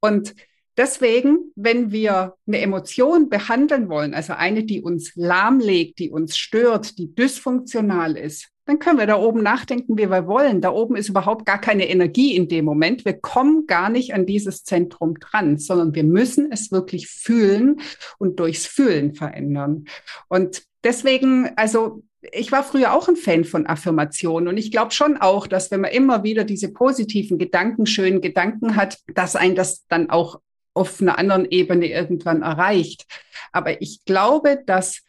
Und 0.00 0.34
Deswegen, 0.76 1.52
wenn 1.54 1.92
wir 1.92 2.34
eine 2.46 2.60
Emotion 2.60 3.28
behandeln 3.28 3.88
wollen, 3.88 4.14
also 4.14 4.32
eine, 4.32 4.64
die 4.64 4.80
uns 4.80 5.12
lahmlegt, 5.16 5.98
die 5.98 6.10
uns 6.10 6.36
stört, 6.36 6.98
die 6.98 7.14
dysfunktional 7.14 8.16
ist, 8.16 8.48
dann 8.64 8.78
können 8.78 8.98
wir 8.98 9.06
da 9.06 9.16
oben 9.16 9.42
nachdenken, 9.42 9.98
wie 9.98 10.08
wir 10.08 10.26
wollen. 10.26 10.60
Da 10.60 10.70
oben 10.70 10.96
ist 10.96 11.08
überhaupt 11.08 11.46
gar 11.46 11.60
keine 11.60 11.88
Energie 11.88 12.36
in 12.36 12.48
dem 12.48 12.64
Moment. 12.64 13.04
Wir 13.04 13.14
kommen 13.14 13.66
gar 13.66 13.90
nicht 13.90 14.14
an 14.14 14.24
dieses 14.24 14.62
Zentrum 14.62 15.18
dran, 15.18 15.58
sondern 15.58 15.94
wir 15.94 16.04
müssen 16.04 16.52
es 16.52 16.70
wirklich 16.70 17.08
fühlen 17.08 17.80
und 18.18 18.38
durchs 18.38 18.66
Fühlen 18.66 19.14
verändern. 19.14 19.86
Und 20.28 20.62
deswegen, 20.84 21.50
also 21.56 22.02
ich 22.30 22.52
war 22.52 22.62
früher 22.62 22.94
auch 22.94 23.08
ein 23.08 23.16
Fan 23.16 23.44
von 23.44 23.66
Affirmationen 23.66 24.48
und 24.48 24.56
ich 24.56 24.70
glaube 24.70 24.92
schon 24.92 25.16
auch, 25.16 25.48
dass 25.48 25.72
wenn 25.72 25.80
man 25.80 25.90
immer 25.90 26.22
wieder 26.22 26.44
diese 26.44 26.72
positiven 26.72 27.36
Gedanken, 27.36 27.84
schönen 27.84 28.20
Gedanken 28.20 28.76
hat, 28.76 28.98
dass 29.12 29.34
ein 29.34 29.56
das 29.56 29.86
dann 29.88 30.08
auch 30.08 30.40
auf 30.74 31.00
einer 31.00 31.18
anderen 31.18 31.44
Ebene 31.50 31.86
irgendwann 31.86 32.42
erreicht. 32.42 33.06
Aber 33.52 33.80
ich 33.82 34.04
glaube, 34.04 34.62
dass 34.64 35.02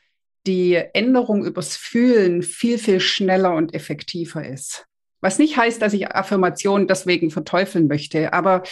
die 0.45 0.75
Änderung 0.75 1.45
übers 1.45 1.77
Fühlen 1.77 2.43
viel, 2.43 2.77
viel 2.77 2.99
schneller 2.99 3.55
und 3.55 3.73
effektiver 3.73 4.45
ist. 4.45 4.85
Was 5.21 5.39
nicht 5.39 5.55
heißt, 5.55 5.81
dass 5.81 5.93
ich 5.93 6.13
Affirmationen 6.13 6.87
deswegen 6.87 7.31
verteufeln 7.31 7.87
möchte, 7.87 8.33
aber 8.33 8.63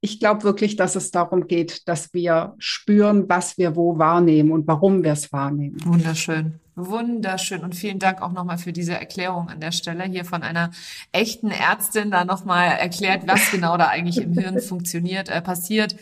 ich 0.00 0.18
glaube 0.18 0.44
wirklich, 0.44 0.76
dass 0.76 0.96
es 0.96 1.10
darum 1.10 1.46
geht, 1.46 1.86
dass 1.86 2.12
wir 2.14 2.54
spüren, 2.58 3.28
was 3.28 3.58
wir 3.58 3.76
wo 3.76 3.98
wahrnehmen 3.98 4.50
und 4.50 4.66
warum 4.66 5.04
wir 5.04 5.12
es 5.12 5.32
wahrnehmen. 5.32 5.76
Wunderschön. 5.84 6.58
Wunderschön 6.74 7.62
und 7.62 7.74
vielen 7.74 7.98
Dank 7.98 8.22
auch 8.22 8.32
nochmal 8.32 8.56
für 8.56 8.72
diese 8.72 8.94
Erklärung 8.94 9.50
an 9.50 9.60
der 9.60 9.72
Stelle 9.72 10.04
hier 10.04 10.24
von 10.24 10.42
einer 10.42 10.70
echten 11.12 11.50
Ärztin 11.50 12.10
da 12.10 12.24
nochmal 12.24 12.78
erklärt, 12.78 13.24
was 13.26 13.50
genau 13.50 13.76
da 13.76 13.88
eigentlich 13.88 14.18
im 14.18 14.32
Hirn 14.32 14.60
funktioniert, 14.60 15.28
äh, 15.28 15.42
passiert. 15.42 15.94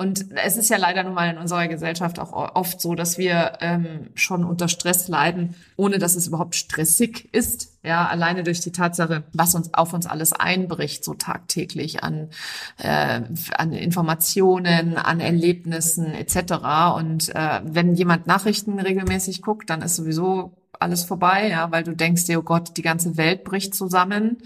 Und 0.00 0.26
es 0.36 0.56
ist 0.56 0.70
ja 0.70 0.76
leider 0.76 1.02
nun 1.02 1.14
mal 1.14 1.28
in 1.28 1.38
unserer 1.38 1.66
Gesellschaft 1.66 2.20
auch 2.20 2.32
oft 2.54 2.80
so, 2.80 2.94
dass 2.94 3.18
wir 3.18 3.54
ähm, 3.60 4.10
schon 4.14 4.44
unter 4.44 4.68
Stress 4.68 5.08
leiden, 5.08 5.56
ohne 5.76 5.98
dass 5.98 6.14
es 6.14 6.28
überhaupt 6.28 6.54
stressig 6.54 7.28
ist. 7.32 7.72
Ja, 7.82 8.06
alleine 8.06 8.44
durch 8.44 8.60
die 8.60 8.70
Tatsache, 8.70 9.24
was 9.32 9.56
uns 9.56 9.74
auf 9.74 9.92
uns 9.94 10.06
alles 10.06 10.32
einbricht, 10.32 11.04
so 11.04 11.14
tagtäglich 11.14 12.04
an, 12.04 12.30
äh, 12.76 13.22
an 13.56 13.72
Informationen, 13.72 14.98
an 14.98 15.18
Erlebnissen 15.18 16.14
etc. 16.14 16.94
Und 16.96 17.34
äh, 17.34 17.60
wenn 17.64 17.96
jemand 17.96 18.28
Nachrichten 18.28 18.78
regelmäßig 18.78 19.42
guckt, 19.42 19.68
dann 19.68 19.82
ist 19.82 19.96
sowieso 19.96 20.52
alles 20.80 21.04
vorbei, 21.04 21.48
ja, 21.48 21.70
weil 21.70 21.84
du 21.84 21.94
denkst 21.94 22.24
dir, 22.26 22.38
oh 22.38 22.42
Gott, 22.42 22.76
die 22.76 22.82
ganze 22.82 23.16
Welt 23.16 23.44
bricht 23.44 23.74
zusammen. 23.74 24.38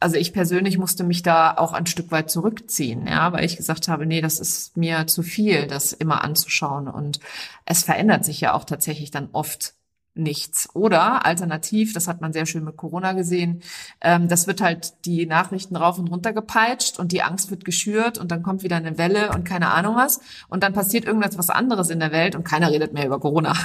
Also 0.00 0.16
ich 0.16 0.32
persönlich 0.32 0.78
musste 0.78 1.04
mich 1.04 1.22
da 1.22 1.56
auch 1.56 1.72
ein 1.72 1.86
Stück 1.86 2.10
weit 2.10 2.30
zurückziehen, 2.30 3.06
ja, 3.06 3.32
weil 3.32 3.44
ich 3.44 3.56
gesagt 3.56 3.88
habe, 3.88 4.06
nee, 4.06 4.20
das 4.20 4.40
ist 4.40 4.76
mir 4.76 5.06
zu 5.06 5.22
viel, 5.22 5.66
das 5.66 5.92
immer 5.92 6.24
anzuschauen. 6.24 6.88
Und 6.88 7.20
es 7.64 7.82
verändert 7.82 8.24
sich 8.24 8.40
ja 8.40 8.54
auch 8.54 8.64
tatsächlich 8.64 9.10
dann 9.10 9.28
oft 9.32 9.74
nichts. 10.14 10.68
Oder 10.74 11.26
alternativ, 11.26 11.92
das 11.92 12.08
hat 12.08 12.20
man 12.20 12.32
sehr 12.32 12.46
schön 12.46 12.64
mit 12.64 12.76
Corona 12.76 13.12
gesehen, 13.12 13.62
ähm, 14.00 14.28
das 14.28 14.46
wird 14.46 14.60
halt 14.60 15.04
die 15.04 15.26
Nachrichten 15.26 15.76
rauf 15.76 15.98
und 15.98 16.08
runter 16.08 16.32
gepeitscht 16.32 16.98
und 16.98 17.12
die 17.12 17.22
Angst 17.22 17.50
wird 17.50 17.64
geschürt 17.64 18.18
und 18.18 18.30
dann 18.30 18.42
kommt 18.42 18.62
wieder 18.62 18.76
eine 18.76 18.96
Welle 18.98 19.30
und 19.30 19.44
keine 19.44 19.70
Ahnung 19.70 19.96
was. 19.96 20.20
Und 20.48 20.62
dann 20.62 20.72
passiert 20.72 21.04
irgendwas 21.04 21.36
was 21.38 21.50
anderes 21.50 21.90
in 21.90 22.00
der 22.00 22.12
Welt 22.12 22.34
und 22.34 22.44
keiner 22.44 22.70
redet 22.70 22.92
mehr 22.92 23.06
über 23.06 23.20
Corona. 23.20 23.54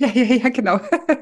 Ja, 0.00 0.06
ja, 0.14 0.22
ja, 0.22 0.48
genau. 0.50 0.78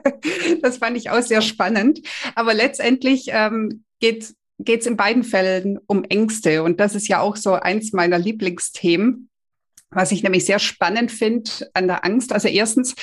Das 0.60 0.76
fand 0.76 0.98
ich 0.98 1.08
auch 1.08 1.22
sehr 1.22 1.40
spannend. 1.40 2.02
Aber 2.34 2.52
letztendlich 2.52 3.28
ähm, 3.28 3.84
geht 4.00 4.36
es 4.58 4.86
in 4.86 4.98
beiden 4.98 5.24
Fällen 5.24 5.78
um 5.86 6.04
Ängste. 6.04 6.62
Und 6.62 6.78
das 6.78 6.94
ist 6.94 7.08
ja 7.08 7.20
auch 7.20 7.36
so 7.36 7.54
eins 7.54 7.94
meiner 7.94 8.18
Lieblingsthemen, 8.18 9.30
was 9.88 10.12
ich 10.12 10.22
nämlich 10.22 10.44
sehr 10.44 10.58
spannend 10.58 11.10
finde 11.10 11.50
an 11.72 11.86
der 11.86 12.04
Angst. 12.04 12.34
Also 12.34 12.48
erstens, 12.48 12.94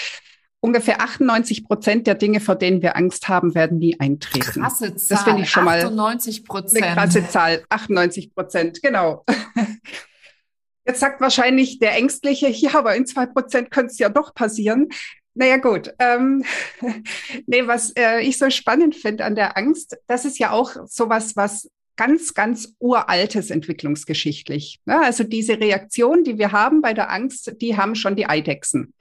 ungefähr 0.64 1.02
98 1.02 1.66
Prozent 1.66 2.08
der 2.08 2.16
Dinge, 2.16 2.40
vor 2.40 2.56
denen 2.56 2.82
wir 2.82 2.96
Angst 2.96 3.28
haben, 3.28 3.54
werden 3.54 3.80
nie 3.80 4.00
eintreten. 4.00 4.62
Krasse 4.62 4.96
Zahl. 4.96 5.18
Das 5.18 5.24
finde 5.24 5.42
ich 5.42 5.50
schon 5.50 5.68
98 5.68 6.46
Prozent. 6.46 6.84
Eine 6.84 6.96
krasse 6.96 7.28
Zahl. 7.28 7.64
98 7.68 8.34
Prozent, 8.34 8.82
genau. 8.82 9.26
Jetzt 10.88 11.02
sagt 11.02 11.20
wahrscheinlich 11.20 11.80
der 11.80 11.96
Ängstliche, 11.98 12.48
ja, 12.48 12.76
aber 12.76 12.96
in 12.96 13.06
zwei 13.06 13.26
Prozent 13.26 13.72
könnte 13.72 13.92
es 13.92 14.00
ja 14.00 14.08
doch 14.08 14.34
passieren. 14.34 14.88
Naja 15.34 15.58
gut, 15.58 15.94
ähm, 16.00 16.46
nee, 17.46 17.68
was 17.68 17.92
äh, 17.98 18.22
ich 18.22 18.38
so 18.38 18.50
spannend 18.50 18.96
finde 18.96 19.26
an 19.26 19.36
der 19.36 19.58
Angst, 19.58 19.98
das 20.08 20.24
ist 20.24 20.40
ja 20.40 20.52
auch 20.52 20.76
sowas, 20.86 21.36
was 21.36 21.70
ganz, 21.98 22.34
ganz 22.34 22.74
uraltes 22.80 23.50
entwicklungsgeschichtlich. 23.50 24.80
Ja, 24.86 25.00
ne? 25.00 25.06
also 25.06 25.26
diese 25.26 25.60
Reaktion, 25.60 26.24
die 26.24 26.38
wir 26.38 26.54
haben 26.54 26.82
bei 26.82 26.94
der 26.94 27.12
Angst, 27.12 27.56
die 27.62 27.76
haben 27.76 27.96
schon 27.96 28.16
die 28.16 28.28
Eidechsen 28.28 28.94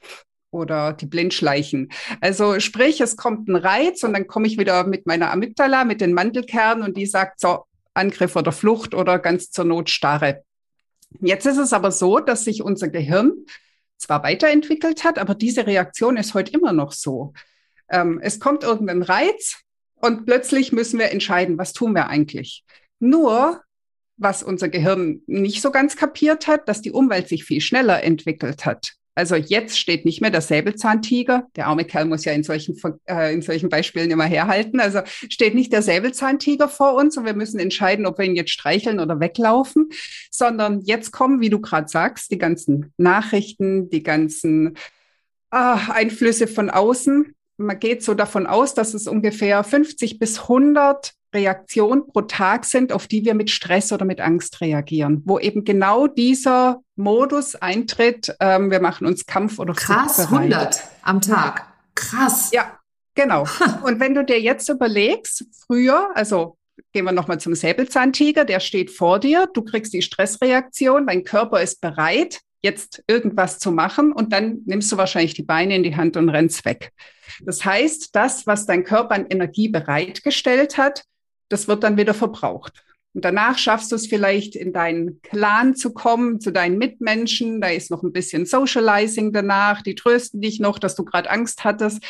oder 0.53 0.92
die 0.92 1.07
Blindschleichen. 1.07 1.90
Also 2.20 2.61
sprich, 2.61 3.00
es 3.00 3.16
kommt 3.16 3.48
ein 3.48 3.57
Reiz 3.57 4.03
und 4.05 4.12
dann 4.12 4.26
komme 4.26 4.46
ich 4.46 4.59
wieder 4.59 4.84
mit 4.84 5.07
meiner 5.07 5.32
Amygdala, 5.32 5.84
mit 5.84 6.00
den 6.00 6.12
Mandelkernen 6.12 6.84
und 6.84 6.96
die 6.96 7.07
sagt 7.07 7.40
so, 7.40 7.64
Angriff 7.94 8.36
oder 8.36 8.53
Flucht 8.53 8.94
oder 8.94 9.18
ganz 9.18 9.50
zur 9.50 9.64
Not 9.64 9.90
Starre. 9.90 10.44
Jetzt 11.20 11.46
ist 11.46 11.59
es 11.59 11.72
aber 11.72 11.90
so, 11.90 12.20
dass 12.20 12.44
sich 12.44 12.62
unser 12.62 12.88
Gehirn 12.88 13.32
zwar 13.98 14.22
weiterentwickelt 14.22 15.05
hat, 15.05 15.18
aber 15.18 15.34
diese 15.34 15.66
Reaktion 15.66 16.16
ist 16.16 16.34
heute 16.34 16.53
immer 16.53 16.72
noch 16.72 16.92
so. 16.92 17.32
Ähm, 17.88 18.20
es 18.22 18.40
kommt 18.40 18.62
irgendein 18.62 19.03
Reiz 19.03 19.61
und 19.94 20.26
plötzlich 20.26 20.72
müssen 20.72 20.98
wir 20.98 21.11
entscheiden, 21.11 21.59
was 21.59 21.72
tun 21.72 21.94
wir 21.94 22.09
eigentlich. 22.09 22.64
Nur, 22.98 23.62
was 24.16 24.42
unser 24.42 24.68
Gehirn 24.68 25.22
nicht 25.26 25.62
so 25.62 25.70
ganz 25.70 25.96
kapiert 25.96 26.46
hat, 26.46 26.68
dass 26.68 26.82
die 26.82 26.92
Umwelt 26.92 27.28
sich 27.28 27.44
viel 27.44 27.61
schneller 27.61 28.03
entwickelt 28.03 28.64
hat. 28.64 28.94
Also 29.14 29.36
jetzt 29.36 29.78
steht 29.78 30.06
nicht 30.06 30.22
mehr 30.22 30.30
der 30.30 30.40
Säbelzahntiger. 30.40 31.46
Der 31.54 31.66
arme 31.66 31.84
Kerl 31.84 32.06
muss 32.06 32.24
ja 32.24 32.32
in 32.32 32.44
solchen, 32.44 32.80
äh, 33.04 33.34
in 33.34 33.42
solchen 33.42 33.68
Beispielen 33.68 34.10
immer 34.10 34.24
herhalten. 34.24 34.80
Also 34.80 35.00
steht 35.06 35.54
nicht 35.54 35.72
der 35.72 35.82
Säbelzahntiger 35.82 36.68
vor 36.68 36.94
uns 36.94 37.16
und 37.18 37.26
wir 37.26 37.34
müssen 37.34 37.60
entscheiden, 37.60 38.06
ob 38.06 38.18
wir 38.18 38.24
ihn 38.24 38.36
jetzt 38.36 38.52
streicheln 38.52 39.00
oder 39.00 39.20
weglaufen, 39.20 39.90
sondern 40.30 40.80
jetzt 40.80 41.12
kommen, 41.12 41.40
wie 41.40 41.50
du 41.50 41.60
gerade 41.60 41.88
sagst, 41.88 42.30
die 42.30 42.38
ganzen 42.38 42.92
Nachrichten, 42.96 43.90
die 43.90 44.02
ganzen 44.02 44.76
äh, 45.50 45.76
Einflüsse 45.90 46.46
von 46.46 46.70
außen. 46.70 47.34
Man 47.58 47.78
geht 47.78 48.02
so 48.02 48.14
davon 48.14 48.46
aus, 48.46 48.72
dass 48.72 48.94
es 48.94 49.06
ungefähr 49.06 49.62
50 49.62 50.18
bis 50.18 50.40
100 50.40 51.12
Reaktionen 51.35 52.07
pro 52.07 52.22
Tag 52.22 52.64
sind, 52.64 52.93
auf 52.93 53.07
die 53.07 53.24
wir 53.24 53.35
mit 53.35 53.51
Stress 53.51 53.93
oder 53.93 54.05
mit 54.05 54.20
Angst 54.20 54.61
reagieren, 54.61 55.22
wo 55.24 55.39
eben 55.39 55.64
genau 55.64 56.07
dieser 56.07 56.83
Modus 56.97 57.55
eintritt, 57.55 58.35
ähm, 58.41 58.70
wir 58.70 58.80
machen 58.80 59.07
uns 59.07 59.26
Kampf 59.26 59.59
oder 59.59 59.74
Krass, 59.74 60.20
100 60.20 60.83
am 61.03 61.20
Tag. 61.20 61.66
Krass. 61.95 62.51
Ja, 62.53 62.78
genau. 63.14 63.47
Und 63.85 64.01
wenn 64.01 64.14
du 64.14 64.24
dir 64.24 64.41
jetzt 64.41 64.68
überlegst, 64.68 65.45
früher, 65.66 66.11
also 66.14 66.57
gehen 66.93 67.05
wir 67.05 67.12
nochmal 67.12 67.41
zum 67.41 67.55
Säbelzahntiger, 67.55 68.45
der 68.45 68.61
steht 68.61 68.91
vor 68.91 69.18
dir, 69.18 69.49
du 69.53 69.62
kriegst 69.62 69.93
die 69.93 70.03
Stressreaktion, 70.03 71.07
dein 71.07 71.24
Körper 71.24 71.62
ist 71.62 71.80
bereit, 71.80 72.41
jetzt 72.62 73.03
irgendwas 73.09 73.59
zu 73.59 73.72
machen 73.72 74.12
und 74.12 74.33
dann 74.33 74.61
nimmst 74.66 74.91
du 74.93 74.97
wahrscheinlich 74.97 75.35
die 75.35 75.43
Beine 75.43 75.74
in 75.74 75.83
die 75.83 75.97
Hand 75.97 76.16
und 76.16 76.28
rennst 76.28 76.64
weg. 76.64 76.93
Das 77.41 77.64
heißt, 77.64 78.14
das, 78.14 78.47
was 78.47 78.66
dein 78.66 78.85
Körper 78.85 79.14
an 79.14 79.26
Energie 79.28 79.68
bereitgestellt 79.68 80.78
hat, 80.78 81.05
das 81.53 81.68
wird 81.68 81.84
dann 81.84 81.96
wieder 81.96 82.14
verbraucht. 82.14 82.82
Und 83.14 83.24
danach 83.26 83.59
schaffst 83.59 83.92
du 83.92 83.96
es 83.96 84.07
vielleicht 84.07 84.57
in 84.57 84.72
deinen 84.72 85.20
Clan 85.20 85.76
zu 85.76 85.92
kommen, 85.92 86.40
zu 86.40 86.50
deinen 86.50 86.78
Mitmenschen. 86.78 87.61
Da 87.61 87.68
ist 87.68 87.90
noch 87.90 88.03
ein 88.03 88.12
bisschen 88.12 88.46
Socializing 88.46 89.32
danach. 89.32 89.82
Die 89.82 89.94
trösten 89.94 90.40
dich 90.40 90.61
noch, 90.61 90.78
dass 90.78 90.94
du 90.94 91.05
gerade 91.05 91.30
Angst 91.30 91.62
hattest. 91.64 92.03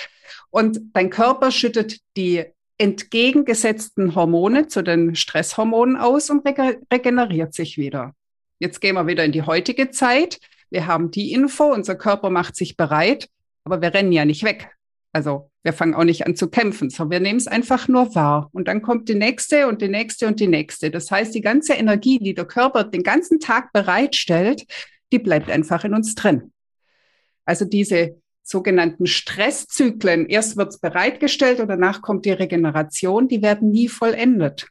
Und 0.51 0.81
dein 0.93 1.11
Körper 1.11 1.51
schüttet 1.51 1.99
die 2.17 2.45
entgegengesetzten 2.79 4.15
Hormone 4.15 4.69
zu 4.69 4.83
den 4.83 5.15
Stresshormonen 5.15 5.97
aus 5.97 6.31
und 6.31 6.47
regeneriert 6.93 7.55
sich 7.55 7.79
wieder. 7.79 8.15
Jetzt 8.59 8.81
gehen 8.81 8.95
wir 8.95 9.07
wieder 9.07 9.25
in 9.25 9.33
die 9.33 9.43
heutige 9.43 9.91
Zeit. 9.91 10.39
Wir 10.71 10.87
haben 10.87 11.11
die 11.11 11.33
Info, 11.33 11.65
unser 11.65 11.97
Körper 11.97 12.31
macht 12.31 12.57
sich 12.57 12.77
bereit, 12.77 13.29
aber 13.65 13.83
wir 13.83 13.93
rennen 13.93 14.13
ja 14.13 14.25
nicht 14.25 14.45
weg. 14.45 14.71
Also 15.13 15.52
wir 15.63 15.73
fangen 15.73 15.95
auch 15.95 16.05
nicht 16.05 16.27
an 16.27 16.35
zu 16.35 16.49
kämpfen, 16.49 16.91
sondern 16.91 17.11
wir 17.13 17.21
nehmen 17.21 17.39
es 17.39 17.47
einfach 17.47 17.87
nur 17.89 18.15
wahr. 18.15 18.51
Und 18.53 18.69
dann 18.69 18.83
kommt 18.83 19.09
die 19.09 19.15
nächste 19.15 19.69
und 19.69 19.81
die 19.81 19.89
nächste 19.89 20.27
und 20.27 20.41
die 20.41 20.49
nächste. 20.49 20.91
Das 20.91 21.11
heißt, 21.11 21.35
die 21.35 21.41
ganze 21.41 21.75
Energie, 21.75 22.19
die 22.19 22.35
der 22.35 22.47
Körper 22.47 22.85
den 22.85 23.03
ganzen 23.03 23.39
Tag 23.39 23.73
bereitstellt, 23.73 24.65
die 25.13 25.19
bleibt 25.19 25.51
einfach 25.51 25.85
in 25.85 25.95
uns 25.95 26.15
drin. 26.15 26.53
Also 27.45 27.65
diese 27.65 28.17
sogenannten 28.43 29.07
Stresszyklen, 29.07 30.27
erst 30.27 30.57
wird 30.57 30.71
es 30.71 30.79
bereitgestellt 30.79 31.61
und 31.61 31.69
danach 31.69 32.03
kommt 32.03 32.25
die 32.25 32.33
Regeneration, 32.33 33.29
die 33.29 33.43
werden 33.43 33.71
nie 33.71 33.89
vollendet. 33.89 34.67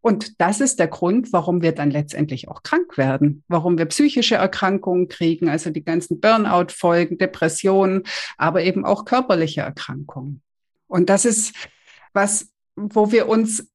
Und 0.00 0.40
das 0.40 0.60
ist 0.60 0.78
der 0.78 0.88
Grund, 0.88 1.32
warum 1.32 1.62
wir 1.62 1.72
dann 1.72 1.90
letztendlich 1.90 2.48
auch 2.48 2.62
krank 2.62 2.96
werden, 2.96 3.44
warum 3.48 3.78
wir 3.78 3.86
psychische 3.86 4.36
Erkrankungen 4.36 5.08
kriegen, 5.08 5.48
also 5.48 5.70
die 5.70 5.84
ganzen 5.84 6.20
Burnout-Folgen, 6.20 7.18
Depressionen, 7.18 8.04
aber 8.36 8.62
eben 8.62 8.84
auch 8.84 9.04
körperliche 9.04 9.62
Erkrankungen. 9.62 10.42
Und 10.86 11.10
das 11.10 11.24
ist 11.24 11.54
was, 12.12 12.48
wo 12.76 13.12
wir 13.12 13.28
uns 13.28 13.70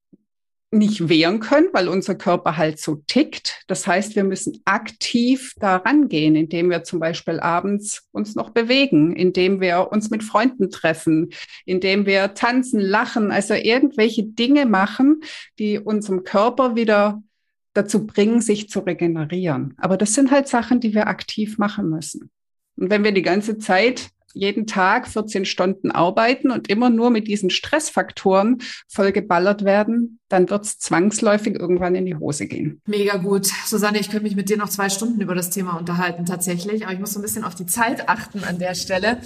nicht 0.73 1.07
wehren 1.07 1.39
können, 1.39 1.67
weil 1.71 1.87
unser 1.87 2.15
Körper 2.15 2.57
halt 2.57 2.79
so 2.79 2.95
tickt. 3.07 3.63
Das 3.67 3.85
heißt, 3.85 4.15
wir 4.15 4.23
müssen 4.23 4.61
aktiv 4.65 5.53
daran 5.57 6.09
gehen, 6.09 6.35
indem 6.35 6.69
wir 6.69 6.83
zum 6.83 6.99
Beispiel 6.99 7.39
abends 7.39 8.07
uns 8.11 8.35
noch 8.35 8.49
bewegen, 8.49 9.15
indem 9.15 9.61
wir 9.61 9.89
uns 9.91 10.09
mit 10.09 10.23
Freunden 10.23 10.69
treffen, 10.69 11.29
indem 11.65 12.05
wir 12.05 12.33
tanzen, 12.33 12.79
lachen, 12.79 13.31
also 13.31 13.53
irgendwelche 13.53 14.23
Dinge 14.23 14.65
machen, 14.65 15.21
die 15.59 15.79
unserem 15.79 16.23
Körper 16.23 16.75
wieder 16.75 17.21
dazu 17.73 18.05
bringen, 18.05 18.41
sich 18.41 18.69
zu 18.69 18.79
regenerieren. 18.79 19.73
Aber 19.77 19.97
das 19.97 20.13
sind 20.13 20.31
halt 20.31 20.47
Sachen, 20.47 20.79
die 20.79 20.93
wir 20.93 21.07
aktiv 21.07 21.57
machen 21.57 21.89
müssen. 21.89 22.29
Und 22.75 22.89
wenn 22.89 23.03
wir 23.03 23.11
die 23.11 23.21
ganze 23.21 23.57
Zeit 23.57 24.09
jeden 24.33 24.67
Tag 24.67 25.07
14 25.07 25.45
Stunden 25.45 25.91
arbeiten 25.91 26.51
und 26.51 26.69
immer 26.69 26.89
nur 26.89 27.09
mit 27.09 27.27
diesen 27.27 27.49
Stressfaktoren 27.49 28.59
vollgeballert 28.87 29.63
werden, 29.63 30.19
dann 30.33 30.49
wird 30.49 30.65
es 30.65 30.79
zwangsläufig 30.79 31.53
irgendwann 31.53 31.93
in 31.93 32.07
die 32.07 32.15
Hose 32.15 32.47
gehen. 32.47 32.81
Mega 32.87 33.17
gut. 33.17 33.45
Susanne, 33.67 33.99
ich 33.99 34.09
könnte 34.09 34.23
mich 34.23 34.35
mit 34.35 34.49
dir 34.49 34.57
noch 34.57 34.69
zwei 34.69 34.89
Stunden 34.89 35.21
über 35.21 35.35
das 35.35 35.51
Thema 35.51 35.77
unterhalten 35.77 36.25
tatsächlich, 36.25 36.83
aber 36.83 36.93
ich 36.93 36.99
muss 36.99 37.13
so 37.13 37.19
ein 37.19 37.21
bisschen 37.21 37.43
auf 37.43 37.53
die 37.53 37.67
Zeit 37.67 38.09
achten 38.09 38.43
an 38.43 38.57
der 38.57 38.73
Stelle. 38.73 39.19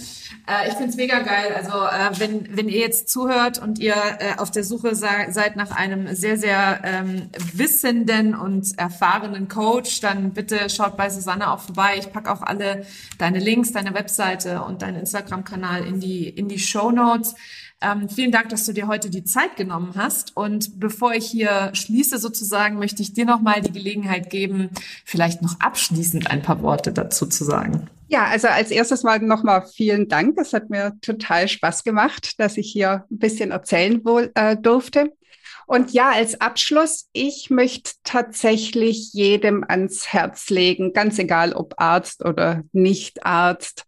Äh, 0.47 0.67
ich 0.67 0.73
finde 0.73 0.89
es 0.89 0.97
mega 0.97 1.19
geil. 1.19 1.53
Also 1.55 1.71
äh, 1.71 2.19
wenn, 2.19 2.57
wenn 2.57 2.67
ihr 2.67 2.79
jetzt 2.79 3.07
zuhört 3.07 3.57
und 3.61 3.79
ihr 3.79 3.95
äh, 3.95 4.37
auf 4.37 4.51
der 4.51 4.65
Suche 4.65 4.95
seid 4.95 5.55
nach 5.55 5.71
einem 5.71 6.13
sehr, 6.13 6.37
sehr 6.37 6.81
ähm, 6.83 7.29
wissenden 7.53 8.35
und 8.35 8.77
erfahrenen 8.77 9.47
Coach, 9.47 10.01
dann 10.01 10.31
bitte 10.31 10.69
schaut 10.69 10.97
bei 10.97 11.09
Susanne 11.09 11.51
auch 11.51 11.61
vorbei. 11.61 11.95
Ich 11.97 12.11
packe 12.11 12.29
auch 12.29 12.41
alle 12.41 12.85
deine 13.17 13.39
Links, 13.39 13.71
deine 13.71 13.93
Webseite 13.93 14.61
und 14.61 14.81
deinen 14.81 14.96
Instagram-Kanal 14.99 15.85
in 15.85 15.99
die, 15.99 16.27
in 16.27 16.47
die 16.47 16.59
Show 16.59 16.91
Notes. 16.91 17.35
Ähm, 17.79 18.09
vielen 18.09 18.31
Dank, 18.31 18.49
dass 18.49 18.65
du 18.65 18.73
dir 18.73 18.87
heute 18.87 19.09
die 19.09 19.23
Zeit 19.23 19.55
genommen 19.55 19.93
hast. 19.95 20.35
Und 20.35 20.79
bevor 20.79 21.13
ich 21.13 21.25
hier 21.27 21.69
schließe 21.73 22.17
sozusagen, 22.17 22.79
möchte 22.79 23.01
ich 23.01 23.13
dir 23.13 23.25
nochmal 23.25 23.61
die 23.61 23.71
Gelegenheit 23.71 24.29
geben, 24.29 24.69
vielleicht 25.05 25.41
noch 25.41 25.59
abschließend 25.59 26.31
ein 26.31 26.41
paar 26.41 26.61
Worte 26.61 26.91
dazu 26.91 27.27
zu 27.27 27.43
sagen. 27.43 27.87
Ja, 28.07 28.25
also 28.25 28.47
als 28.47 28.71
erstes 28.71 29.03
mal 29.03 29.19
nochmal 29.19 29.67
vielen 29.67 30.07
Dank. 30.07 30.37
Es 30.39 30.53
hat 30.53 30.69
mir 30.69 30.93
total 31.01 31.47
Spaß 31.47 31.83
gemacht, 31.83 32.39
dass 32.39 32.57
ich 32.57 32.71
hier 32.71 33.05
ein 33.11 33.19
bisschen 33.19 33.51
erzählen 33.51 34.03
wohl, 34.05 34.31
äh, 34.33 34.55
durfte. 34.55 35.11
Und 35.67 35.91
ja, 35.91 36.11
als 36.11 36.39
Abschluss, 36.39 37.09
ich 37.11 37.49
möchte 37.49 37.91
tatsächlich 38.05 39.11
jedem 39.11 39.65
ans 39.67 40.07
Herz 40.07 40.49
legen, 40.49 40.93
ganz 40.93 41.19
egal 41.19 41.51
ob 41.51 41.73
Arzt 41.77 42.23
oder 42.23 42.63
nicht 42.71 43.25
Arzt. 43.25 43.85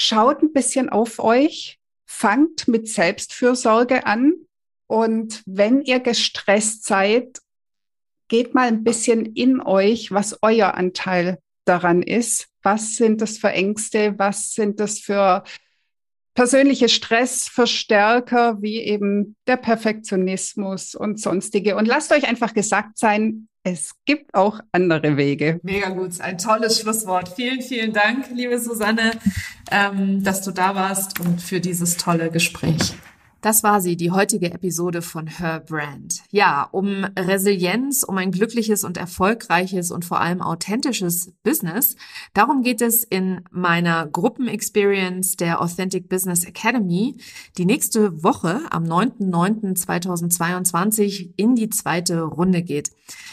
Schaut 0.00 0.42
ein 0.42 0.52
bisschen 0.52 0.90
auf 0.90 1.18
euch, 1.18 1.80
fangt 2.06 2.68
mit 2.68 2.88
Selbstfürsorge 2.88 4.06
an 4.06 4.32
und 4.86 5.42
wenn 5.44 5.82
ihr 5.82 5.98
gestresst 5.98 6.84
seid, 6.84 7.40
geht 8.28 8.54
mal 8.54 8.68
ein 8.68 8.84
bisschen 8.84 9.26
in 9.26 9.60
euch, 9.60 10.12
was 10.12 10.38
euer 10.40 10.74
Anteil 10.74 11.38
daran 11.64 12.02
ist. 12.02 12.46
Was 12.62 12.94
sind 12.94 13.22
das 13.22 13.38
für 13.38 13.48
Ängste? 13.48 14.16
Was 14.20 14.52
sind 14.52 14.78
das 14.78 15.00
für 15.00 15.42
persönliche 16.32 16.88
Stressverstärker 16.88 18.62
wie 18.62 18.78
eben 18.78 19.34
der 19.48 19.56
Perfektionismus 19.56 20.94
und 20.94 21.20
sonstige? 21.20 21.74
Und 21.74 21.86
lasst 21.86 22.12
euch 22.12 22.28
einfach 22.28 22.54
gesagt 22.54 22.98
sein, 22.98 23.48
es 23.70 23.92
gibt 24.06 24.34
auch 24.34 24.60
andere 24.72 25.18
Wege. 25.18 25.60
Mega 25.62 25.90
gut, 25.90 26.20
ein 26.20 26.38
tolles 26.38 26.80
Schlusswort. 26.80 27.28
Vielen, 27.28 27.60
vielen 27.60 27.92
Dank, 27.92 28.30
liebe 28.34 28.58
Susanne, 28.58 29.12
ähm, 29.70 30.24
dass 30.24 30.42
du 30.42 30.52
da 30.52 30.74
warst 30.74 31.20
und 31.20 31.42
für 31.42 31.60
dieses 31.60 31.98
tolle 31.98 32.30
Gespräch. 32.30 32.94
Das 33.40 33.62
war 33.62 33.80
sie, 33.80 33.96
die 33.96 34.10
heutige 34.10 34.50
Episode 34.50 35.00
von 35.00 35.28
Her 35.28 35.60
Brand. 35.60 36.22
Ja, 36.30 36.64
um 36.72 37.04
Resilienz, 37.16 38.02
um 38.02 38.18
ein 38.18 38.32
glückliches 38.32 38.82
und 38.82 38.96
erfolgreiches 38.96 39.92
und 39.92 40.04
vor 40.04 40.20
allem 40.20 40.42
authentisches 40.42 41.32
Business. 41.44 41.94
Darum 42.34 42.64
geht 42.64 42.82
es 42.82 43.04
in 43.04 43.42
meiner 43.52 44.08
Gruppenexperience 44.08 45.36
der 45.36 45.62
Authentic 45.62 46.08
Business 46.08 46.44
Academy, 46.44 47.16
die 47.58 47.64
nächste 47.64 48.24
Woche 48.24 48.62
am 48.70 48.82
9.9.2022 48.84 51.34
in 51.36 51.54
die 51.54 51.70
zweite 51.70 52.22
Runde 52.22 52.64
geht. 52.64 52.90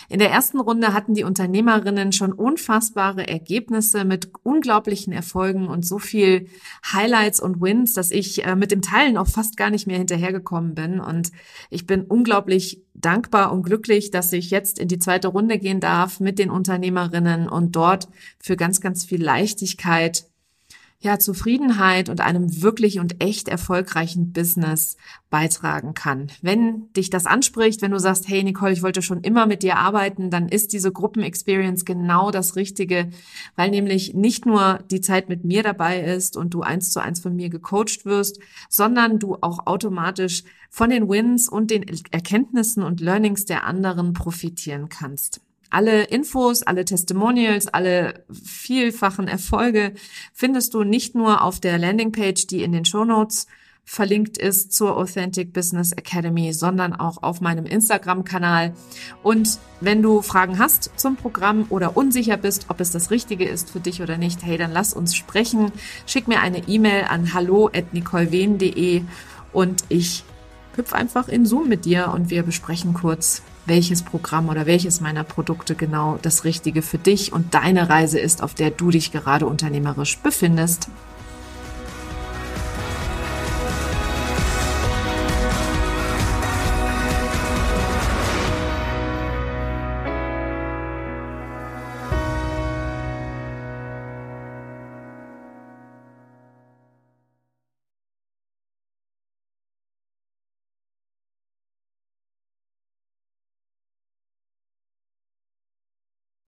In 0.09 0.19
der 0.19 0.31
ersten 0.31 0.59
Runde 0.59 0.93
hatten 0.93 1.13
die 1.13 1.23
Unternehmerinnen 1.23 2.11
schon 2.11 2.33
unfassbare 2.33 3.27
Ergebnisse 3.27 4.05
mit 4.05 4.29
unglaublichen 4.43 5.13
Erfolgen 5.13 5.67
und 5.67 5.85
so 5.85 5.99
viel 5.99 6.47
Highlights 6.91 7.39
und 7.39 7.61
Wins, 7.61 7.93
dass 7.93 8.11
ich 8.11 8.45
äh, 8.45 8.55
mit 8.55 8.71
dem 8.71 8.81
Teilen 8.81 9.17
auch 9.17 9.27
fast 9.27 9.57
gar 9.57 9.69
nicht 9.69 9.87
mehr 9.87 9.97
hinterhergekommen 9.97 10.75
bin. 10.75 10.99
Und 10.99 11.31
ich 11.69 11.87
bin 11.87 12.03
unglaublich 12.03 12.83
dankbar 12.93 13.51
und 13.51 13.63
glücklich, 13.63 14.11
dass 14.11 14.31
ich 14.33 14.51
jetzt 14.51 14.79
in 14.79 14.87
die 14.87 14.99
zweite 14.99 15.29
Runde 15.29 15.57
gehen 15.57 15.79
darf 15.79 16.19
mit 16.19 16.39
den 16.39 16.49
Unternehmerinnen 16.49 17.49
und 17.49 17.75
dort 17.75 18.07
für 18.39 18.55
ganz, 18.55 18.81
ganz 18.81 19.05
viel 19.05 19.23
Leichtigkeit 19.23 20.25
ja, 20.99 21.19
Zufriedenheit 21.19 22.09
und 22.09 22.21
einem 22.21 22.63
wirklich 22.63 22.99
und 22.99 23.21
echt 23.23 23.47
erfolgreichen 23.47 24.31
Business 24.31 24.97
beitragen 25.29 25.93
kann. 25.93 26.31
Wenn 26.41 26.91
dich 26.93 27.09
das 27.09 27.25
anspricht, 27.25 27.81
wenn 27.81 27.91
du 27.91 27.99
sagst, 27.99 28.27
hey 28.27 28.43
Nicole, 28.43 28.73
ich 28.73 28.81
wollte 28.81 29.01
schon 29.01 29.21
immer 29.21 29.45
mit 29.45 29.61
dir 29.61 29.77
arbeiten, 29.77 30.31
dann 30.31 30.49
ist 30.49 30.73
diese 30.73 30.91
Gruppenexperience 30.91 31.85
genau 31.85 32.31
das 32.31 32.55
Richtige, 32.55 33.09
weil 33.55 33.69
nämlich 33.69 34.13
nicht 34.15 34.45
nur 34.45 34.79
die 34.89 35.01
Zeit 35.01 35.29
mit 35.29 35.43
mir 35.43 35.61
dabei 35.61 36.01
ist 36.01 36.37
und 36.37 36.53
du 36.53 36.61
eins 36.61 36.91
zu 36.91 36.99
eins 36.99 37.19
von 37.19 37.35
mir 37.35 37.49
gecoacht 37.49 38.05
wirst, 38.05 38.39
sondern 38.69 39.19
du 39.19 39.37
auch 39.41 39.67
automatisch 39.67 40.43
von 40.69 40.89
den 40.89 41.07
Wins 41.07 41.47
und 41.49 41.71
den 41.71 41.85
Erkenntnissen 42.11 42.83
und 42.83 42.99
Learnings 42.99 43.45
der 43.45 43.65
anderen 43.65 44.13
profitieren 44.13 44.89
kannst. 44.89 45.41
Alle 45.69 46.03
Infos, 46.03 46.63
alle 46.63 46.85
Testimonials, 46.85 47.67
alle 47.67 48.25
vielfachen 48.31 49.27
Erfolge 49.27 49.93
findest 50.33 50.73
du 50.73 50.83
nicht 50.83 51.15
nur 51.15 51.43
auf 51.43 51.59
der 51.59 51.77
Landingpage, 51.77 52.47
die 52.47 52.63
in 52.63 52.71
den 52.71 52.85
Show 52.85 53.05
Notes 53.05 53.47
verlinkt 53.85 54.39
ist 54.39 54.73
zur 54.73 54.97
Authentic 54.97 55.53
Business 55.53 55.91
Academy, 55.91 56.51
sondern 56.53 56.93
auch 56.93 57.21
auf 57.21 57.39
meinem 57.39 57.65
Instagram-Kanal. 57.65 58.73
Und 59.21 59.59
wenn 59.79 60.01
du 60.01 60.23
Fragen 60.23 60.57
hast 60.57 60.89
zum 60.95 61.15
Programm 61.15 61.67
oder 61.69 61.95
unsicher 61.95 62.35
bist, 62.35 62.65
ob 62.69 62.81
es 62.81 62.91
das 62.91 63.11
Richtige 63.11 63.45
ist 63.45 63.69
für 63.69 63.79
dich 63.79 64.01
oder 64.01 64.17
nicht, 64.17 64.43
hey, 64.43 64.57
dann 64.57 64.71
lass 64.71 64.93
uns 64.93 65.15
sprechen. 65.15 65.71
Schick 66.07 66.27
mir 66.27 66.41
eine 66.41 66.67
E-Mail 66.67 67.05
an 67.05 67.33
hallo@nicolewen.de 67.33 69.03
und 69.53 69.83
ich 69.89 70.23
hüpf 70.75 70.93
einfach 70.93 71.27
in 71.27 71.45
Zoom 71.45 71.69
mit 71.69 71.85
dir 71.85 72.11
und 72.11 72.31
wir 72.31 72.43
besprechen 72.43 72.95
kurz, 72.95 73.43
welches 73.65 74.03
Programm 74.03 74.49
oder 74.49 74.65
welches 74.65 75.01
meiner 75.01 75.23
Produkte 75.23 75.75
genau 75.75 76.17
das 76.21 76.43
Richtige 76.43 76.81
für 76.81 76.97
dich 76.97 77.33
und 77.33 77.53
deine 77.53 77.89
Reise 77.89 78.19
ist, 78.19 78.43
auf 78.43 78.53
der 78.53 78.71
du 78.71 78.91
dich 78.91 79.11
gerade 79.11 79.45
unternehmerisch 79.45 80.17
befindest. 80.17 80.89